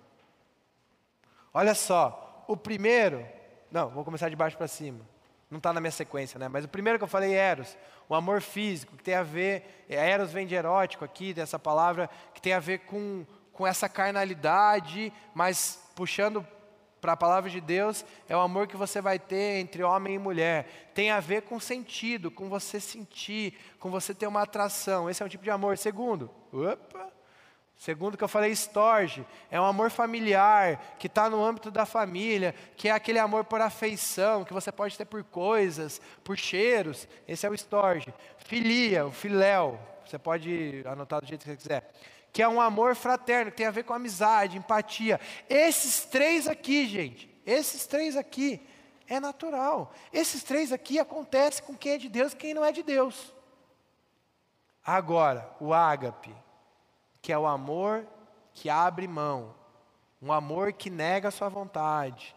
Olha 1.52 1.74
só, 1.74 2.44
o 2.48 2.56
primeiro, 2.56 3.26
não, 3.70 3.90
vou 3.90 4.04
começar 4.04 4.28
de 4.28 4.36
baixo 4.36 4.56
para 4.56 4.68
cima. 4.68 5.11
Não 5.52 5.58
está 5.58 5.70
na 5.70 5.82
minha 5.82 5.90
sequência, 5.90 6.38
né? 6.38 6.48
Mas 6.48 6.64
o 6.64 6.68
primeiro 6.68 6.98
que 6.98 7.04
eu 7.04 7.08
falei, 7.08 7.34
Eros, 7.34 7.76
o 8.08 8.14
amor 8.14 8.40
físico, 8.40 8.96
que 8.96 9.02
tem 9.02 9.14
a 9.14 9.22
ver, 9.22 9.84
é, 9.86 9.96
Eros 9.96 10.32
vem 10.32 10.46
de 10.46 10.54
erótico 10.54 11.04
aqui, 11.04 11.34
dessa 11.34 11.58
palavra, 11.58 12.08
que 12.32 12.40
tem 12.40 12.54
a 12.54 12.58
ver 12.58 12.78
com, 12.78 13.26
com 13.52 13.66
essa 13.66 13.86
carnalidade, 13.86 15.12
mas 15.34 15.78
puxando 15.94 16.42
para 17.02 17.12
a 17.12 17.16
palavra 17.18 17.50
de 17.50 17.60
Deus, 17.60 18.02
é 18.30 18.34
o 18.34 18.40
amor 18.40 18.66
que 18.66 18.78
você 18.78 19.02
vai 19.02 19.18
ter 19.18 19.60
entre 19.60 19.82
homem 19.82 20.14
e 20.14 20.18
mulher. 20.18 20.90
Tem 20.94 21.10
a 21.10 21.20
ver 21.20 21.42
com 21.42 21.60
sentido, 21.60 22.30
com 22.30 22.48
você 22.48 22.80
sentir, 22.80 23.58
com 23.78 23.90
você 23.90 24.14
ter 24.14 24.26
uma 24.26 24.40
atração. 24.40 25.10
Esse 25.10 25.22
é 25.22 25.26
um 25.26 25.28
tipo 25.28 25.44
de 25.44 25.50
amor. 25.50 25.76
Segundo, 25.76 26.30
opa, 26.50 27.12
Segundo 27.82 28.16
que 28.16 28.22
eu 28.22 28.28
falei, 28.28 28.52
storge, 28.52 29.26
é 29.50 29.60
um 29.60 29.64
amor 29.64 29.90
familiar, 29.90 30.94
que 31.00 31.08
está 31.08 31.28
no 31.28 31.44
âmbito 31.44 31.68
da 31.68 31.84
família, 31.84 32.54
que 32.76 32.88
é 32.88 32.92
aquele 32.92 33.18
amor 33.18 33.44
por 33.44 33.60
afeição, 33.60 34.44
que 34.44 34.52
você 34.52 34.70
pode 34.70 34.96
ter 34.96 35.04
por 35.04 35.24
coisas, 35.24 36.00
por 36.22 36.38
cheiros. 36.38 37.08
Esse 37.26 37.44
é 37.44 37.50
o 37.50 37.54
storge. 37.54 38.14
Filia, 38.38 39.04
o 39.04 39.10
filéu, 39.10 39.80
você 40.06 40.16
pode 40.16 40.84
anotar 40.86 41.22
do 41.22 41.26
jeito 41.26 41.40
que 41.40 41.50
você 41.50 41.56
quiser. 41.56 41.92
Que 42.32 42.40
é 42.40 42.46
um 42.46 42.60
amor 42.60 42.94
fraterno, 42.94 43.50
que 43.50 43.56
tem 43.56 43.66
a 43.66 43.72
ver 43.72 43.82
com 43.82 43.92
amizade, 43.92 44.56
empatia. 44.56 45.18
Esses 45.50 46.04
três 46.04 46.46
aqui, 46.46 46.86
gente, 46.86 47.28
esses 47.44 47.84
três 47.84 48.16
aqui, 48.16 48.64
é 49.08 49.18
natural. 49.18 49.92
Esses 50.12 50.44
três 50.44 50.70
aqui 50.70 51.00
acontecem 51.00 51.64
com 51.64 51.76
quem 51.76 51.94
é 51.94 51.98
de 51.98 52.08
Deus 52.08 52.32
e 52.32 52.36
quem 52.36 52.54
não 52.54 52.64
é 52.64 52.70
de 52.70 52.84
Deus. 52.84 53.34
Agora, 54.86 55.50
o 55.58 55.74
ágape 55.74 56.32
que 57.22 57.32
é 57.32 57.38
o 57.38 57.46
amor 57.46 58.04
que 58.52 58.68
abre 58.68 59.06
mão, 59.06 59.54
um 60.20 60.32
amor 60.32 60.72
que 60.72 60.90
nega 60.90 61.28
a 61.28 61.30
sua 61.30 61.48
vontade, 61.48 62.34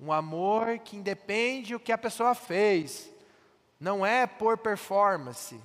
um 0.00 0.10
amor 0.10 0.78
que 0.78 0.96
independe 0.96 1.74
do 1.74 1.80
que 1.80 1.92
a 1.92 1.98
pessoa 1.98 2.34
fez, 2.34 3.12
não 3.78 4.04
é 4.04 4.26
por 4.26 4.56
performance, 4.58 5.60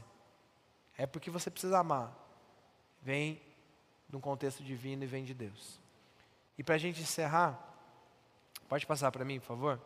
é 0.98 1.08
porque 1.08 1.32
você 1.32 1.50
precisa 1.50 1.80
amar. 1.80 2.14
Vem 3.02 3.42
de 4.10 4.18
um 4.18 4.20
contexto 4.20 4.62
divino 4.62 5.04
e 5.04 5.08
vem 5.08 5.24
de 5.24 5.34
Deus. 5.34 5.80
E 6.58 6.64
para 6.64 6.76
a 6.76 6.78
gente 6.78 7.02
encerrar, 7.02 7.58
pode 8.68 8.86
passar 8.86 9.10
para 9.10 9.24
mim, 9.24 9.40
por 9.40 9.48
favor? 9.48 9.82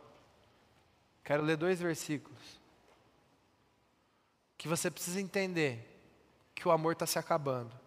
Quero 1.24 1.44
ler 1.44 1.56
dois 1.56 1.80
versículos. 1.80 2.60
Que 4.58 4.68
você 4.68 4.90
precisa 4.90 5.22
entender 5.22 5.88
que 6.56 6.68
o 6.68 6.72
amor 6.72 6.94
está 6.94 7.06
se 7.06 7.20
acabando 7.20 7.83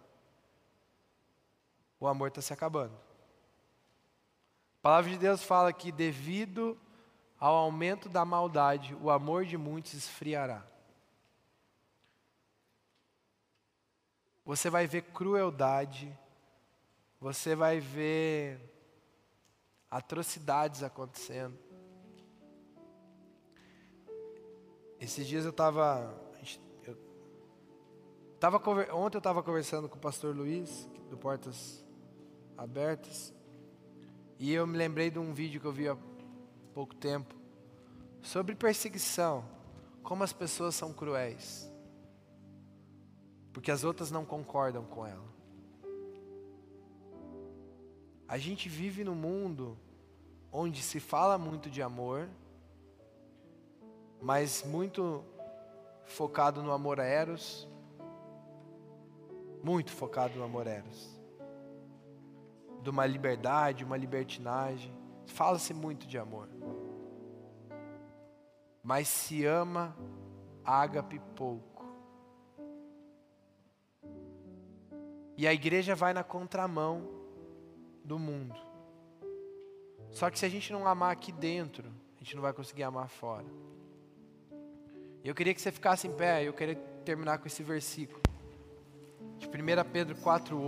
o 1.99 2.07
amor 2.07 2.29
está 2.29 2.41
se 2.41 2.53
acabando. 2.53 2.95
A 4.79 4.81
palavra 4.81 5.09
de 5.11 5.17
Deus 5.17 5.43
fala 5.43 5.73
que, 5.73 5.91
devido 5.91 6.77
ao 7.39 7.55
aumento 7.55 8.07
da 8.07 8.23
maldade, 8.23 8.95
o 8.95 9.09
amor 9.09 9.45
de 9.45 9.57
muitos 9.57 9.93
esfriará. 9.93 10.65
Você 14.45 14.69
vai 14.69 14.87
ver 14.87 15.01
crueldade, 15.01 16.17
você 17.19 17.55
vai 17.55 17.79
ver 17.79 18.59
atrocidades 19.89 20.83
acontecendo. 20.83 21.57
Esses 24.99 25.27
dias 25.27 25.43
eu 25.43 25.51
estava. 25.51 26.15
Tava, 28.39 28.57
ontem 28.93 29.17
eu 29.17 29.19
estava 29.19 29.41
conversando 29.41 29.89
com 29.89 29.97
o 29.97 29.99
pastor 30.01 30.35
Luiz, 30.35 30.85
do 31.09 31.17
Portas 31.17 31.86
abertas. 32.57 33.33
E 34.39 34.51
eu 34.53 34.65
me 34.65 34.77
lembrei 34.77 35.11
de 35.11 35.19
um 35.19 35.33
vídeo 35.33 35.61
que 35.61 35.67
eu 35.67 35.71
vi 35.71 35.87
há 35.87 35.97
pouco 36.73 36.95
tempo 36.95 37.35
sobre 38.21 38.55
perseguição, 38.55 39.45
como 40.03 40.23
as 40.23 40.33
pessoas 40.33 40.75
são 40.75 40.91
cruéis, 40.91 41.71
porque 43.53 43.71
as 43.71 43.83
outras 43.83 44.11
não 44.11 44.25
concordam 44.25 44.83
com 44.85 45.05
ela. 45.05 45.25
A 48.27 48.37
gente 48.37 48.67
vive 48.67 49.03
num 49.03 49.15
mundo 49.15 49.77
onde 50.51 50.81
se 50.81 50.99
fala 50.99 51.37
muito 51.37 51.69
de 51.69 51.81
amor, 51.81 52.29
mas 54.21 54.63
muito 54.63 55.23
focado 56.05 56.61
no 56.61 56.71
amor 56.71 56.99
eros, 56.99 57.67
muito 59.63 59.91
focado 59.91 60.37
no 60.37 60.43
amor 60.43 60.67
eros 60.67 61.16
de 62.81 62.89
uma 62.89 63.05
liberdade, 63.05 63.83
uma 63.83 63.97
libertinagem. 63.97 64.93
Fala-se 65.25 65.73
muito 65.73 66.07
de 66.07 66.17
amor. 66.17 66.49
Mas 68.83 69.07
se 69.07 69.45
ama 69.45 69.95
ágape 70.63 71.19
pouco. 71.35 71.85
E 75.37 75.47
a 75.47 75.53
igreja 75.53 75.95
vai 75.95 76.13
na 76.13 76.23
contramão 76.23 77.07
do 78.03 78.17
mundo. 78.17 78.55
Só 80.09 80.29
que 80.29 80.39
se 80.39 80.45
a 80.45 80.49
gente 80.49 80.73
não 80.73 80.87
amar 80.87 81.11
aqui 81.11 81.31
dentro, 81.31 81.89
a 82.15 82.23
gente 82.23 82.35
não 82.35 82.41
vai 82.41 82.53
conseguir 82.53 82.83
amar 82.83 83.07
fora. 83.07 83.45
Eu 85.23 85.35
queria 85.35 85.53
que 85.53 85.61
você 85.61 85.71
ficasse 85.71 86.07
em 86.07 86.11
pé, 86.11 86.43
eu 86.43 86.53
queria 86.53 86.75
terminar 87.03 87.37
com 87.37 87.47
esse 87.47 87.61
versículo. 87.61 88.21
De 89.37 89.47
1 89.47 89.51
Pedro 89.91 90.15
4, 90.15 90.59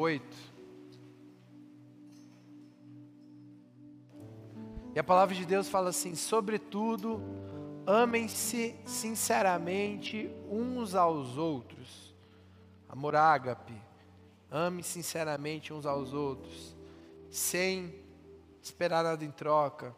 E 4.96 5.00
a 5.00 5.04
palavra 5.04 5.36
de 5.36 5.46
Deus 5.46 5.68
fala 5.70 5.90
assim: 5.90 6.16
sobretudo, 6.16 7.22
amem-se 7.86 8.76
sinceramente 8.86 10.30
uns 10.50 10.96
aos 10.96 11.38
outros. 11.38 12.16
Amor 12.88 13.16
ágape. 13.16 13.90
Ame 14.52 14.82
sinceramente 14.82 15.72
uns 15.72 15.86
aos 15.86 16.12
outros, 16.12 16.76
sem 17.30 17.94
esperar 18.60 19.04
nada 19.04 19.24
em 19.24 19.30
troca, 19.30 19.96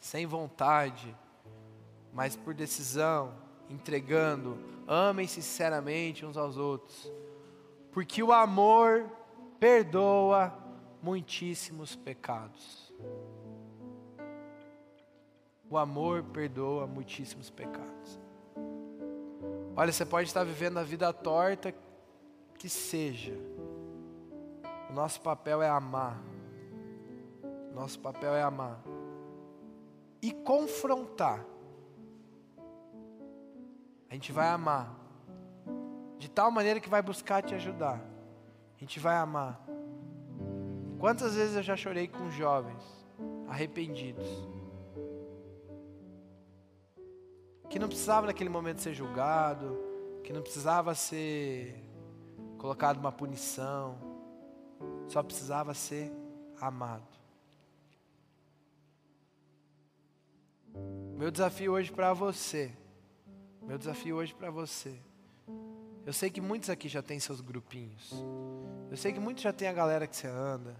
sem 0.00 0.24
vontade, 0.24 1.14
mas 2.10 2.34
por 2.34 2.54
decisão, 2.54 3.34
entregando. 3.68 4.58
Amem 4.86 5.26
sinceramente 5.26 6.24
uns 6.24 6.38
aos 6.38 6.56
outros, 6.56 7.12
porque 7.92 8.22
o 8.22 8.32
amor 8.32 9.10
perdoa 9.60 10.56
muitíssimos 11.02 11.94
pecados. 11.94 12.90
O 15.70 15.76
amor 15.76 16.22
perdoa 16.22 16.86
muitíssimos 16.86 17.50
pecados. 17.50 18.18
Olha, 19.76 19.92
você 19.92 20.04
pode 20.04 20.26
estar 20.28 20.44
vivendo 20.44 20.78
a 20.78 20.82
vida 20.82 21.12
torta 21.12 21.74
que 22.58 22.68
seja. 22.68 23.34
O 24.90 24.92
nosso 24.92 25.20
papel 25.20 25.62
é 25.62 25.68
amar. 25.68 26.20
Nosso 27.74 27.98
papel 28.00 28.34
é 28.34 28.42
amar. 28.42 28.82
E 30.20 30.32
confrontar. 30.32 31.44
A 34.10 34.14
gente 34.14 34.32
vai 34.32 34.48
amar. 34.48 34.96
De 36.18 36.28
tal 36.28 36.50
maneira 36.50 36.80
que 36.80 36.88
vai 36.88 37.02
buscar 37.02 37.42
te 37.42 37.54
ajudar. 37.54 38.00
A 38.76 38.80
gente 38.80 38.98
vai 38.98 39.16
amar. 39.16 39.60
Quantas 40.98 41.36
vezes 41.36 41.54
eu 41.54 41.62
já 41.62 41.76
chorei 41.76 42.08
com 42.08 42.30
jovens 42.30 42.82
arrependidos? 43.46 44.26
Que 47.68 47.78
não 47.78 47.88
precisava 47.88 48.26
naquele 48.26 48.50
momento 48.50 48.80
ser 48.80 48.94
julgado, 48.94 49.78
que 50.24 50.32
não 50.32 50.42
precisava 50.42 50.94
ser 50.94 51.74
colocado 52.56 52.98
uma 52.98 53.12
punição, 53.12 53.98
só 55.08 55.22
precisava 55.22 55.74
ser 55.74 56.12
amado. 56.60 57.06
Meu 61.16 61.30
desafio 61.30 61.72
hoje 61.72 61.90
para 61.90 62.12
você, 62.12 62.72
meu 63.62 63.76
desafio 63.76 64.16
hoje 64.16 64.34
para 64.34 64.50
você. 64.50 64.94
Eu 66.06 66.12
sei 66.12 66.30
que 66.30 66.40
muitos 66.40 66.70
aqui 66.70 66.88
já 66.88 67.02
têm 67.02 67.20
seus 67.20 67.40
grupinhos. 67.40 68.12
Eu 68.90 68.96
sei 68.96 69.12
que 69.12 69.20
muitos 69.20 69.42
já 69.42 69.52
têm 69.52 69.68
a 69.68 69.72
galera 69.72 70.06
que 70.06 70.16
você 70.16 70.26
anda. 70.26 70.74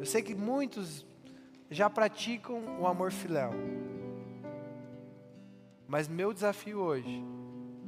Eu 0.00 0.06
sei 0.06 0.22
que 0.22 0.34
muitos 0.34 1.06
já 1.70 1.88
praticam 1.88 2.80
o 2.80 2.86
amor 2.86 3.12
filéu. 3.12 3.52
Mas 5.88 6.08
meu 6.08 6.32
desafio 6.32 6.80
hoje 6.80 7.22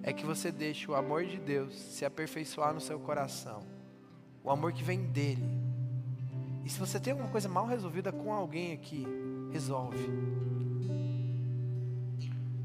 é 0.02 0.12
que 0.12 0.24
você 0.24 0.52
deixe 0.52 0.90
o 0.90 0.94
amor 0.94 1.24
de 1.24 1.38
Deus 1.38 1.74
se 1.74 2.04
aperfeiçoar 2.04 2.72
no 2.72 2.80
seu 2.80 2.98
coração. 3.00 3.62
O 4.42 4.50
amor 4.50 4.72
que 4.72 4.84
vem 4.84 5.04
dele. 5.06 5.44
E 6.64 6.70
se 6.70 6.78
você 6.78 7.00
tem 7.00 7.12
alguma 7.12 7.30
coisa 7.30 7.48
mal 7.48 7.66
resolvida 7.66 8.12
com 8.12 8.32
alguém 8.32 8.72
aqui, 8.72 9.06
resolve. 9.50 10.08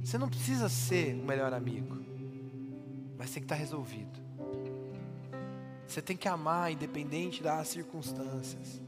Você 0.03 0.17
não 0.17 0.29
precisa 0.29 0.69
ser 0.69 1.15
o 1.15 1.25
melhor 1.25 1.53
amigo, 1.53 1.97
mas 3.17 3.31
tem 3.31 3.41
que 3.41 3.45
estar 3.45 3.55
resolvido. 3.55 4.21
Você 5.87 6.01
tem 6.01 6.17
que 6.17 6.27
amar 6.27 6.71
independente 6.71 7.41
das 7.41 7.69
circunstâncias. 7.69 8.81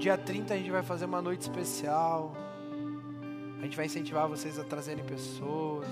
Dia 0.00 0.16
30 0.16 0.54
a 0.54 0.56
gente 0.56 0.70
vai 0.70 0.82
fazer 0.82 1.04
uma 1.04 1.20
noite 1.20 1.42
especial. 1.42 2.34
A 3.58 3.62
gente 3.62 3.76
vai 3.76 3.84
incentivar 3.84 4.26
vocês 4.26 4.58
a 4.58 4.64
trazerem 4.64 5.04
pessoas. 5.04 5.86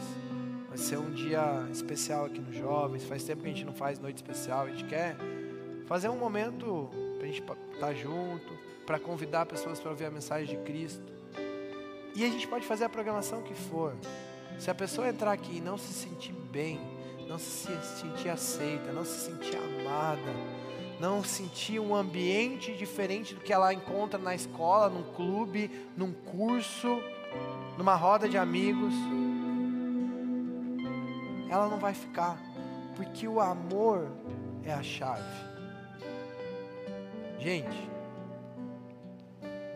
Vai 0.66 0.78
ser 0.78 0.96
um 0.96 1.10
dia 1.10 1.68
especial 1.70 2.24
aqui 2.24 2.40
nos 2.40 2.56
Jovens. 2.56 3.04
Faz 3.04 3.22
tempo 3.22 3.42
que 3.42 3.48
a 3.48 3.52
gente 3.52 3.66
não 3.66 3.74
faz 3.74 3.98
noite 3.98 4.16
especial. 4.16 4.64
A 4.64 4.70
gente 4.70 4.84
quer 4.84 5.14
fazer 5.84 6.08
um 6.08 6.16
momento 6.16 6.88
para 7.18 7.24
a 7.24 7.30
gente 7.30 7.44
estar 7.74 7.92
junto, 7.92 8.58
para 8.86 8.98
convidar 8.98 9.44
pessoas 9.44 9.78
para 9.78 9.90
ouvir 9.90 10.06
a 10.06 10.10
mensagem 10.10 10.56
de 10.56 10.64
Cristo. 10.64 11.12
E 12.14 12.24
a 12.24 12.28
gente 12.28 12.48
pode 12.48 12.64
fazer 12.64 12.84
a 12.84 12.88
programação 12.88 13.42
que 13.42 13.54
for. 13.54 13.94
Se 14.58 14.70
a 14.70 14.74
pessoa 14.74 15.06
entrar 15.06 15.32
aqui 15.32 15.58
e 15.58 15.60
não 15.60 15.76
se 15.76 15.92
sentir 15.92 16.32
bem, 16.32 16.80
não 17.28 17.38
se 17.38 17.68
sentir 18.00 18.30
aceita, 18.30 18.90
não 18.90 19.04
se 19.04 19.26
sentir 19.26 19.54
amada, 19.56 20.32
não 21.00 21.22
sentir 21.22 21.78
um 21.78 21.94
ambiente 21.94 22.74
diferente 22.74 23.34
do 23.34 23.40
que 23.40 23.52
ela 23.52 23.72
encontra 23.72 24.18
na 24.18 24.34
escola, 24.34 24.88
num 24.88 25.04
clube, 25.14 25.70
num 25.96 26.12
curso, 26.12 27.00
numa 27.76 27.94
roda 27.94 28.28
de 28.28 28.36
amigos, 28.36 28.92
ela 31.48 31.68
não 31.68 31.78
vai 31.78 31.94
ficar, 31.94 32.38
porque 32.96 33.26
o 33.28 33.40
amor 33.40 34.08
é 34.64 34.72
a 34.72 34.82
chave. 34.82 35.48
Gente, 37.38 37.88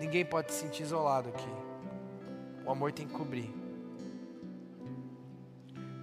ninguém 0.01 0.25
pode 0.25 0.53
se 0.53 0.61
sentir 0.61 0.83
isolado 0.83 1.29
aqui. 1.29 1.49
O 2.67 2.71
amor 2.71 2.93
tem 2.93 3.07
que 3.07 3.15
cobrir. 3.15 3.55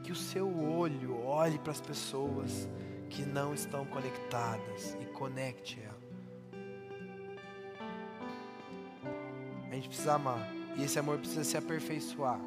Que 0.03 0.11
o 0.11 0.15
seu 0.15 0.47
olho 0.57 1.21
olhe 1.23 1.59
para 1.59 1.71
as 1.71 1.81
pessoas 1.81 2.67
que 3.09 3.23
não 3.23 3.53
estão 3.53 3.85
conectadas 3.85 4.95
e 5.01 5.05
conecte 5.05 5.81
ela. 5.81 5.99
A 9.69 9.75
gente 9.75 9.87
precisa 9.87 10.13
amar. 10.13 10.47
E 10.75 10.83
esse 10.83 10.97
amor 10.97 11.17
precisa 11.17 11.43
se 11.43 11.57
aperfeiçoar. 11.57 12.39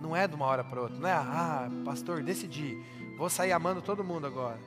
Não 0.00 0.14
é 0.14 0.26
de 0.26 0.34
uma 0.34 0.46
hora 0.46 0.62
para 0.62 0.80
outra. 0.80 0.98
Não 0.98 1.08
é, 1.08 1.12
ah, 1.12 1.68
pastor, 1.84 2.22
decidi. 2.22 2.82
Vou 3.16 3.28
sair 3.28 3.52
amando 3.52 3.82
todo 3.82 4.04
mundo 4.04 4.26
agora. 4.26 4.58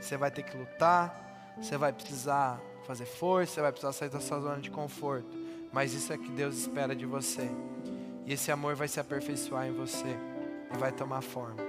Você 0.00 0.16
vai 0.16 0.30
ter 0.30 0.42
que 0.42 0.56
lutar. 0.56 1.54
Você 1.60 1.76
vai 1.76 1.92
precisar 1.92 2.60
fazer 2.86 3.04
força. 3.04 3.54
Você 3.54 3.60
vai 3.60 3.72
precisar 3.72 3.92
sair 3.92 4.08
da 4.08 4.20
sua 4.20 4.40
zona 4.40 4.60
de 4.60 4.70
conforto. 4.70 5.28
Mas 5.72 5.92
isso 5.92 6.12
é 6.12 6.18
que 6.18 6.30
Deus 6.30 6.56
espera 6.56 6.94
de 6.94 7.06
você. 7.06 7.50
E 8.26 8.32
esse 8.32 8.50
amor 8.50 8.74
vai 8.74 8.88
se 8.88 8.98
aperfeiçoar 8.98 9.66
em 9.66 9.72
você. 9.72 10.16
E 10.72 10.78
vai 10.78 10.92
tomar 10.92 11.20
forma. 11.22 11.62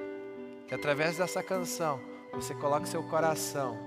Que 0.68 0.74
através 0.74 1.18
dessa 1.18 1.44
canção 1.44 2.13
você 2.34 2.54
coloque 2.54 2.90
seu 2.90 3.04
coração 3.04 3.78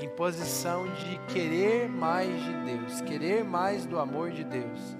em 0.00 0.08
posição 0.08 0.86
de 0.94 1.18
querer 1.32 1.88
mais 1.88 2.28
de 2.44 2.52
Deus, 2.52 3.00
querer 3.00 3.44
mais 3.44 3.86
do 3.86 3.98
amor 3.98 4.30
de 4.30 4.44
Deus, 4.44 4.96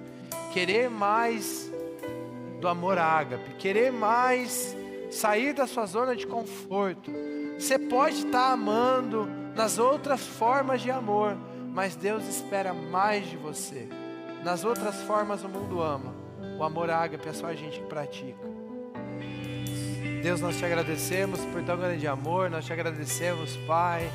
querer 0.52 0.88
mais 0.88 1.70
do 2.60 2.68
amor 2.68 2.96
ágape, 2.96 3.54
querer 3.54 3.92
mais 3.92 4.74
sair 5.10 5.52
da 5.52 5.66
sua 5.66 5.86
zona 5.86 6.16
de 6.16 6.26
conforto. 6.26 7.10
Você 7.58 7.78
pode 7.78 8.24
estar 8.26 8.52
amando 8.52 9.28
nas 9.54 9.78
outras 9.78 10.26
formas 10.26 10.80
de 10.80 10.90
amor, 10.90 11.36
mas 11.72 11.96
Deus 11.96 12.26
espera 12.26 12.72
mais 12.72 13.26
de 13.26 13.36
você. 13.36 13.88
Nas 14.42 14.64
outras 14.64 15.02
formas 15.02 15.42
o 15.44 15.48
mundo 15.48 15.80
ama. 15.82 16.14
O 16.58 16.64
amor 16.64 16.90
ágape 16.90 17.28
é 17.28 17.32
só 17.32 17.46
a 17.46 17.54
gente 17.54 17.80
que 17.80 17.86
pratica. 17.86 18.55
Deus, 20.26 20.40
nós 20.40 20.58
te 20.58 20.64
agradecemos 20.64 21.38
por 21.52 21.62
tão 21.62 21.78
grande 21.78 22.04
amor, 22.04 22.50
nós 22.50 22.64
te 22.64 22.72
agradecemos, 22.72 23.56
Pai, 23.58 24.10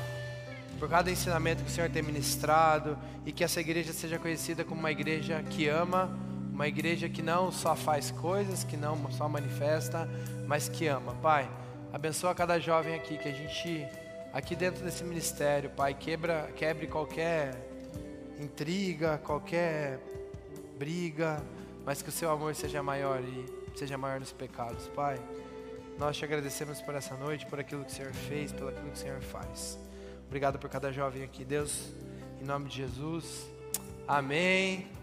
por 0.78 0.86
cada 0.86 1.10
ensinamento 1.10 1.64
que 1.64 1.70
o 1.70 1.72
Senhor 1.72 1.88
tem 1.88 2.02
ministrado 2.02 2.98
e 3.24 3.32
que 3.32 3.42
essa 3.42 3.62
igreja 3.62 3.94
seja 3.94 4.18
conhecida 4.18 4.62
como 4.62 4.78
uma 4.78 4.90
igreja 4.92 5.42
que 5.42 5.68
ama, 5.68 6.14
uma 6.52 6.68
igreja 6.68 7.08
que 7.08 7.22
não 7.22 7.50
só 7.50 7.74
faz 7.74 8.10
coisas, 8.10 8.62
que 8.62 8.76
não 8.76 9.10
só 9.10 9.26
manifesta, 9.26 10.06
mas 10.46 10.68
que 10.68 10.86
ama. 10.86 11.14
Pai, 11.14 11.50
abençoa 11.90 12.34
cada 12.34 12.60
jovem 12.60 12.94
aqui, 12.94 13.16
que 13.16 13.30
a 13.30 13.32
gente, 13.32 13.86
aqui 14.34 14.54
dentro 14.54 14.84
desse 14.84 15.02
ministério, 15.04 15.70
Pai, 15.70 15.94
quebra, 15.94 16.52
quebre 16.54 16.88
qualquer 16.88 17.56
intriga, 18.38 19.16
qualquer 19.16 19.98
briga, 20.78 21.42
mas 21.86 22.02
que 22.02 22.10
o 22.10 22.12
seu 22.12 22.30
amor 22.30 22.54
seja 22.54 22.82
maior 22.82 23.22
e 23.22 23.46
seja 23.74 23.96
maior 23.96 24.20
nos 24.20 24.30
pecados, 24.30 24.88
Pai. 24.88 25.18
Nós 25.98 26.16
te 26.16 26.24
agradecemos 26.24 26.80
por 26.80 26.94
essa 26.94 27.16
noite, 27.16 27.46
por 27.46 27.60
aquilo 27.60 27.84
que 27.84 27.92
o 27.92 27.94
Senhor 27.94 28.12
fez, 28.12 28.52
pelo 28.52 28.68
aquilo 28.70 28.86
que 28.86 28.96
o 28.96 28.96
Senhor 28.96 29.20
faz. 29.20 29.78
Obrigado 30.26 30.58
por 30.58 30.70
cada 30.70 30.90
jovem 30.92 31.22
aqui, 31.22 31.44
Deus. 31.44 31.92
Em 32.40 32.44
nome 32.44 32.68
de 32.68 32.76
Jesus. 32.76 33.46
Amém. 34.08 35.01